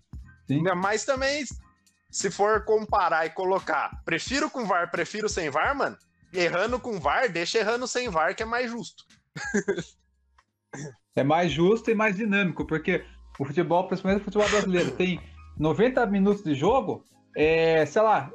Sim. 0.46 0.56
Ainda 0.56 0.74
mais 0.74 1.04
também, 1.04 1.44
se 2.10 2.30
for 2.30 2.64
comparar 2.64 3.24
e 3.24 3.30
colocar, 3.30 4.02
prefiro 4.04 4.50
com 4.50 4.66
VAR, 4.66 4.90
prefiro 4.90 5.28
sem 5.30 5.48
VAR, 5.48 5.74
mano. 5.74 5.96
Errando 6.30 6.78
com 6.78 7.00
VAR, 7.00 7.30
deixa 7.30 7.58
errando 7.58 7.86
sem 7.86 8.10
VAR, 8.10 8.34
que 8.34 8.42
é 8.42 8.46
mais 8.46 8.70
justo. 8.70 9.04
É 11.14 11.22
mais 11.22 11.52
justo 11.52 11.90
e 11.90 11.94
mais 11.94 12.16
dinâmico, 12.16 12.66
porque 12.66 13.04
o 13.38 13.44
futebol, 13.44 13.86
principalmente 13.86 14.22
o 14.22 14.24
futebol 14.24 14.48
brasileiro, 14.48 14.90
tem 14.96 15.20
90 15.58 16.04
minutos 16.06 16.42
de 16.42 16.54
jogo, 16.54 17.04
é, 17.36 17.84
sei 17.86 18.02
lá, 18.02 18.30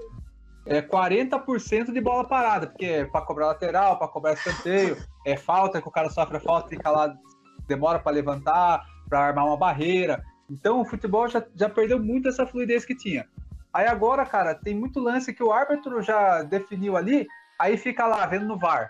é 0.66 0.82
40% 0.82 1.92
de 1.92 2.02
bola 2.02 2.28
parada, 2.28 2.68
porque 2.68 2.86
é 2.86 3.06
para 3.06 3.26
cobrar 3.26 3.48
lateral, 3.48 3.98
para 3.98 4.08
cobrar 4.08 4.34
escanteio, 4.34 4.98
é 5.26 5.38
falta, 5.38 5.82
que 5.82 5.88
o 5.88 5.92
cara 5.92 6.10
sofre 6.10 6.40
falta, 6.40 6.70
fica 6.70 6.90
lá, 6.90 7.16
demora 7.68 8.00
para 8.00 8.12
levantar, 8.12 8.86
para 9.10 9.20
armar 9.28 9.46
uma 9.46 9.58
barreira. 9.58 10.24
Então 10.50 10.82
o 10.82 10.86
futebol 10.86 11.28
já, 11.28 11.44
já 11.56 11.70
perdeu 11.70 12.00
muito 12.00 12.28
essa 12.28 12.46
fluidez 12.46 12.86
que 12.86 12.96
tinha. 12.96 13.28
Aí 13.74 13.88
agora, 13.88 14.26
cara, 14.26 14.56
tem 14.56 14.76
muito 14.76 15.00
lance 15.00 15.34
que 15.34 15.44
o 15.44 15.52
árbitro 15.52 16.02
já 16.02 16.44
definiu 16.44 16.98
ali, 16.98 17.28
aí 17.60 17.78
fica 17.78 18.06
lá 18.06 18.26
vendo 18.26 18.46
no 18.46 18.58
VAR. 18.58 18.90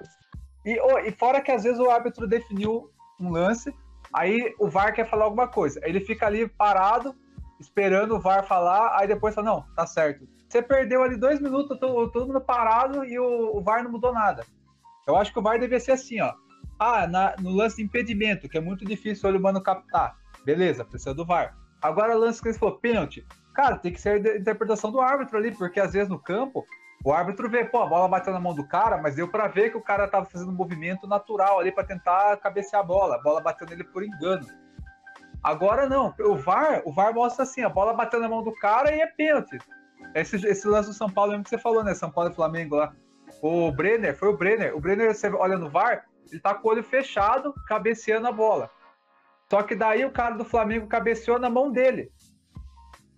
E, 0.65 0.79
oh, 0.79 0.99
e 0.99 1.11
fora 1.11 1.41
que 1.41 1.51
às 1.51 1.63
vezes 1.63 1.79
o 1.79 1.89
árbitro 1.89 2.27
definiu 2.27 2.89
um 3.19 3.31
lance, 3.31 3.73
aí 4.13 4.53
o 4.59 4.69
VAR 4.69 4.93
quer 4.93 5.09
falar 5.09 5.25
alguma 5.25 5.47
coisa. 5.47 5.79
Ele 5.83 5.99
fica 5.99 6.25
ali 6.25 6.47
parado, 6.47 7.15
esperando 7.59 8.15
o 8.15 8.19
VAR 8.19 8.45
falar, 8.45 8.97
aí 8.97 9.07
depois 9.07 9.35
fala, 9.35 9.49
não, 9.49 9.65
tá 9.75 9.85
certo. 9.85 10.27
Você 10.47 10.61
perdeu 10.61 11.03
ali 11.03 11.17
dois 11.17 11.39
minutos, 11.39 11.77
todo, 11.79 12.25
mundo 12.25 12.41
parado 12.41 13.03
e 13.03 13.19
o, 13.19 13.57
o, 13.57 13.61
VAR 13.61 13.83
não 13.83 13.91
mudou 13.91 14.13
nada. 14.13 14.45
Eu 15.05 15.15
acho 15.15 15.31
que 15.31 15.39
o 15.39 15.41
VAR 15.41 15.59
devia 15.59 15.79
ser 15.79 15.93
assim, 15.93 16.21
ó. 16.21 16.33
Ah, 16.79 17.07
na, 17.07 17.35
no 17.39 17.49
lance 17.49 17.77
de 17.77 17.83
impedimento, 17.83 18.47
que 18.47 18.57
é 18.57 18.61
muito 18.61 18.85
difícil 18.85 19.25
o 19.25 19.31
olho 19.31 19.39
humano 19.39 19.61
captar. 19.61 20.15
Beleza, 20.45 20.85
precisa 20.85 21.13
do 21.13 21.25
VAR. 21.25 21.55
Agora, 21.81 22.13
lance 22.13 22.41
que 22.41 22.49
ele 22.49 22.57
falou, 22.57 22.77
pênalti. 22.77 23.25
Cara, 23.53 23.77
tem 23.77 23.91
que 23.91 23.99
ser 23.99 24.25
a 24.25 24.37
interpretação 24.37 24.91
do 24.91 25.01
árbitro 25.01 25.37
ali, 25.37 25.51
porque 25.51 25.79
às 25.79 25.93
vezes 25.93 26.09
no 26.09 26.19
campo, 26.19 26.63
o 27.03 27.11
árbitro 27.11 27.49
vê, 27.49 27.65
pô, 27.65 27.81
a 27.81 27.87
bola 27.87 28.07
bateu 28.07 28.33
na 28.33 28.39
mão 28.39 28.53
do 28.53 28.67
cara, 28.67 28.97
mas 28.97 29.15
deu 29.15 29.27
para 29.27 29.47
ver 29.47 29.71
que 29.71 29.77
o 29.77 29.81
cara 29.81 30.07
tava 30.07 30.25
fazendo 30.25 30.51
um 30.51 30.55
movimento 30.55 31.07
natural 31.07 31.59
ali 31.59 31.71
para 31.71 31.83
tentar 31.83 32.37
cabecear 32.37 32.81
a 32.81 32.85
bola. 32.85 33.15
A 33.15 33.21
bola 33.21 33.41
bateu 33.41 33.67
nele 33.67 33.83
por 33.83 34.03
engano. 34.03 34.45
Agora 35.43 35.87
não, 35.87 36.13
o 36.19 36.35
VAR, 36.35 36.81
o 36.85 36.91
VAR 36.91 37.13
mostra 37.13 37.43
assim, 37.43 37.61
a 37.61 37.69
bola 37.69 37.93
bateu 37.93 38.19
na 38.19 38.27
mão 38.27 38.43
do 38.43 38.51
cara 38.53 38.93
e 38.93 39.01
é 39.01 39.07
pênalti. 39.07 39.57
Esse, 40.13 40.35
esse 40.47 40.67
lance 40.67 40.89
do 40.89 40.95
São 40.95 41.09
Paulo 41.09 41.31
mesmo 41.31 41.43
que 41.43 41.49
você 41.49 41.57
falou, 41.57 41.83
né? 41.83 41.93
São 41.93 42.11
Paulo 42.11 42.31
e 42.31 42.35
Flamengo 42.35 42.75
lá. 42.75 42.93
O 43.41 43.71
Brenner, 43.71 44.15
foi 44.15 44.29
o 44.29 44.37
Brenner. 44.37 44.75
O 44.75 44.79
Brenner, 44.79 45.13
você 45.13 45.29
olha 45.29 45.57
no 45.57 45.69
VAR, 45.69 46.05
ele 46.31 46.39
tá 46.39 46.53
com 46.53 46.67
o 46.67 46.71
olho 46.71 46.83
fechado, 46.83 47.53
cabeceando 47.67 48.27
a 48.27 48.31
bola. 48.31 48.69
Só 49.49 49.63
que 49.63 49.75
daí 49.75 50.03
o 50.05 50.11
cara 50.11 50.35
do 50.35 50.43
Flamengo 50.43 50.87
cabeceou 50.87 51.39
na 51.39 51.49
mão 51.49 51.71
dele. 51.71 52.11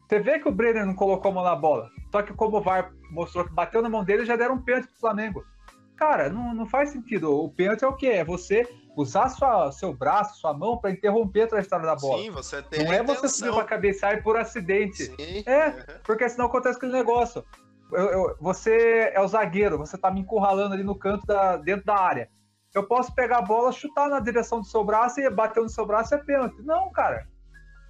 Você 0.08 0.20
vê 0.20 0.40
que 0.40 0.48
o 0.48 0.52
Brenner 0.52 0.86
não 0.86 0.96
colocou 0.96 1.32
a 1.32 1.34
mão 1.34 1.44
na 1.44 1.56
bola. 1.56 1.90
Só 2.12 2.22
que 2.22 2.34
como 2.34 2.58
o 2.58 2.62
VAR 2.62 2.92
mostrou 3.12 3.46
que 3.46 3.54
bateu 3.54 3.82
na 3.82 3.90
mão 3.90 4.04
dele, 4.04 4.26
já 4.26 4.36
deram 4.36 4.56
um 4.56 4.62
pênalti 4.62 4.88
pro 4.88 5.00
Flamengo. 5.00 5.44
Cara, 5.96 6.30
não, 6.30 6.54
não 6.54 6.66
faz 6.66 6.90
sentido. 6.90 7.32
O 7.32 7.50
pênalti 7.50 7.84
é 7.84 7.88
o 7.88 7.96
quê? 7.96 8.08
É 8.08 8.24
você 8.24 8.68
usar 9.00 9.30
sua, 9.30 9.72
seu 9.72 9.94
braço, 9.94 10.40
sua 10.40 10.54
mão 10.54 10.78
para 10.78 10.92
interromper 10.92 11.44
a 11.44 11.48
trajetória 11.48 11.86
da 11.86 11.96
bola. 11.96 12.22
Sim, 12.22 12.30
você 12.32 12.62
tem 12.62 12.84
Não 12.84 12.94
é 12.94 13.02
você 13.02 13.28
subir 13.30 13.54
pra 13.54 13.64
cabecear 13.64 14.22
por 14.22 14.38
acidente. 14.38 15.06
Sim. 15.06 15.44
É, 15.46 15.72
porque 16.04 16.28
senão 16.28 16.48
acontece 16.48 16.78
aquele 16.78 16.92
negócio. 16.92 17.44
Eu, 17.92 18.06
eu, 18.06 18.38
você 18.40 19.12
é 19.14 19.22
o 19.22 19.28
zagueiro, 19.28 19.78
você 19.78 19.98
tá 19.98 20.12
me 20.12 20.20
encurralando 20.20 20.74
ali 20.74 20.84
no 20.84 20.96
canto 20.96 21.26
da, 21.26 21.58
dentro 21.58 21.86
da 21.86 21.96
área. 21.96 22.30
Eu 22.76 22.86
posso 22.86 23.14
pegar 23.16 23.40
a 23.40 23.42
bola, 23.42 23.72
chutar 23.72 24.10
na 24.10 24.20
direção 24.20 24.60
do 24.60 24.68
seu 24.68 24.84
braço 24.84 25.20
e 25.20 25.30
bater 25.30 25.64
no 25.64 25.70
seu 25.70 25.86
braço 25.86 26.14
é 26.14 26.18
pênalti. 26.18 26.62
Não, 26.62 26.92
cara. 26.92 27.28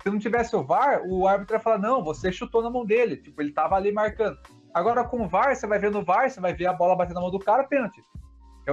Se 0.01 0.10
não 0.10 0.18
tivesse 0.18 0.55
o 0.55 0.64
VAR, 0.64 1.01
o 1.05 1.28
árbitro 1.28 1.55
ia 1.55 1.60
falar: 1.60 1.78
não, 1.78 2.01
você 2.01 2.32
chutou 2.32 2.62
na 2.62 2.70
mão 2.70 2.86
dele. 2.86 3.18
Tipo, 3.18 3.41
ele 3.41 3.51
tava 3.51 3.76
ali 3.76 3.91
marcando. 3.91 4.38
Agora 4.74 5.03
com 5.03 5.24
o 5.24 5.28
VAR, 5.28 5.53
você 5.53 5.68
vai 5.68 5.80
ver 5.80 5.91
no 5.91 6.03
VAR, 6.03 6.30
você 6.30 6.39
vai 6.39 6.53
ver 6.53 6.68
a 6.68 6.74
bola 6.74 6.95
batendo 6.95 7.16
na 7.16 7.22
mão 7.22 7.32
do 7.32 7.39
cara, 7.39 7.66
pênalti. 7.66 8.01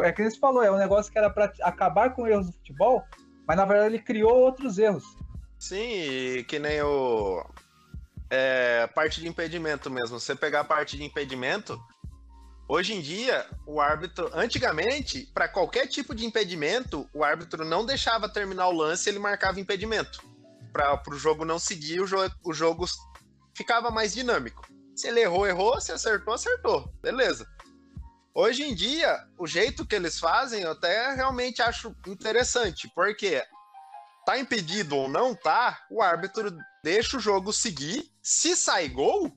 É, 0.03 0.09
é 0.09 0.13
que 0.13 0.23
você 0.23 0.39
falou, 0.39 0.63
é 0.63 0.71
um 0.71 0.79
negócio 0.79 1.11
que 1.11 1.19
era 1.19 1.31
para 1.31 1.53
acabar 1.63 2.15
com 2.15 2.27
erros 2.27 2.47
do 2.47 2.53
futebol, 2.53 3.05
mas 3.47 3.57
na 3.57 3.65
verdade 3.65 3.95
ele 3.95 4.03
criou 4.03 4.37
outros 4.37 4.79
erros. 4.79 5.05
Sim, 5.59 6.45
que 6.47 6.59
nem 6.59 6.83
o. 6.83 7.45
É, 8.29 8.87
parte 8.89 9.21
de 9.21 9.29
impedimento 9.29 9.91
mesmo. 9.91 10.19
Você 10.19 10.35
pegar 10.35 10.61
a 10.61 10.65
parte 10.65 10.97
de 10.97 11.05
impedimento, 11.05 11.81
hoje 12.69 12.95
em 12.95 13.01
dia, 13.01 13.47
o 13.67 13.81
árbitro. 13.81 14.31
Antigamente, 14.35 15.31
para 15.33 15.49
qualquer 15.49 15.87
tipo 15.87 16.15
de 16.15 16.27
impedimento, 16.27 17.09
o 17.15 17.25
árbitro 17.25 17.65
não 17.65 17.87
deixava 17.87 18.29
terminar 18.29 18.69
o 18.69 18.73
lance 18.73 19.09
ele 19.09 19.19
marcava 19.19 19.61
impedimento. 19.61 20.23
Para 20.73 21.01
o 21.09 21.15
jogo 21.15 21.45
não 21.45 21.59
seguir, 21.59 22.01
o, 22.01 22.07
jo 22.07 22.19
o 22.45 22.53
jogo 22.53 22.85
ficava 23.55 23.91
mais 23.91 24.13
dinâmico. 24.13 24.67
Se 24.95 25.09
ele 25.09 25.21
errou, 25.21 25.47
errou. 25.47 25.81
Se 25.81 25.93
acertou, 25.93 26.35
acertou. 26.35 26.93
Beleza. 27.03 27.47
Hoje 28.39 28.65
em 28.65 28.75
dia, 28.75 29.27
o 29.39 29.47
jeito 29.47 29.87
que 29.87 29.95
eles 29.95 30.21
fazem, 30.21 30.61
eu 30.61 30.73
até 30.73 31.15
realmente 31.15 31.63
acho 31.63 31.97
interessante, 32.07 32.87
porque 32.95 33.43
tá 34.27 34.39
impedido 34.39 34.95
ou 34.95 35.09
não 35.09 35.35
tá, 35.35 35.87
o 35.91 36.03
árbitro 36.03 36.55
deixa 36.85 37.17
o 37.17 37.21
jogo 37.21 37.51
seguir. 37.51 38.13
Se 38.23 38.55
sai 38.55 38.91
gol, 38.91 39.35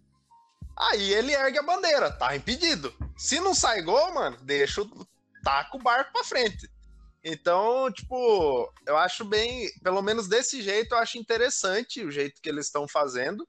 aí 0.77 1.13
ele 1.13 1.31
ergue 1.31 1.59
a 1.59 1.63
bandeira, 1.63 2.11
tá 2.11 2.35
impedido. 2.35 2.93
Se 3.17 3.39
não 3.39 3.55
sai 3.55 3.81
gol, 3.81 4.13
mano, 4.13 4.35
deixa 4.41 4.81
o 4.81 5.07
taca 5.45 5.77
o 5.77 5.81
barco 5.81 6.11
pra 6.11 6.25
frente. 6.25 6.69
Então, 7.23 7.89
tipo, 7.93 8.69
eu 8.85 8.97
acho 8.97 9.23
bem, 9.23 9.71
pelo 9.81 10.01
menos 10.01 10.27
desse 10.27 10.61
jeito, 10.61 10.93
eu 10.93 10.97
acho 10.97 11.17
interessante 11.17 12.03
o 12.03 12.11
jeito 12.11 12.41
que 12.41 12.49
eles 12.49 12.65
estão 12.65 12.85
fazendo. 12.85 13.47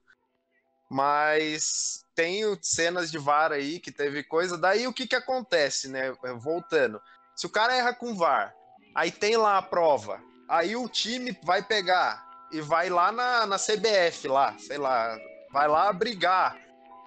Mas 0.89 2.00
tem 2.15 2.43
cenas 2.61 3.11
de 3.11 3.17
VAR 3.17 3.51
aí 3.51 3.79
que 3.79 3.91
teve 3.91 4.23
coisa. 4.23 4.57
Daí 4.57 4.87
o 4.87 4.93
que 4.93 5.07
que 5.07 5.15
acontece, 5.15 5.87
né? 5.87 6.13
Voltando. 6.39 7.01
Se 7.35 7.45
o 7.45 7.49
cara 7.49 7.75
erra 7.75 7.93
com 7.93 8.15
VAR, 8.15 8.53
aí 8.95 9.11
tem 9.11 9.37
lá 9.37 9.57
a 9.57 9.61
prova. 9.61 10.21
Aí 10.49 10.75
o 10.75 10.89
time 10.89 11.37
vai 11.43 11.61
pegar 11.61 12.23
e 12.51 12.59
vai 12.61 12.89
lá 12.89 13.11
na, 13.11 13.45
na 13.45 13.57
CBF, 13.57 14.27
lá, 14.27 14.57
sei 14.59 14.77
lá, 14.77 15.17
vai 15.51 15.67
lá 15.67 15.91
brigar 15.93 16.57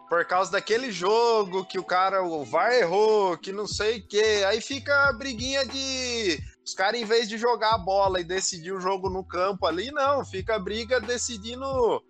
por 0.09 0.25
causa 0.27 0.53
daquele 0.53 0.93
jogo 0.93 1.65
que 1.65 1.79
o 1.79 1.85
cara, 1.85 2.23
o 2.23 2.45
VAR 2.45 2.73
errou, 2.73 3.37
que 3.37 3.53
não 3.53 3.67
sei 3.67 3.99
o 3.99 4.07
que. 4.07 4.45
Aí 4.45 4.61
fica 4.61 5.09
a 5.09 5.13
briguinha 5.13 5.67
de. 5.67 6.39
Os 6.65 6.73
caras, 6.73 7.01
em 7.01 7.05
vez 7.05 7.29
de 7.29 7.37
jogar 7.37 7.75
a 7.75 7.79
bola 7.79 8.21
e 8.21 8.25
decidir 8.25 8.73
o 8.73 8.81
jogo 8.81 9.11
no 9.11 9.25
campo 9.25 9.67
ali, 9.67 9.91
não, 9.91 10.25
fica 10.25 10.55
a 10.55 10.59
briga 10.59 11.01
decidindo 11.01 12.03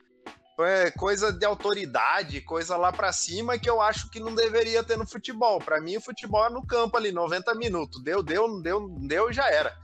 é, 0.60 0.90
coisa 0.92 1.32
de 1.32 1.44
autoridade, 1.44 2.40
coisa 2.40 2.76
lá 2.76 2.92
para 2.92 3.12
cima 3.12 3.58
que 3.58 3.68
eu 3.68 3.80
acho 3.80 4.08
que 4.10 4.20
não 4.20 4.34
deveria 4.34 4.84
ter 4.84 4.96
no 4.96 5.06
futebol. 5.06 5.58
Para 5.58 5.80
mim, 5.80 5.96
o 5.96 6.00
futebol 6.00 6.46
é 6.46 6.50
no 6.50 6.64
campo 6.66 6.96
ali, 6.96 7.10
90 7.10 7.54
minutos. 7.54 8.02
Deu, 8.02 8.22
deu, 8.22 8.46
não 8.46 8.62
deu, 8.62 8.80
não 8.80 9.06
deu 9.06 9.32
já 9.32 9.50
era. 9.50 9.76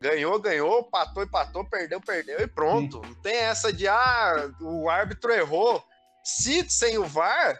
Ganhou, 0.00 0.38
ganhou, 0.38 0.84
patou, 0.84 1.22
empatou, 1.22 1.64
perdeu, 1.64 2.00
perdeu 2.00 2.40
e 2.40 2.46
pronto. 2.46 3.00
Sim. 3.02 3.08
Não 3.08 3.14
tem 3.22 3.36
essa 3.36 3.72
de, 3.72 3.88
ah, 3.88 4.50
o 4.60 4.90
árbitro 4.90 5.32
errou. 5.32 5.82
Se 6.22 6.68
sem 6.68 6.98
o 6.98 7.06
VAR, 7.06 7.58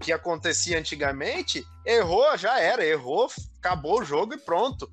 que 0.00 0.12
acontecia 0.12 0.78
antigamente, 0.78 1.62
errou, 1.84 2.36
já 2.36 2.58
era, 2.58 2.84
errou, 2.84 3.28
acabou 3.58 4.00
o 4.00 4.04
jogo 4.04 4.34
e 4.34 4.38
pronto. 4.38 4.90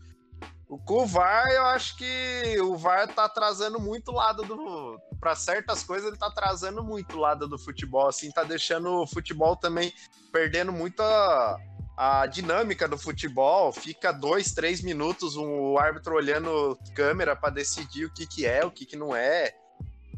O, 0.70 0.78
com 0.78 1.04
o 1.04 1.06
VAR, 1.06 1.48
eu 1.50 1.66
acho 1.68 1.96
que 1.96 2.60
o 2.62 2.76
VAR 2.76 3.08
tá 3.08 3.26
atrasando 3.26 3.80
muito 3.80 4.12
lado 4.12 4.44
do. 4.44 5.00
Para 5.20 5.34
certas 5.36 5.84
coisas, 5.84 6.08
ele 6.08 6.18
tá 6.18 6.28
atrasando 6.28 6.84
muito 6.84 7.18
lado 7.18 7.48
do 7.48 7.58
futebol, 7.58 8.08
assim, 8.08 8.32
tá 8.32 8.44
deixando 8.44 9.02
o 9.02 9.08
futebol 9.08 9.56
também 9.56 9.94
perdendo 10.32 10.72
muito 10.72 11.02
a, 11.02 11.58
a 11.96 12.26
dinâmica 12.28 12.88
do 12.88 12.98
futebol. 12.98 13.72
Fica 13.72 14.12
dois, 14.12 14.54
três 14.54 14.82
minutos 14.82 15.38
o 15.38 15.78
árbitro 15.78 16.16
olhando 16.16 16.78
câmera 16.94 17.36
para 17.36 17.50
decidir 17.50 18.06
o 18.06 18.14
que, 18.14 18.28
que 18.28 18.46
é, 18.46 18.66
o 18.66 18.72
que, 18.72 18.86
que 18.86 18.98
não 18.98 19.16
é. 19.16 19.56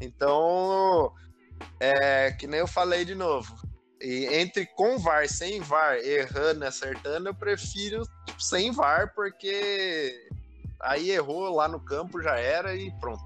Então, 0.00 1.12
é 1.78 2.32
que 2.32 2.46
nem 2.46 2.60
eu 2.60 2.66
falei 2.66 3.04
de 3.04 3.14
novo. 3.14 3.54
E 4.00 4.26
entre 4.26 4.66
com 4.66 4.98
VAR, 4.98 5.28
sem 5.28 5.60
VAR, 5.60 5.96
errando, 5.98 6.64
acertando, 6.64 7.28
eu 7.28 7.34
prefiro 7.34 8.02
tipo, 8.26 8.42
sem 8.42 8.72
VAR, 8.72 9.14
porque 9.14 10.28
aí 10.82 11.10
errou 11.10 11.54
lá 11.54 11.68
no 11.68 11.80
campo, 11.80 12.22
já 12.22 12.38
era 12.38 12.74
e 12.74 12.90
pronto. 12.98 13.22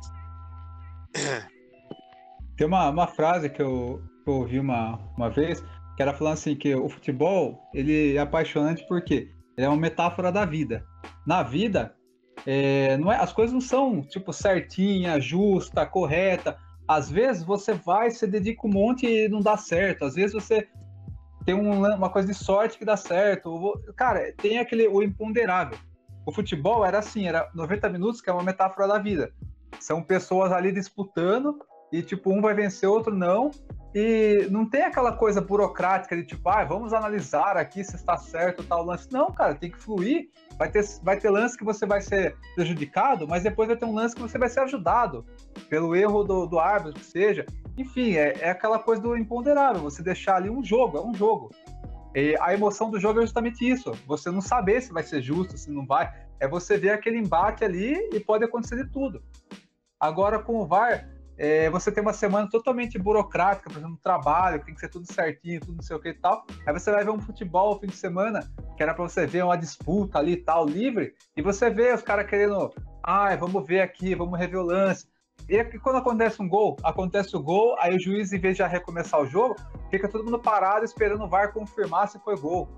Tem 2.56 2.66
uma, 2.66 2.88
uma 2.88 3.06
frase 3.06 3.48
que 3.50 3.62
eu, 3.62 4.02
que 4.24 4.30
eu 4.30 4.34
ouvi 4.34 4.60
uma, 4.60 4.98
uma 5.16 5.30
vez, 5.30 5.60
que 5.96 6.02
era 6.02 6.14
falando 6.14 6.34
assim, 6.34 6.54
que 6.54 6.74
o 6.74 6.88
futebol, 6.88 7.60
ele 7.72 8.16
é 8.16 8.20
apaixonante 8.20 8.86
porque 8.86 9.28
ele 9.56 9.66
é 9.66 9.68
uma 9.68 9.76
metáfora 9.76 10.30
da 10.30 10.44
vida. 10.44 10.84
Na 11.26 11.42
vida, 11.42 11.94
é, 12.46 12.96
não 12.96 13.12
é, 13.12 13.16
as 13.16 13.32
coisas 13.32 13.52
não 13.52 13.60
são, 13.60 14.02
tipo, 14.02 14.32
certinha, 14.32 15.20
justa, 15.20 15.86
correta. 15.86 16.56
Às 16.86 17.10
vezes 17.10 17.42
você 17.42 17.72
vai, 17.72 18.10
você 18.10 18.26
dedica 18.26 18.66
um 18.66 18.70
monte 18.70 19.06
e 19.06 19.28
não 19.28 19.40
dá 19.40 19.56
certo. 19.56 20.04
Às 20.04 20.14
vezes 20.14 20.32
você 20.32 20.68
tem 21.44 21.54
um, 21.54 21.84
uma 21.84 22.10
coisa 22.10 22.28
de 22.28 22.34
sorte 22.34 22.78
que 22.78 22.84
dá 22.84 22.96
certo. 22.96 23.80
Cara, 23.96 24.32
tem 24.36 24.58
aquele 24.58 24.86
o 24.86 25.02
imponderável 25.02 25.78
o 26.26 26.32
futebol 26.32 26.84
era 26.84 26.98
assim, 26.98 27.26
era 27.26 27.50
90 27.54 27.88
minutos, 27.88 28.20
que 28.20 28.30
é 28.30 28.32
uma 28.32 28.42
metáfora 28.42 28.88
da 28.88 28.98
vida. 28.98 29.32
São 29.80 30.02
pessoas 30.02 30.52
ali 30.52 30.72
disputando 30.72 31.58
e 31.92 32.02
tipo 32.02 32.32
um 32.32 32.40
vai 32.40 32.54
vencer, 32.54 32.88
outro 32.88 33.14
não. 33.14 33.50
E 33.94 34.48
não 34.50 34.68
tem 34.68 34.82
aquela 34.82 35.12
coisa 35.12 35.40
burocrática 35.40 36.16
de 36.16 36.24
tipo, 36.24 36.48
ah, 36.48 36.64
vamos 36.64 36.92
analisar 36.92 37.56
aqui 37.56 37.84
se 37.84 37.94
está 37.94 38.16
certo 38.16 38.64
tal 38.64 38.84
lance. 38.84 39.06
Não, 39.12 39.30
cara, 39.30 39.54
tem 39.54 39.70
que 39.70 39.78
fluir. 39.78 40.30
Vai 40.58 40.68
ter, 40.68 40.84
vai 41.02 41.16
ter 41.16 41.30
lance 41.30 41.56
que 41.56 41.64
você 41.64 41.86
vai 41.86 42.00
ser 42.00 42.36
prejudicado, 42.56 43.28
mas 43.28 43.44
depois 43.44 43.68
vai 43.68 43.76
ter 43.76 43.84
um 43.84 43.94
lance 43.94 44.14
que 44.14 44.22
você 44.22 44.36
vai 44.36 44.48
ser 44.48 44.60
ajudado 44.60 45.24
pelo 45.68 45.94
erro 45.94 46.24
do, 46.24 46.46
do 46.46 46.58
árbitro, 46.58 47.00
que 47.00 47.06
seja. 47.06 47.46
Enfim, 47.78 48.16
é, 48.16 48.36
é 48.40 48.50
aquela 48.50 48.80
coisa 48.80 49.00
do 49.00 49.16
imponderável, 49.16 49.82
você 49.82 50.02
deixar 50.02 50.36
ali 50.36 50.50
um 50.50 50.62
jogo, 50.62 50.98
é 50.98 51.00
um 51.00 51.14
jogo. 51.14 51.50
E 52.14 52.36
a 52.40 52.54
emoção 52.54 52.90
do 52.90 53.00
jogo 53.00 53.18
é 53.18 53.22
justamente 53.22 53.68
isso. 53.68 53.92
Você 54.06 54.30
não 54.30 54.40
saber 54.40 54.80
se 54.80 54.92
vai 54.92 55.02
ser 55.02 55.20
justo, 55.20 55.58
se 55.58 55.70
não 55.70 55.84
vai. 55.84 56.12
É 56.38 56.46
você 56.46 56.76
ver 56.76 56.90
aquele 56.90 57.18
embate 57.18 57.64
ali 57.64 57.94
e 58.12 58.20
pode 58.20 58.44
acontecer 58.44 58.76
de 58.76 58.90
tudo. 58.90 59.22
Agora, 59.98 60.38
com 60.38 60.56
o 60.56 60.66
VAR, 60.66 61.08
é, 61.36 61.68
você 61.70 61.90
tem 61.90 62.02
uma 62.02 62.12
semana 62.12 62.48
totalmente 62.48 62.98
burocrática, 62.98 63.68
por 63.68 63.78
exemplo, 63.78 63.98
trabalho, 64.00 64.64
tem 64.64 64.74
que 64.74 64.80
ser 64.80 64.88
tudo 64.88 65.10
certinho, 65.12 65.60
tudo 65.60 65.76
não 65.76 65.82
sei 65.82 65.96
o 65.96 66.00
que 66.00 66.10
e 66.10 66.14
tal. 66.14 66.46
Aí 66.66 66.72
você 66.72 66.92
vai 66.92 67.04
ver 67.04 67.10
um 67.10 67.20
futebol 67.20 67.74
no 67.74 67.80
fim 67.80 67.86
de 67.88 67.96
semana, 67.96 68.48
que 68.76 68.82
era 68.82 68.94
para 68.94 69.02
você 69.02 69.26
ver 69.26 69.44
uma 69.44 69.56
disputa 69.56 70.18
ali 70.18 70.32
e 70.32 70.36
tal, 70.36 70.64
livre, 70.66 71.14
e 71.36 71.42
você 71.42 71.70
vê 71.70 71.92
os 71.92 72.02
caras 72.02 72.28
querendo, 72.28 72.72
ai, 73.02 73.36
vamos 73.36 73.66
ver 73.66 73.80
aqui, 73.80 74.14
vamos 74.14 74.38
rever 74.38 74.60
o 74.60 74.64
lance. 74.64 75.08
E 75.48 75.62
quando 75.78 75.96
acontece 75.96 76.40
um 76.40 76.48
gol, 76.48 76.76
acontece 76.82 77.36
o 77.36 77.42
gol, 77.42 77.76
aí 77.78 77.94
o 77.94 78.00
juiz, 78.00 78.32
em 78.32 78.38
vez 78.38 78.54
de 78.54 78.58
já 78.60 78.66
recomeçar 78.66 79.20
o 79.20 79.26
jogo, 79.26 79.56
fica 79.90 80.08
todo 80.08 80.24
mundo 80.24 80.38
parado 80.38 80.84
esperando 80.84 81.24
o 81.24 81.28
VAR 81.28 81.52
confirmar 81.52 82.08
se 82.08 82.18
foi 82.20 82.36
gol. 82.36 82.68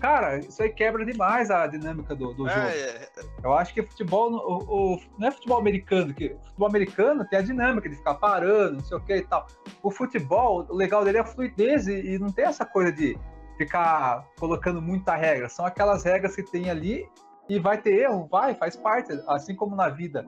Cara, 0.00 0.38
isso 0.38 0.62
aí 0.62 0.70
quebra 0.70 1.04
demais 1.04 1.50
a 1.50 1.66
dinâmica 1.66 2.14
do, 2.14 2.32
do 2.32 2.48
é, 2.48 2.54
jogo. 2.54 2.66
É. 2.66 3.08
Eu 3.44 3.52
acho 3.54 3.74
que 3.74 3.82
futebol, 3.82 4.32
o, 4.32 4.94
o, 4.94 5.00
não 5.18 5.28
é 5.28 5.30
futebol 5.30 5.58
americano, 5.58 6.14
que 6.14 6.30
futebol 6.44 6.68
americano 6.68 7.24
tem 7.24 7.38
a 7.38 7.42
dinâmica 7.42 7.88
de 7.88 7.96
ficar 7.96 8.14
parando, 8.14 8.74
não 8.74 8.84
sei 8.84 8.96
o 8.96 9.00
que 9.00 9.16
e 9.16 9.22
tal. 9.22 9.46
O 9.82 9.90
futebol, 9.90 10.66
o 10.68 10.74
legal 10.74 11.04
dele 11.04 11.18
é 11.18 11.20
a 11.20 11.24
fluidez 11.24 11.86
e, 11.86 12.14
e 12.14 12.18
não 12.18 12.32
tem 12.32 12.44
essa 12.44 12.64
coisa 12.64 12.92
de 12.92 13.18
ficar 13.58 14.26
colocando 14.38 14.80
muita 14.80 15.14
regra. 15.14 15.48
São 15.48 15.66
aquelas 15.66 16.02
regras 16.04 16.34
que 16.34 16.42
tem 16.42 16.70
ali 16.70 17.06
e 17.48 17.58
vai 17.58 17.78
ter 17.78 17.94
erro, 18.00 18.26
vai, 18.30 18.54
faz 18.54 18.76
parte. 18.76 19.12
Assim 19.26 19.54
como 19.54 19.76
na 19.76 19.88
vida 19.88 20.26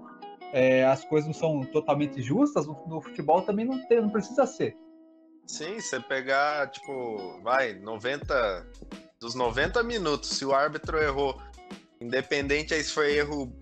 é, 0.52 0.84
as 0.84 1.04
coisas 1.04 1.26
não 1.26 1.34
são 1.34 1.60
totalmente 1.64 2.20
justas, 2.20 2.66
no, 2.66 2.86
no 2.86 3.00
futebol 3.00 3.42
também 3.42 3.64
não, 3.64 3.84
tem, 3.86 4.00
não 4.00 4.10
precisa 4.10 4.46
ser. 4.46 4.76
Sim, 5.46 5.80
você 5.80 5.98
pegar, 5.98 6.70
tipo, 6.70 7.40
vai, 7.42 7.74
90, 7.74 8.66
dos 9.18 9.34
90 9.34 9.82
minutos, 9.82 10.30
se 10.30 10.44
o 10.44 10.54
árbitro 10.54 10.98
errou, 10.98 11.40
independente 12.00 12.74
aí 12.74 12.84
se 12.84 12.92
foi 12.92 13.14
erro, 13.14 13.52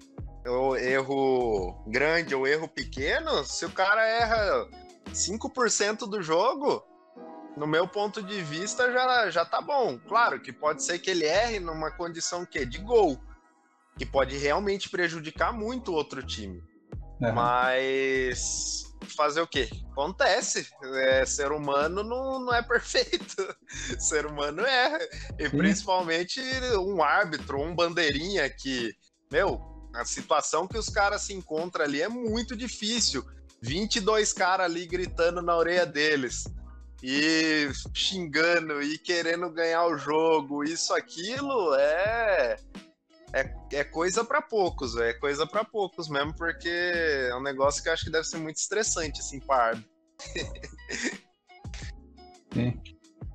ou 0.46 0.76
erro 0.76 1.82
grande 1.86 2.34
ou 2.34 2.46
erro 2.46 2.68
pequeno, 2.68 3.44
se 3.44 3.64
o 3.64 3.70
cara 3.70 4.06
erra 4.06 4.68
5% 5.12 6.08
do 6.08 6.22
jogo, 6.22 6.84
no 7.56 7.66
meu 7.66 7.86
ponto 7.86 8.22
de 8.22 8.42
vista 8.42 8.90
já, 8.92 9.30
já 9.30 9.44
tá 9.44 9.60
bom. 9.60 9.98
Claro 9.98 10.40
que 10.40 10.52
pode 10.52 10.82
ser 10.82 10.98
que 10.98 11.10
ele 11.10 11.24
erre 11.24 11.60
numa 11.60 11.90
condição 11.90 12.44
que 12.44 12.64
de 12.64 12.78
gol, 12.78 13.20
que 13.96 14.06
pode 14.06 14.36
realmente 14.36 14.88
prejudicar 14.88 15.52
muito 15.52 15.92
o 15.92 15.94
outro 15.94 16.22
time. 16.22 16.62
Uhum. 17.20 17.32
Mas 17.32 18.84
fazer 19.16 19.40
o 19.40 19.46
quê? 19.46 19.68
Acontece. 19.92 20.66
É, 20.82 21.26
ser 21.26 21.52
humano 21.52 22.02
não, 22.02 22.40
não 22.40 22.54
é 22.54 22.62
perfeito. 22.66 23.56
ser 23.98 24.26
humano 24.26 24.64
erra. 24.64 24.98
E 25.38 25.48
Sim. 25.48 25.56
principalmente 25.56 26.40
um 26.78 27.02
árbitro, 27.02 27.60
um 27.60 27.74
bandeirinha 27.74 28.48
que, 28.48 28.94
meu, 29.30 29.60
a 29.94 30.04
situação 30.04 30.66
que 30.66 30.78
os 30.78 30.88
caras 30.88 31.22
se 31.22 31.34
encontram 31.34 31.84
ali 31.84 32.00
é 32.00 32.08
muito 32.08 32.56
difícil. 32.56 33.24
22 33.62 34.32
caras 34.32 34.66
ali 34.66 34.86
gritando 34.86 35.42
na 35.42 35.56
orelha 35.56 35.84
deles. 35.84 36.44
E 37.02 37.70
xingando 37.94 38.82
e 38.82 38.98
querendo 38.98 39.50
ganhar 39.50 39.86
o 39.86 39.96
jogo, 39.96 40.62
isso, 40.62 40.92
aquilo, 40.94 41.74
é 41.74 42.56
é, 43.32 43.52
é 43.72 43.84
coisa 43.84 44.24
para 44.24 44.42
poucos, 44.42 44.96
é 44.96 45.14
coisa 45.14 45.46
para 45.46 45.64
poucos 45.64 46.08
mesmo, 46.08 46.34
porque 46.34 46.68
é 46.68 47.34
um 47.36 47.42
negócio 47.42 47.82
que 47.82 47.88
eu 47.88 47.92
acho 47.92 48.04
que 48.04 48.10
deve 48.10 48.24
ser 48.24 48.38
muito 48.38 48.56
estressante, 48.56 49.20
assim, 49.20 49.40
para. 49.40 49.78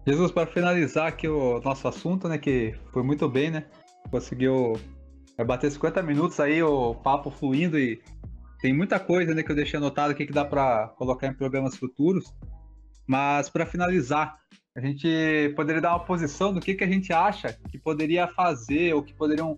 Jesus, 0.06 0.32
para 0.32 0.46
finalizar 0.46 1.08
aqui 1.08 1.28
o 1.28 1.60
nosso 1.62 1.88
assunto, 1.88 2.28
né, 2.28 2.38
que 2.38 2.76
foi 2.92 3.02
muito 3.02 3.28
bem, 3.28 3.50
né? 3.50 3.66
Conseguiu 4.12 4.74
bater 5.48 5.72
50 5.72 6.04
minutos 6.04 6.40
aí, 6.40 6.62
o 6.62 6.94
papo 6.94 7.32
fluindo 7.32 7.80
e 7.80 8.02
tem 8.60 8.74
muita 8.74 9.00
coisa, 9.00 9.34
né, 9.34 9.42
que 9.42 9.52
eu 9.52 9.56
deixei 9.56 9.78
anotado 9.78 10.12
aqui 10.12 10.26
que 10.26 10.34
dá 10.34 10.46
para 10.46 10.90
colocar 10.98 11.28
em 11.28 11.34
programas 11.34 11.76
futuros. 11.76 12.26
Mas 13.08 13.50
para 13.50 13.66
finalizar, 13.66 14.38
a 14.76 14.82
gente 14.82 15.54
poderia 15.56 15.82
dar 15.82 15.92
uma 15.92 16.06
posição 16.06 16.54
do 16.54 16.60
que, 16.60 16.76
que 16.76 16.84
a 16.84 16.88
gente 16.88 17.14
acha 17.14 17.58
que 17.72 17.78
poderia 17.78 18.28
fazer 18.28 18.94
ou 18.94 19.02
que 19.02 19.14
poderiam 19.14 19.58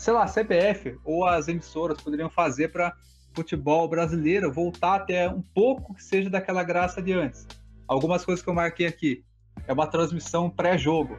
sei 0.00 0.14
lá, 0.14 0.24
a 0.24 0.26
CBF 0.26 0.98
ou 1.04 1.26
as 1.26 1.46
emissoras 1.46 2.00
poderiam 2.00 2.30
fazer 2.30 2.68
para 2.68 2.96
futebol 3.34 3.86
brasileiro 3.86 4.50
voltar 4.50 4.94
até 4.94 5.28
um 5.28 5.42
pouco 5.42 5.94
que 5.94 6.02
seja 6.02 6.30
daquela 6.30 6.64
graça 6.64 7.02
de 7.02 7.12
antes. 7.12 7.46
Algumas 7.86 8.24
coisas 8.24 8.42
que 8.42 8.48
eu 8.48 8.54
marquei 8.54 8.86
aqui. 8.86 9.22
É 9.66 9.72
uma 9.74 9.86
transmissão 9.86 10.48
pré-jogo. 10.48 11.18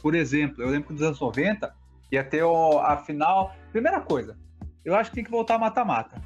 Por 0.00 0.14
exemplo, 0.14 0.62
eu 0.62 0.70
lembro 0.70 0.86
que 0.86 0.92
nos 0.94 1.02
anos 1.02 1.20
90 1.20 1.74
ia 2.10 2.24
ter 2.24 2.42
a 2.42 2.96
final. 2.96 3.54
Primeira 3.70 4.00
coisa, 4.00 4.38
eu 4.82 4.94
acho 4.94 5.10
que 5.10 5.16
tem 5.16 5.24
que 5.24 5.30
voltar 5.30 5.58
mata-mata. 5.58 6.18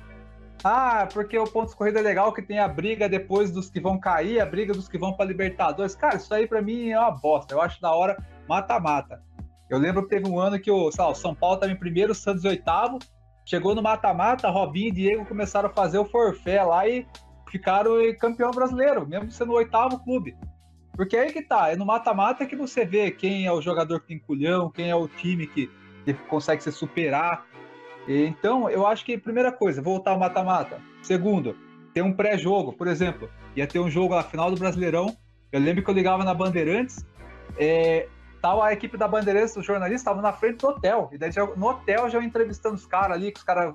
Ah, 0.62 1.08
porque 1.12 1.36
o 1.36 1.44
ponto 1.44 1.70
de 1.70 1.76
corrida 1.76 1.98
é 1.98 2.02
legal 2.02 2.32
que 2.32 2.40
tem 2.40 2.60
a 2.60 2.68
briga 2.68 3.08
depois 3.08 3.50
dos 3.50 3.68
que 3.68 3.80
vão 3.80 3.98
cair, 3.98 4.40
a 4.40 4.46
briga 4.46 4.72
dos 4.72 4.88
que 4.88 4.96
vão 4.96 5.12
para 5.12 5.26
Libertadores. 5.26 5.96
Cara, 5.96 6.16
isso 6.16 6.32
aí 6.32 6.46
para 6.46 6.62
mim 6.62 6.90
é 6.90 7.00
uma 7.00 7.10
bosta. 7.10 7.52
Eu 7.52 7.60
acho 7.60 7.80
da 7.80 7.92
hora 7.92 8.16
mata-mata. 8.48 9.25
Eu 9.68 9.78
lembro 9.78 10.02
que 10.02 10.08
teve 10.08 10.28
um 10.28 10.38
ano 10.38 10.58
que 10.58 10.70
o, 10.70 10.90
lá, 10.96 11.08
o 11.08 11.14
São 11.14 11.34
Paulo 11.34 11.56
estava 11.56 11.72
em 11.72 11.76
primeiro, 11.76 12.12
o 12.12 12.14
Santos 12.14 12.44
oitavo. 12.44 12.98
Chegou 13.44 13.74
no 13.74 13.82
mata-mata, 13.82 14.50
Robinho 14.50 14.88
e 14.88 14.92
Diego 14.92 15.26
começaram 15.26 15.68
a 15.68 15.72
fazer 15.72 15.98
o 15.98 16.04
forfé 16.04 16.62
lá 16.62 16.88
e 16.88 17.06
ficaram 17.48 17.92
campeão 18.18 18.50
brasileiro, 18.50 19.06
mesmo 19.06 19.30
sendo 19.30 19.52
o 19.52 19.56
oitavo 19.56 19.98
clube. 20.00 20.36
Porque 20.96 21.16
aí 21.16 21.32
que 21.32 21.42
tá, 21.42 21.70
é 21.70 21.76
no 21.76 21.84
mata-mata 21.84 22.46
que 22.46 22.56
você 22.56 22.84
vê 22.84 23.10
quem 23.10 23.46
é 23.46 23.52
o 23.52 23.60
jogador 23.60 24.00
que 24.00 24.08
tem 24.08 24.18
culhão, 24.18 24.70
quem 24.70 24.90
é 24.90 24.96
o 24.96 25.06
time 25.06 25.46
que, 25.46 25.70
que 26.04 26.14
consegue 26.14 26.62
se 26.62 26.72
superar. 26.72 27.46
Então, 28.08 28.70
eu 28.70 28.86
acho 28.86 29.04
que, 29.04 29.18
primeira 29.18 29.52
coisa, 29.52 29.82
voltar 29.82 30.12
ao 30.12 30.18
mata-mata. 30.18 30.80
Segundo, 31.02 31.56
ter 31.92 32.02
um 32.02 32.12
pré-jogo, 32.12 32.72
por 32.72 32.86
exemplo, 32.86 33.28
ia 33.54 33.66
ter 33.66 33.78
um 33.78 33.90
jogo 33.90 34.14
na 34.14 34.22
final 34.22 34.50
do 34.50 34.58
Brasileirão. 34.58 35.14
Eu 35.52 35.60
lembro 35.60 35.84
que 35.84 35.90
eu 35.90 35.94
ligava 35.94 36.24
na 36.24 36.32
Bandeirantes, 36.32 37.04
é, 37.58 38.08
tal, 38.40 38.62
a 38.62 38.72
equipe 38.72 38.96
da 38.96 39.08
Bandeirantes, 39.08 39.56
os 39.56 39.64
jornalistas, 39.64 40.02
estavam 40.02 40.22
na 40.22 40.32
frente 40.32 40.58
do 40.58 40.68
hotel. 40.68 41.08
E 41.12 41.18
daí 41.18 41.30
no 41.56 41.68
hotel 41.68 42.08
já 42.08 42.22
entrevistando 42.22 42.74
os 42.74 42.86
caras 42.86 43.16
ali, 43.16 43.32
que 43.32 43.38
os 43.38 43.44
caras 43.44 43.74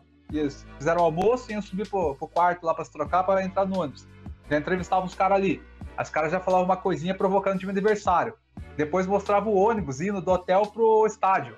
fizeram 0.77 1.01
o 1.01 1.05
almoço 1.05 1.51
e 1.51 1.53
iam 1.53 1.61
subir 1.61 1.89
pro, 1.89 2.15
pro 2.15 2.27
quarto 2.27 2.65
lá 2.65 2.73
para 2.73 2.85
se 2.85 2.91
trocar 2.91 3.23
para 3.23 3.43
entrar 3.43 3.65
no 3.65 3.79
ônibus. 3.79 4.07
Já 4.49 4.57
entrevistavam 4.57 5.05
os 5.05 5.15
caras 5.15 5.37
ali. 5.37 5.61
As 5.97 6.09
caras 6.09 6.31
já 6.31 6.39
falavam 6.39 6.65
uma 6.65 6.77
coisinha 6.77 7.15
provocando 7.15 7.55
o 7.55 7.59
time 7.59 7.71
adversário. 7.71 8.33
Depois 8.77 9.05
mostrava 9.05 9.49
o 9.49 9.55
ônibus 9.55 10.01
indo 10.01 10.21
do 10.21 10.31
hotel 10.31 10.63
pro 10.67 11.05
estádio. 11.05 11.57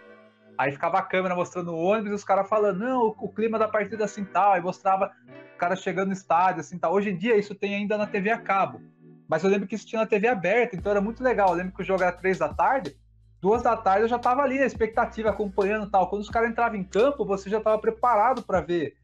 Aí 0.58 0.72
ficava 0.72 1.00
a 1.00 1.02
câmera 1.02 1.36
mostrando 1.36 1.72
o 1.72 1.78
ônibus 1.78 2.12
e 2.12 2.16
os 2.16 2.24
caras 2.24 2.48
falando, 2.48 2.80
não, 2.80 3.08
o, 3.08 3.16
o, 3.18 3.30
clima 3.30 3.58
da 3.58 3.68
partida 3.68 4.06
assim 4.06 4.24
tal. 4.24 4.54
Aí 4.54 4.62
mostrava 4.62 5.12
o 5.56 5.58
cara 5.58 5.76
chegando 5.76 6.08
no 6.08 6.14
estádio 6.14 6.62
assim 6.62 6.78
tal. 6.78 6.94
Hoje 6.94 7.10
em 7.10 7.18
dia 7.18 7.38
isso 7.38 7.56
tem 7.56 7.76
ainda 7.76 7.98
na 7.98 8.08
TV 8.08 8.30
a 8.30 8.38
cabo. 8.38 8.82
Mas 9.28 9.44
eu 9.44 9.50
lembro 9.50 9.68
que 9.68 9.76
isso 9.76 9.88
tinha 9.88 10.02
na 10.02 10.08
TV 10.08 10.28
aberta, 10.28 10.76
então 10.76 10.92
era 10.92 11.02
muito 11.02 11.24
legal. 11.24 11.50
Eu 11.50 11.56
lembro 11.56 11.74
que 11.74 11.82
o 11.82 11.86
jogo 11.86 12.04
era 12.04 12.12
três 12.12 12.38
da 12.38 12.50
tarde, 12.50 12.96
duas 13.42 13.62
da 13.62 13.76
tarde 13.76 14.04
eu 14.04 14.10
já 14.10 14.18
estava 14.18 14.42
ali 14.42 14.60
na 14.60 14.66
expectativa, 14.66 15.30
acompanhando 15.30 15.90
tal. 15.90 16.10
Quando 16.10 16.22
os 16.22 16.30
caras 16.30 16.50
entravam 16.50 16.78
em 16.78 16.84
campo, 16.84 17.26
você 17.26 17.50
já 17.50 17.58
estava 17.58 17.78
preparado 17.80 18.44
para 18.44 18.62
ver, 18.62 18.96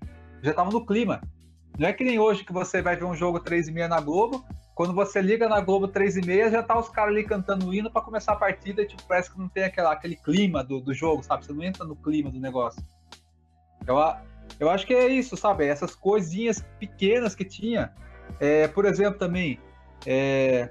já 0.41 0.51
estava 0.51 0.69
no 0.69 0.85
clima. 0.85 1.21
Não 1.77 1.87
é 1.87 1.93
que 1.93 2.03
nem 2.03 2.19
hoje 2.19 2.43
que 2.43 2.51
você 2.51 2.81
vai 2.81 2.95
ver 2.95 3.05
um 3.05 3.15
jogo 3.15 3.39
três 3.39 3.67
e 3.67 3.71
meia 3.71 3.87
na 3.87 4.01
Globo, 4.01 4.45
quando 4.79 4.93
você 4.93 5.21
liga 5.21 5.49
na 5.49 5.59
Globo 5.59 5.89
três 5.89 6.15
e 6.15 6.21
meia, 6.21 6.49
já 6.49 6.63
tá 6.63 6.79
os 6.79 6.87
caras 6.87 7.13
ali 7.13 7.25
cantando 7.25 7.67
o 7.67 7.73
hino 7.73 7.91
para 7.91 8.01
começar 8.01 8.31
a 8.31 8.35
partida 8.37 8.81
e 8.81 8.87
tipo, 8.87 9.03
parece 9.05 9.29
que 9.29 9.37
não 9.37 9.49
tem 9.49 9.65
aquela, 9.65 9.91
aquele 9.91 10.15
clima 10.15 10.63
do, 10.63 10.79
do 10.79 10.93
jogo, 10.93 11.21
sabe? 11.21 11.45
Você 11.45 11.51
não 11.51 11.63
entra 11.63 11.85
no 11.85 11.97
clima 11.97 12.31
do 12.31 12.39
negócio. 12.39 12.81
Eu, 13.85 13.97
eu 14.57 14.69
acho 14.69 14.87
que 14.87 14.93
é 14.93 15.07
isso, 15.07 15.35
sabe? 15.35 15.65
Essas 15.65 15.95
coisinhas 15.95 16.65
pequenas 16.79 17.35
que 17.35 17.43
tinha. 17.43 17.93
É, 18.39 18.69
por 18.69 18.85
exemplo, 18.85 19.19
também, 19.19 19.59
é, 20.05 20.69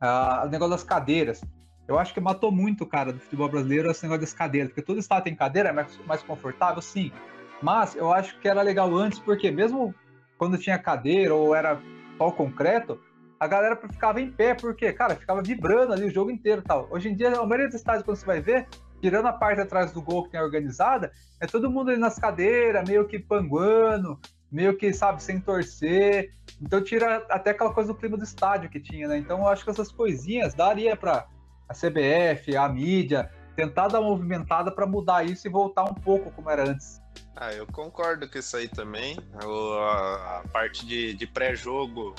a, 0.00 0.44
o 0.46 0.48
negócio 0.48 0.72
das 0.72 0.84
cadeiras. 0.84 1.42
Eu 1.86 1.98
acho 1.98 2.14
que 2.14 2.20
matou 2.20 2.52
muito, 2.52 2.86
cara, 2.86 3.12
do 3.12 3.20
futebol 3.20 3.48
brasileiro 3.48 3.90
esse 3.90 4.02
negócio 4.02 4.22
das 4.22 4.32
cadeiras, 4.32 4.70
porque 4.70 4.82
todo 4.82 4.98
estado 4.98 5.24
tem 5.24 5.34
cadeira, 5.34 5.70
é 5.70 5.72
mais, 5.72 5.98
mais 6.06 6.22
confortável, 6.22 6.80
sim. 6.80 7.12
Mas 7.60 7.94
eu 7.94 8.12
acho 8.12 8.38
que 8.40 8.48
era 8.48 8.62
legal 8.62 8.94
antes, 8.94 9.18
porque 9.18 9.50
mesmo 9.50 9.94
quando 10.38 10.58
tinha 10.58 10.78
cadeira 10.78 11.34
ou 11.34 11.54
era 11.54 11.80
o 12.18 12.32
concreto, 12.32 13.00
a 13.38 13.46
galera 13.46 13.76
ficava 13.76 14.20
em 14.20 14.30
pé, 14.30 14.54
porque, 14.54 14.92
cara, 14.92 15.16
ficava 15.16 15.42
vibrando 15.42 15.92
ali 15.92 16.06
o 16.06 16.10
jogo 16.10 16.30
inteiro 16.30 16.62
tal. 16.62 16.86
Hoje 16.90 17.08
em 17.08 17.14
dia, 17.14 17.28
a 17.28 17.44
maioria 17.44 17.66
dos 17.66 17.74
estádios, 17.74 18.04
quando 18.04 18.16
você 18.16 18.26
vai 18.26 18.40
ver, 18.40 18.68
tirando 19.00 19.26
a 19.26 19.32
parte 19.32 19.60
atrás 19.60 19.92
do 19.92 20.00
gol 20.00 20.24
que 20.24 20.30
tem 20.30 20.40
organizada, 20.40 21.10
é 21.40 21.46
todo 21.46 21.70
mundo 21.70 21.90
ali 21.90 21.98
nas 21.98 22.18
cadeiras, 22.18 22.88
meio 22.88 23.06
que 23.06 23.18
panguando, 23.18 24.18
meio 24.52 24.76
que, 24.76 24.92
sabe, 24.92 25.22
sem 25.22 25.40
torcer. 25.40 26.30
Então 26.60 26.84
tira 26.84 27.26
até 27.30 27.50
aquela 27.50 27.72
coisa 27.72 27.92
do 27.92 27.98
clima 27.98 28.18
do 28.18 28.22
estádio 28.22 28.68
que 28.68 28.78
tinha, 28.78 29.08
né? 29.08 29.16
Então 29.16 29.38
eu 29.38 29.48
acho 29.48 29.64
que 29.64 29.70
essas 29.70 29.90
coisinhas 29.90 30.52
daria 30.52 30.94
para 30.94 31.26
a 31.66 31.72
CBF, 31.72 32.54
a 32.54 32.68
mídia, 32.68 33.32
tentar 33.56 33.88
dar 33.88 34.00
uma 34.00 34.10
movimentada 34.10 34.70
para 34.70 34.86
mudar 34.86 35.24
isso 35.24 35.48
e 35.48 35.50
voltar 35.50 35.84
um 35.84 35.94
pouco 35.94 36.30
como 36.30 36.50
era 36.50 36.68
antes. 36.68 37.00
Ah, 37.34 37.52
eu 37.52 37.66
concordo 37.66 38.28
com 38.28 38.38
isso 38.38 38.56
aí 38.56 38.68
também. 38.68 39.18
O, 39.42 39.72
a, 39.78 40.40
a, 40.40 40.48
parte 40.48 40.84
de, 40.84 41.14
de 41.14 41.26
pré-jogo 41.26 42.14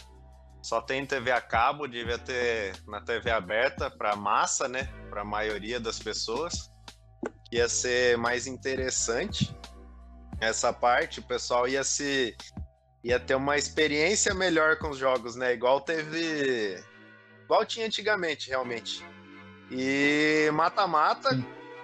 só 0.62 0.82
tem 0.82 1.06
TV 1.06 1.32
a 1.32 1.40
cabo, 1.40 1.88
devia 1.88 2.18
ter 2.18 2.74
na 2.88 3.00
TV 3.00 3.30
aberta 3.30 3.92
para 3.92 4.16
massa, 4.16 4.68
né? 4.68 4.90
Para 5.10 5.22
a 5.22 5.26
maioria 5.26 5.80
das 5.80 6.00
pessoas. 6.00 6.72
Ia 7.52 7.70
ser 7.70 8.18
mais 8.18 8.48
interessante 8.48 9.56
essa 10.44 10.72
parte, 10.72 11.20
o 11.20 11.24
pessoal 11.24 11.68
ia 11.68 11.84
se 11.84 12.36
ia 13.04 13.20
ter 13.20 13.36
uma 13.36 13.58
experiência 13.58 14.34
melhor 14.34 14.78
com 14.78 14.90
os 14.90 14.98
jogos, 14.98 15.36
né? 15.36 15.54
Igual 15.54 15.82
teve 15.82 16.82
igual 17.44 17.66
tinha 17.66 17.86
antigamente, 17.86 18.50
realmente. 18.50 19.06
E 19.70 20.50
mata-mata, 20.54 21.30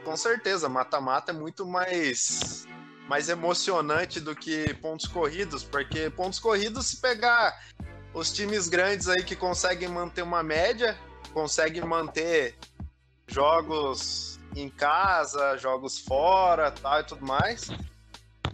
com 0.03 0.15
certeza, 0.15 0.69
mata-mata 0.69 1.31
é 1.31 1.33
muito 1.33 1.65
mais 1.65 2.65
mais 3.07 3.27
emocionante 3.27 4.19
do 4.19 4.35
que 4.35 4.71
pontos 4.75 5.07
corridos, 5.07 5.63
porque 5.63 6.11
pontos 6.11 6.37
corridos 6.37 6.85
se 6.85 7.01
pegar 7.01 7.59
os 8.13 8.31
times 8.31 8.67
grandes 8.67 9.07
aí 9.07 9.23
que 9.23 9.35
conseguem 9.35 9.89
manter 9.89 10.21
uma 10.21 10.43
média, 10.43 10.95
conseguem 11.33 11.83
manter 11.83 12.55
jogos 13.27 14.39
em 14.55 14.69
casa, 14.69 15.57
jogos 15.57 15.99
fora, 15.99 16.71
tal 16.71 16.99
e 16.99 17.03
tudo 17.03 17.25
mais, 17.25 17.69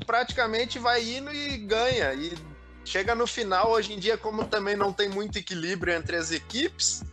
praticamente 0.06 0.80
vai 0.80 1.04
indo 1.04 1.32
e 1.32 1.58
ganha. 1.58 2.14
E 2.14 2.38
chega 2.84 3.16
no 3.16 3.28
final, 3.28 3.72
hoje 3.72 3.94
em 3.94 4.00
dia, 4.00 4.18
como 4.18 4.46
também 4.46 4.76
não 4.76 4.92
tem 4.92 5.10
muito 5.10 5.38
equilíbrio 5.38 5.94
entre 5.94 6.16
as 6.16 6.32
equipes, 6.32 7.04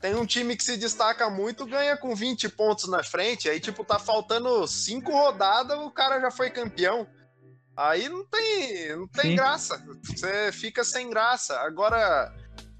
tem 0.00 0.14
um 0.14 0.26
time 0.26 0.54
que 0.54 0.62
se 0.62 0.76
destaca 0.76 1.30
muito, 1.30 1.64
ganha 1.64 1.96
com 1.96 2.14
20 2.14 2.50
pontos 2.50 2.88
na 2.88 3.02
frente, 3.02 3.48
aí 3.48 3.58
tipo, 3.58 3.82
tá 3.82 3.98
faltando 3.98 4.66
cinco 4.66 5.10
rodadas, 5.12 5.78
o 5.78 5.90
cara 5.90 6.20
já 6.20 6.30
foi 6.30 6.50
campeão. 6.50 7.06
Aí 7.76 8.08
não 8.08 8.24
tem, 8.24 8.96
não 8.96 9.08
tem 9.08 9.34
graça. 9.34 9.82
Você 10.02 10.52
fica 10.52 10.84
sem 10.84 11.08
graça. 11.08 11.58
Agora, 11.60 12.32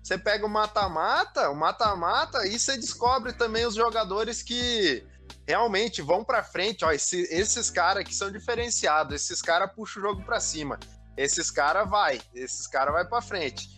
você 0.03 0.18
pega 0.18 0.45
o 0.45 0.51
mata-mata, 0.51 1.49
o 1.49 1.57
mata-mata, 1.57 2.47
e 2.47 2.59
você 2.59 2.76
descobre 2.76 3.32
também 3.32 3.64
os 3.64 3.74
jogadores 3.74 4.42
que 4.42 5.03
realmente 5.47 6.03
vão 6.03 6.24
para 6.24 6.42
frente. 6.42 6.84
Ó, 6.84 6.92
esse, 6.92 7.22
esses 7.30 7.70
caras 7.70 8.05
que 8.05 8.14
são 8.14 8.30
diferenciados, 8.30 9.14
esses 9.14 9.40
caras 9.40 9.70
puxam 9.74 10.03
o 10.03 10.07
jogo 10.07 10.24
para 10.24 10.40
cima. 10.40 10.78
Esses 11.16 11.51
caras 11.51 11.88
vai, 11.88 12.20
esses 12.34 12.66
caras 12.66 12.92
vai 12.92 13.07
para 13.07 13.22
frente. 13.22 13.68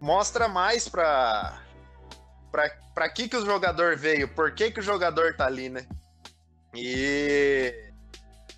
Mostra 0.00 0.48
mais 0.48 0.88
para 0.88 1.60
para 2.94 3.08
que 3.08 3.28
que 3.28 3.36
o 3.36 3.46
jogador 3.46 3.96
veio, 3.96 4.28
por 4.28 4.54
que 4.54 4.70
que 4.70 4.80
o 4.80 4.82
jogador 4.82 5.34
tá 5.34 5.46
ali, 5.46 5.70
né? 5.70 5.86
E 6.74 7.92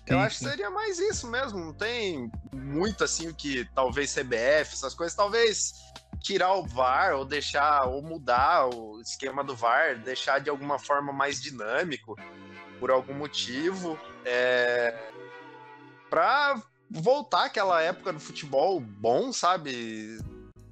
eu 0.05 0.19
acho 0.19 0.39
que 0.39 0.43
seria 0.43 0.69
mais 0.69 0.99
isso 0.99 1.29
mesmo. 1.29 1.59
Não 1.59 1.73
tem 1.73 2.29
muito 2.53 3.05
assim 3.05 3.29
o 3.29 3.33
que 3.33 3.65
talvez 3.73 4.13
CBF, 4.13 4.73
essas 4.73 4.93
coisas, 4.93 5.15
talvez 5.15 5.73
tirar 6.19 6.53
o 6.55 6.65
VAR 6.65 7.15
ou 7.15 7.23
deixar 7.23 7.85
ou 7.85 8.01
mudar 8.01 8.67
o 8.67 8.99
esquema 8.99 9.43
do 9.43 9.55
VAR, 9.55 9.97
deixar 9.99 10.39
de 10.39 10.49
alguma 10.49 10.77
forma 10.77 11.13
mais 11.13 11.41
dinâmico 11.41 12.15
por 12.85 12.91
algum 12.91 13.15
motivo, 13.15 13.97
é... 14.23 14.93
para 16.07 16.61
voltar 16.87 17.45
aquela 17.45 17.81
época 17.81 18.13
do 18.13 18.19
futebol 18.19 18.79
bom, 18.79 19.33
sabe? 19.33 20.19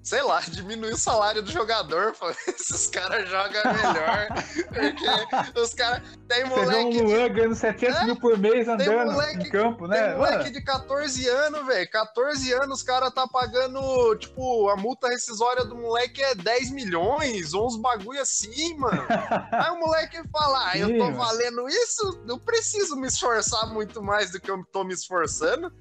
Sei 0.04 0.22
lá, 0.22 0.42
diminuir 0.52 0.94
o 0.94 0.98
salário 0.98 1.42
do 1.42 1.52
jogador. 1.52 2.14
Esses 2.48 2.88
caras 2.88 3.28
jogam 3.30 3.62
melhor. 3.74 4.28
porque 4.68 5.60
os 5.60 5.74
caras. 5.74 6.04
Tem 6.28 6.46
moleque. 6.46 6.94
Você 6.94 7.02
um 7.02 7.06
Luan 7.06 7.30
ganhando 7.30 7.56
700 7.56 7.96
é? 7.96 8.06
mil 8.06 8.16
por 8.16 8.38
mês 8.38 8.68
andando 8.68 9.12
moleque, 9.12 9.38
no 9.38 9.52
campo, 9.52 9.88
né? 9.88 10.08
Tem 10.10 10.18
moleque 10.18 10.50
de 10.52 10.62
14 10.62 11.28
anos, 11.30 11.66
velho. 11.66 11.90
14 11.90 12.54
anos, 12.54 12.78
os 12.80 12.84
caras 12.84 13.14
tá 13.14 13.28
pagando, 13.28 14.16
tipo, 14.16 14.70
a 14.70 14.76
multa 14.76 15.08
rescisória 15.08 15.64
do 15.64 15.76
moleque 15.76 16.22
é 16.22 16.36
10 16.36 16.72
milhões, 16.72 17.54
ou 17.54 17.68
uns 17.68 17.78
bagulho 17.78 18.22
assim, 18.22 18.76
mano. 18.76 19.06
Aí 19.52 19.72
o 19.72 19.80
moleque 19.80 20.22
fala: 20.30 20.72
ah, 20.72 20.78
eu 20.78 20.98
tô 20.98 21.12
valendo 21.12 21.68
isso, 21.70 22.24
eu 22.28 22.40
preciso 22.40 22.96
me 22.96 23.08
esforçar 23.08 23.72
muito 23.72 24.02
mais 24.02 24.32
do 24.32 24.40
que 24.40 24.50
eu 24.50 24.64
tô 24.72 24.84
me 24.84 24.94
esforçando. 24.94 25.72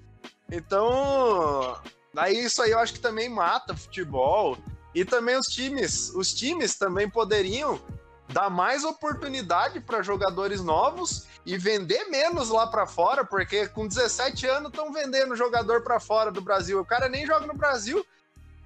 Então, 0.50 1.80
Daí 2.14 2.44
isso 2.44 2.62
aí 2.62 2.70
eu 2.72 2.78
acho 2.78 2.94
que 2.94 3.00
também 3.00 3.28
mata 3.28 3.76
futebol. 3.76 4.58
E 4.94 5.04
também 5.04 5.36
os 5.36 5.46
times, 5.46 6.10
os 6.14 6.34
times 6.34 6.76
também 6.76 7.08
poderiam 7.08 7.80
dar 8.28 8.50
mais 8.50 8.84
oportunidade 8.84 9.80
para 9.80 10.02
jogadores 10.02 10.60
novos 10.60 11.26
e 11.44 11.56
vender 11.56 12.04
menos 12.04 12.50
lá 12.50 12.66
para 12.66 12.86
fora, 12.86 13.24
porque 13.24 13.68
com 13.68 13.86
17 13.86 14.46
anos 14.46 14.70
estão 14.70 14.92
vendendo 14.92 15.36
jogador 15.36 15.82
para 15.82 15.98
fora 15.98 16.30
do 16.30 16.40
Brasil. 16.40 16.80
O 16.80 16.84
cara 16.84 17.08
nem 17.08 17.26
joga 17.26 17.46
no 17.46 17.54
Brasil. 17.54 18.04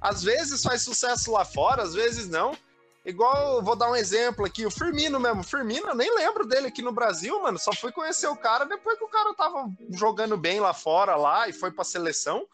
Às 0.00 0.22
vezes 0.22 0.62
faz 0.62 0.82
sucesso 0.82 1.32
lá 1.32 1.44
fora, 1.44 1.82
às 1.82 1.94
vezes 1.94 2.28
não. 2.28 2.56
Igual, 3.04 3.62
vou 3.62 3.76
dar 3.76 3.88
um 3.88 3.96
exemplo 3.96 4.44
aqui, 4.44 4.66
o 4.66 4.70
Firmino 4.70 5.20
mesmo. 5.20 5.40
O 5.40 5.44
Firmino, 5.44 5.88
eu 5.88 5.94
nem 5.94 6.12
lembro 6.14 6.44
dele 6.44 6.66
aqui 6.66 6.82
no 6.82 6.92
Brasil, 6.92 7.40
mano. 7.40 7.56
Só 7.56 7.72
fui 7.72 7.92
conhecer 7.92 8.26
o 8.26 8.36
cara 8.36 8.64
depois 8.64 8.98
que 8.98 9.04
o 9.04 9.08
cara 9.08 9.32
tava 9.32 9.70
jogando 9.90 10.36
bem 10.36 10.58
lá 10.58 10.74
fora 10.74 11.14
lá 11.14 11.48
e 11.48 11.52
foi 11.52 11.70
pra 11.70 11.84
seleção. 11.84 12.46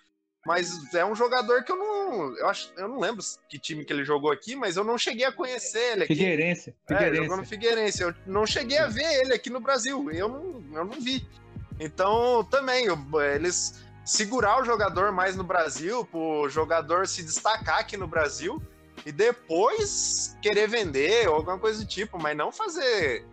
Mas 0.45 0.93
é 0.93 1.05
um 1.05 1.15
jogador 1.15 1.63
que 1.63 1.71
eu 1.71 1.77
não. 1.77 2.37
Eu, 2.37 2.49
acho, 2.49 2.73
eu 2.77 2.89
não 2.89 2.99
lembro 2.99 3.23
que 3.49 3.59
time 3.59 3.85
que 3.85 3.93
ele 3.93 4.05
jogou 4.05 4.33
aqui, 4.33 4.57
mas 4.57 4.77
eu 4.77 4.83
não 4.83 4.99
cheguei 4.99 5.25
a 5.25 5.33
conhecer 5.33 5.93
ele 5.93 6.05
aqui. 6.05 6.15
Figueirense. 6.15 6.75
Figueirense. 6.87 7.19
É, 7.19 7.23
jogou 7.23 7.37
no 7.37 7.47
Figueirense. 7.47 8.03
Eu 8.03 8.15
não 8.27 8.45
cheguei 8.45 8.79
a 8.79 8.89
ver 8.89 9.21
ele 9.21 9.33
aqui 9.33 9.51
no 9.51 9.61
Brasil. 9.61 10.11
Eu 10.11 10.29
não, 10.29 10.79
eu 10.79 10.85
não 10.85 11.01
vi. 11.01 11.27
Então, 11.79 12.45
também, 12.51 12.87
eles 13.35 13.83
segurar 14.05 14.61
o 14.61 14.65
jogador 14.65 15.13
mais 15.13 15.37
no 15.37 15.45
Brasil, 15.45 16.05
pro 16.05 16.49
jogador 16.49 17.07
se 17.07 17.23
destacar 17.23 17.79
aqui 17.79 17.97
no 17.97 18.09
Brasil, 18.09 18.61
e 19.07 19.13
depois 19.13 20.37
querer 20.43 20.69
vender 20.69 21.29
ou 21.29 21.37
alguma 21.37 21.59
coisa 21.59 21.81
do 21.81 21.87
tipo, 21.87 22.19
mas 22.21 22.37
não 22.37 22.51
fazer 22.51 23.25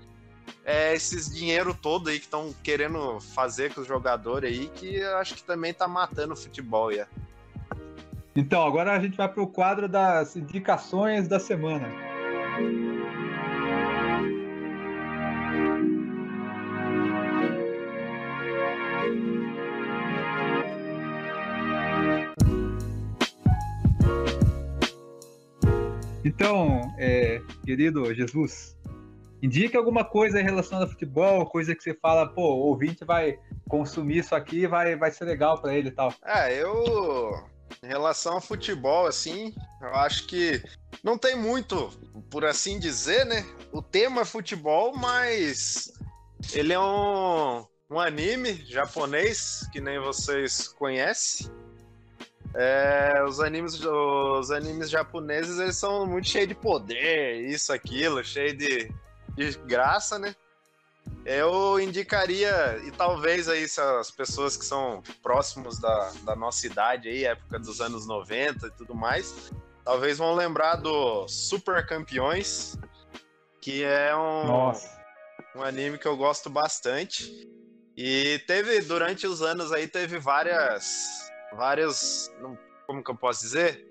é, 0.66 0.94
esses 0.94 1.34
dinheiro 1.34 1.74
todo 1.74 2.10
aí 2.10 2.20
que 2.20 2.26
estão 2.26 2.54
querendo 2.64 3.20
fazer 3.20 3.74
com 3.74 3.82
os 3.82 3.88
jogadores 3.88 4.52
aí, 4.52 4.68
que 4.68 4.96
eu 4.98 5.18
acho 5.18 5.36
que 5.36 5.44
também 5.44 5.74
tá 5.74 5.88
matando 5.88 6.34
o 6.34 6.38
futebol, 6.38 6.92
yeah. 6.92 7.10
Então, 8.36 8.66
agora 8.66 8.94
a 8.94 9.00
gente 9.00 9.18
vai 9.18 9.28
para 9.28 9.44
o 9.44 9.48
quadro 9.48 9.90
das 9.90 10.36
indicações 10.36 11.28
da 11.28 11.40
semana. 11.40 11.90
Então, 26.24 26.80
é, 26.98 27.42
querido 27.66 28.14
Jesus, 28.14 28.78
indique 29.42 29.76
alguma 29.76 30.04
coisa 30.04 30.42
relacionada 30.42 30.86
a 30.86 30.90
futebol, 30.90 31.46
coisa 31.46 31.76
que 31.76 31.82
você 31.82 31.94
fala, 31.94 32.28
pô, 32.28 32.42
o 32.42 32.68
ouvinte 32.68 33.06
vai 33.06 33.40
consumir 33.68 34.20
isso 34.20 34.36
aqui 34.36 34.68
vai, 34.68 34.96
vai 34.96 35.12
ser 35.12 35.26
legal 35.26 35.62
para 35.62 35.76
ele 35.76 35.90
e 35.90 35.92
tal. 35.92 36.14
É, 36.26 36.62
eu. 36.62 37.48
Em 37.84 37.88
relação 37.88 38.34
ao 38.34 38.42
futebol, 38.42 39.06
assim, 39.06 39.54
eu 39.80 39.96
acho 39.96 40.26
que 40.26 40.62
não 41.04 41.18
tem 41.18 41.36
muito, 41.36 41.90
por 42.30 42.44
assim 42.44 42.80
dizer, 42.80 43.26
né? 43.26 43.46
O 43.72 43.82
tema 43.82 44.22
é 44.22 44.26
futebol, 44.26 44.94
mas 44.98 45.94
ele 46.52 46.74
é 46.74 46.80
um, 46.80 47.64
um 47.90 48.00
anime 48.00 48.54
japonês, 48.66 49.70
que 49.72 49.80
nem 49.80 50.00
vocês 50.00 50.68
conhecem. 50.68 51.48
É, 52.56 53.24
os 53.28 53.40
animes 53.40 53.80
os 53.80 54.50
animes 54.50 54.90
japoneses 54.90 55.60
eles 55.60 55.78
são 55.78 56.08
muito 56.08 56.28
cheios 56.28 56.48
de 56.48 56.56
poder 56.56 57.48
isso 57.48 57.72
aquilo 57.72 58.24
cheio 58.24 58.58
de 58.58 58.92
de 59.40 59.58
graça, 59.60 60.20
né? 60.20 60.36
Eu 61.26 61.80
indicaria, 61.80 62.78
e 62.86 62.92
talvez 62.92 63.48
aí 63.48 63.68
se 63.68 63.80
as 63.80 64.12
pessoas 64.12 64.58
que 64.58 64.66
são 64.66 65.02
próximos 65.24 65.80
da, 65.80 66.12
da 66.24 66.36
nossa 66.36 66.68
idade 66.68 67.08
aí, 67.08 67.24
época 67.24 67.58
dos 67.58 67.80
anos 67.80 68.06
90 68.06 68.68
e 68.68 68.72
tudo 68.72 68.94
mais, 68.94 69.52
talvez 69.84 70.18
vão 70.18 70.36
lembrar 70.36 70.76
do 70.76 71.28
Super 71.28 71.86
Campeões, 71.86 72.78
que 73.62 73.84
é 73.84 74.16
um, 74.16 74.46
nossa. 74.46 75.02
um 75.56 75.64
anime 75.64 75.98
que 75.98 76.08
eu 76.08 76.18
gosto 76.18 76.50
bastante. 76.50 77.48
E 77.96 78.40
teve, 78.48 78.82
durante 78.82 79.28
os 79.28 79.42
anos 79.42 79.72
aí, 79.72 79.88
teve 79.88 80.20
várias. 80.20 81.30
Várias. 81.54 82.32
Como 82.88 83.04
que 83.04 83.12
eu 83.12 83.16
posso 83.16 83.42
dizer? 83.42 83.86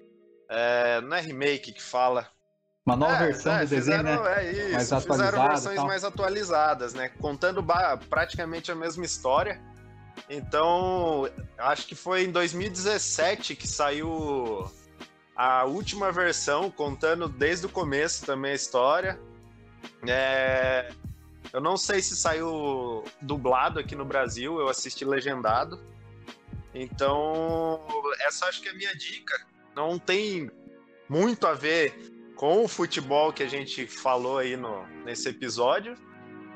É, 0.49 1.01
não 1.03 1.17
é 1.17 1.21
remake 1.21 1.73
que 1.73 1.83
fala. 1.83 2.27
Uma 2.89 2.97
nova 2.97 3.17
é, 3.17 3.27
versão 3.27 3.53
é, 3.53 3.67
do 3.67 3.69
desenho, 3.69 3.99
fizeram, 3.99 4.25
né? 4.25 4.45
É 4.45 4.81
isso, 4.81 4.95
mais 4.95 5.05
fizeram 5.05 5.49
versões 5.49 5.85
mais 5.85 6.05
atualizadas, 6.05 6.95
né? 6.95 7.11
Contando 7.21 7.63
praticamente 8.09 8.73
a 8.73 8.75
mesma 8.75 9.05
história. 9.05 9.61
Então, 10.31 11.29
acho 11.59 11.87
que 11.87 11.95
foi 11.95 12.25
em 12.25 12.33
2017 12.33 13.55
que 13.57 13.69
saiu 13.69 14.67
a 15.37 15.67
última 15.67 16.11
versão, 16.11 16.71
contando 16.71 17.29
desde 17.29 17.67
o 17.67 17.69
começo 17.69 18.25
também 18.25 18.53
a 18.53 18.55
história. 18.55 19.21
É... 20.07 20.91
Eu 21.53 21.61
não 21.61 21.77
sei 21.77 22.01
se 22.01 22.17
saiu 22.17 23.05
dublado 23.21 23.79
aqui 23.79 23.95
no 23.95 24.07
Brasil, 24.07 24.59
eu 24.59 24.67
assisti 24.67 25.05
legendado. 25.05 25.79
Então, 26.75 27.83
essa 28.21 28.47
acho 28.47 28.63
que 28.63 28.69
é 28.69 28.71
a 28.71 28.75
minha 28.75 28.97
dica. 28.97 29.47
Não 29.77 29.99
tem 29.99 30.51
muito 31.07 31.47
a 31.47 31.53
ver 31.53 32.18
com 32.39 32.65
o 32.65 32.69
futebol 32.69 33.33
que 33.33 33.43
a 33.43 33.49
gente 33.49 33.85
falou 33.89 34.39
aí 34.39 34.57
no, 34.57 34.87
nesse 35.05 35.29
episódio. 35.29 35.97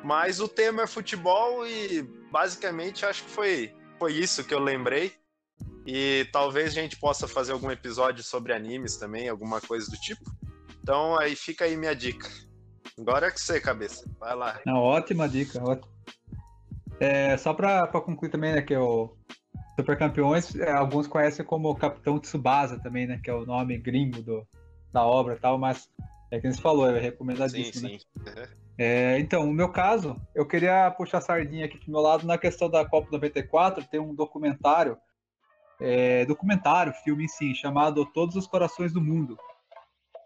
Mas 0.05 0.41
o 0.41 0.47
tema 0.47 0.83
é 0.83 0.87
futebol 0.87 1.67
e 1.67 2.03
basicamente 2.31 3.05
acho 3.05 3.25
que 3.25 3.31
foi, 3.31 3.75
foi 3.99 4.13
isso 4.13 4.45
que 4.45 4.55
eu 4.55 4.61
lembrei. 4.61 5.13
E 5.85 6.29
talvez 6.33 6.69
a 6.69 6.81
gente 6.81 6.97
possa 6.97 7.27
fazer 7.27 7.53
algum 7.53 7.71
episódio 7.71 8.23
sobre 8.23 8.53
animes 8.53 8.97
também, 8.97 9.29
alguma 9.29 9.61
coisa 9.61 9.91
do 9.91 9.97
tipo. 9.97 10.23
Então 10.81 11.19
aí 11.19 11.35
fica 11.35 11.65
aí 11.65 11.77
minha 11.77 11.95
dica. 11.95 12.29
Agora 12.97 13.27
é 13.27 13.31
que 13.33 13.41
você, 13.41 13.61
cabeça. 13.61 14.09
Vai 14.21 14.37
lá. 14.37 14.61
Não, 14.65 14.77
ótima 14.77 15.29
dica. 15.29 15.61
É, 17.01 17.37
só 17.37 17.53
para 17.53 17.89
concluir 17.89 18.31
também, 18.31 18.53
né, 18.53 18.63
que 18.63 18.75
é 18.75 18.79
o 18.79 19.17
Super 19.77 19.99
Campeões, 19.99 20.55
é, 20.55 20.71
alguns 20.71 21.09
conhecem 21.09 21.45
como 21.45 21.75
Capitão 21.75 22.21
Tsubasa 22.21 22.79
também, 22.79 23.09
né, 23.09 23.21
que 23.23 23.29
é 23.29 23.35
o 23.35 23.45
nome 23.45 23.79
gringo 23.79 24.23
do, 24.23 24.47
da 24.93 25.05
obra 25.05 25.35
e 25.35 25.39
tal, 25.39 25.59
mas 25.59 25.89
é 26.31 26.41
que 26.41 26.53
você 26.53 26.61
falou, 26.61 26.89
é 26.89 26.99
recomendadíssimo, 26.99 27.89
sim, 27.89 27.99
sim. 27.99 28.07
né? 28.25 28.49
É, 28.79 29.19
então, 29.19 29.45
no 29.45 29.53
meu 29.53 29.69
caso, 29.69 30.17
eu 30.35 30.47
queria 30.49 30.91
puxar 30.91 31.19
a 31.19 31.21
sardinha 31.21 31.67
aqui 31.67 31.77
pro 31.77 31.91
meu 31.93 32.01
lado 32.01 32.27
na 32.27 32.39
questão 32.39 32.71
da 32.71 32.83
Copa 32.89 33.07
94, 33.13 33.85
tem 33.85 34.01
um 34.01 34.15
documentário, 34.15 34.97
é, 35.79 36.25
documentário, 36.25 36.95
filme 37.05 37.25
em 37.25 37.29
si, 37.29 37.55
chamado 37.55 38.07
Todos 38.07 38.35
os 38.35 38.47
Corações 38.47 38.91
do 38.91 39.01
Mundo. 39.01 39.39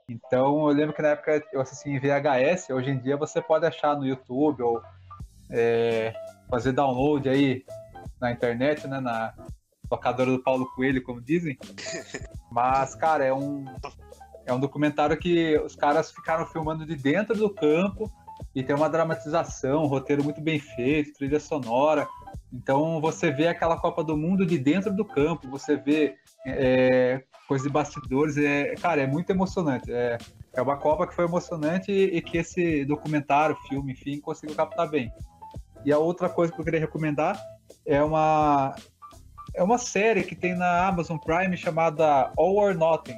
Então, 0.09 0.69
eu 0.71 0.75
lembro 0.75 0.95
que 0.95 1.03
na 1.03 1.09
época 1.09 1.45
eu 1.53 1.61
assisti 1.61 1.91
em 1.91 1.99
VHS, 1.99 2.71
hoje 2.71 2.91
em 2.91 2.99
dia 2.99 3.17
você 3.17 3.43
pode 3.43 3.67
achar 3.67 3.97
no 3.97 4.07
YouTube 4.07 4.63
ou 4.63 4.81
é, 5.51 6.15
fazer 6.49 6.71
download 6.71 7.29
aí 7.29 7.65
na 8.21 8.31
internet, 8.31 8.87
né, 8.87 9.01
na 9.01 9.35
locadora 9.91 10.31
do 10.31 10.43
Paulo 10.43 10.71
Coelho, 10.75 11.03
como 11.03 11.21
dizem. 11.21 11.59
Mas, 12.51 12.95
cara, 12.95 13.25
é 13.25 13.35
um 13.35 13.65
é 14.47 14.53
um 14.53 14.61
documentário 14.61 15.17
que 15.19 15.59
os 15.59 15.75
caras 15.75 16.11
ficaram 16.11 16.47
filmando 16.47 16.87
de 16.87 16.95
dentro 16.95 17.37
do 17.37 17.51
campo 17.51 18.11
e 18.55 18.63
tem 18.63 18.75
uma 18.75 18.89
dramatização, 18.89 19.85
um 19.85 19.87
roteiro 19.87 20.23
muito 20.23 20.41
bem 20.41 20.59
feito, 20.59 21.13
trilha 21.15 21.41
sonora. 21.41 22.09
Então 22.53 23.01
você 23.01 23.31
vê 23.31 23.49
aquela 23.49 23.77
Copa 23.77 24.03
do 24.03 24.17
Mundo 24.17 24.47
de 24.47 24.57
dentro 24.57 24.95
do 24.95 25.05
campo, 25.05 25.51
você 25.51 25.77
vê 25.77 26.15
é, 26.47 27.23
coisas 27.49 27.67
de 27.67 27.73
bastidores, 27.73 28.39
é, 28.39 28.75
cara, 28.77 29.03
é 29.03 29.07
muito 29.07 29.31
emocionante. 29.31 29.93
É, 29.93 30.17
é 30.55 30.63
uma 30.63 30.77
Copa 30.77 31.07
que 31.07 31.15
foi 31.15 31.25
emocionante 31.25 31.91
e, 31.91 32.17
e 32.17 32.23
que 32.23 32.39
esse 32.39 32.85
documentário, 32.85 33.57
filme, 33.69 33.93
enfim, 33.93 34.21
conseguiu 34.21 34.55
captar 34.55 34.89
bem. 34.89 35.11
E 35.85 35.93
a 35.93 35.99
outra 35.99 36.29
coisa 36.29 36.53
que 36.53 36.61
eu 36.61 36.65
queria 36.65 36.81
recomendar 36.81 37.39
é 37.85 38.03
uma 38.03 38.75
é 39.55 39.63
uma 39.63 39.79
série 39.79 40.23
que 40.23 40.35
tem 40.35 40.55
na 40.55 40.87
Amazon 40.87 41.17
Prime 41.17 41.57
chamada 41.57 42.31
All 42.37 42.57
or 42.57 42.75
Nothing. 42.75 43.17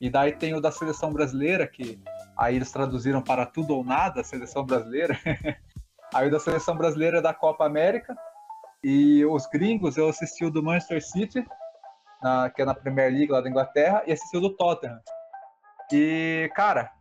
E 0.00 0.08
daí 0.08 0.32
tem 0.32 0.54
o 0.54 0.60
da 0.60 0.70
seleção 0.70 1.12
brasileira, 1.12 1.66
que 1.66 2.00
aí 2.36 2.56
eles 2.56 2.70
traduziram 2.70 3.20
para 3.20 3.44
tudo 3.44 3.74
ou 3.74 3.84
nada, 3.84 4.20
a 4.20 4.24
seleção 4.24 4.64
brasileira. 4.64 5.18
aí 6.14 6.28
o 6.28 6.30
da 6.30 6.38
seleção 6.38 6.76
brasileira 6.76 7.18
é 7.18 7.22
da 7.22 7.34
Copa 7.34 7.66
América. 7.66 8.16
E 8.82 9.24
os 9.24 9.46
gringos, 9.46 9.96
eu 9.96 10.08
assisti 10.08 10.44
o 10.44 10.50
do 10.50 10.62
Manchester 10.62 11.04
City, 11.04 11.44
na, 12.22 12.48
que 12.48 12.62
é 12.62 12.64
na 12.64 12.74
Premier 12.74 13.12
League 13.12 13.32
lá 13.32 13.40
da 13.40 13.50
Inglaterra, 13.50 14.04
e 14.06 14.12
assisti 14.12 14.36
o 14.36 14.40
do 14.40 14.50
Tottenham. 14.50 15.00
E, 15.92 16.48
cara, 16.54 16.92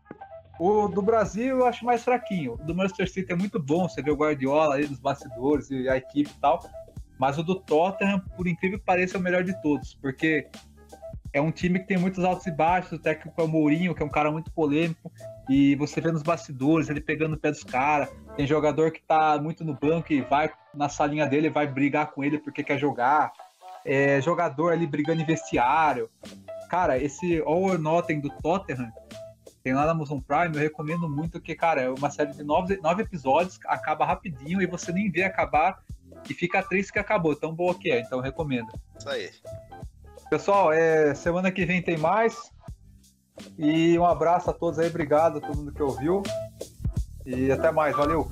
o 0.60 0.88
do 0.88 1.02
Brasil 1.04 1.60
eu 1.60 1.66
acho 1.66 1.86
mais 1.86 2.04
fraquinho. 2.04 2.54
O 2.54 2.58
do 2.58 2.74
Manchester 2.74 3.12
City 3.12 3.32
é 3.32 3.36
muito 3.36 3.62
bom, 3.62 3.88
você 3.88 4.02
vê 4.02 4.10
o 4.10 4.16
Guardiola 4.16 4.76
aí 4.76 4.88
nos 4.88 5.00
bastidores 5.00 5.70
e 5.70 5.88
a 5.88 5.98
equipe 5.98 6.32
e 6.32 6.40
tal. 6.40 6.60
Mas 7.20 7.38
o 7.38 7.44
do 7.44 7.56
Tottenham, 7.60 8.20
por 8.36 8.48
incrível 8.48 8.80
que 8.80 8.86
pareça, 8.86 9.18
é 9.18 9.20
o 9.20 9.24
melhor 9.24 9.44
de 9.44 9.60
todos, 9.62 9.96
porque 9.96 10.50
é 11.38 11.42
um 11.42 11.52
time 11.52 11.80
que 11.80 11.88
tem 11.88 11.98
muitos 11.98 12.24
altos 12.24 12.46
e 12.48 12.52
baixos. 12.52 12.94
O 12.94 13.00
técnico 13.00 13.40
é 13.40 13.44
o 13.44 13.48
Mourinho, 13.48 13.94
que 13.94 14.02
é 14.02 14.06
um 14.06 14.10
cara 14.10 14.32
muito 14.32 14.52
polêmico. 14.52 15.12
E 15.48 15.76
você 15.76 16.02
vê 16.02 16.12
nos 16.12 16.24
bastidores 16.24 16.90
ele 16.90 17.00
pegando 17.00 17.36
o 17.36 17.40
pé 17.40 17.52
dos 17.52 17.64
caras. 17.64 18.10
Tem 18.36 18.46
jogador 18.48 18.92
que 18.92 19.02
tá 19.02 19.40
muito 19.42 19.64
no 19.64 19.74
banco 19.74 20.12
e 20.12 20.22
vai 20.22 20.52
na 20.74 20.90
salinha 20.90 21.28
dele, 21.28 21.50
vai 21.50 21.68
brigar 21.68 22.12
com 22.12 22.24
ele 22.24 22.40
porque 22.40 22.64
quer 22.64 22.78
jogar. 22.78 23.32
É, 23.86 24.20
jogador 24.20 24.74
ali 24.74 24.88
brigando 24.88 25.22
em 25.22 25.26
vestiário. 25.26 26.10
Cara, 26.70 26.98
esse 26.98 27.40
All 27.42 27.64
or 27.64 27.80
Nothing 27.80 28.20
do 28.20 28.30
Tottenham 28.30 28.92
tem 29.64 29.74
lá 29.74 29.86
na 29.86 29.92
Amazon 29.92 30.20
Prime, 30.20 30.56
eu 30.56 30.62
recomendo 30.62 31.10
muito 31.10 31.42
que, 31.42 31.54
cara, 31.54 31.82
é 31.82 31.90
uma 31.90 32.10
série 32.10 32.32
de 32.32 32.42
nove, 32.42 32.78
nove 32.78 33.04
episódios, 33.04 33.60
acaba 33.66 34.06
rapidinho 34.06 34.62
e 34.62 34.66
você 34.66 34.94
nem 34.94 35.12
vê 35.12 35.24
acabar 35.24 35.84
e 36.30 36.34
fica 36.34 36.64
triste 36.64 36.94
que 36.94 37.00
acabou, 37.00 37.36
tão 37.36 37.54
boa 37.54 37.76
que 37.76 37.92
é, 37.92 38.00
então 38.00 38.22
recomendo. 38.22 38.72
Isso 38.98 39.10
aí. 39.10 39.30
Pessoal, 40.30 40.74
é, 40.74 41.16
semana 41.16 41.52
que 41.52 41.66
vem 41.66 41.82
tem 41.82 41.98
mais. 41.98 42.36
E 43.58 43.98
um 43.98 44.06
abraço 44.06 44.50
a 44.50 44.54
todos 44.54 44.78
aí, 44.80 44.90
obrigado 44.90 45.38
a 45.38 45.42
todo 45.42 45.58
mundo 45.58 45.72
que 45.72 45.82
ouviu. 45.82 46.22
E 47.26 47.52
até 47.52 47.72
mais, 47.72 47.96
valeu! 47.96 48.30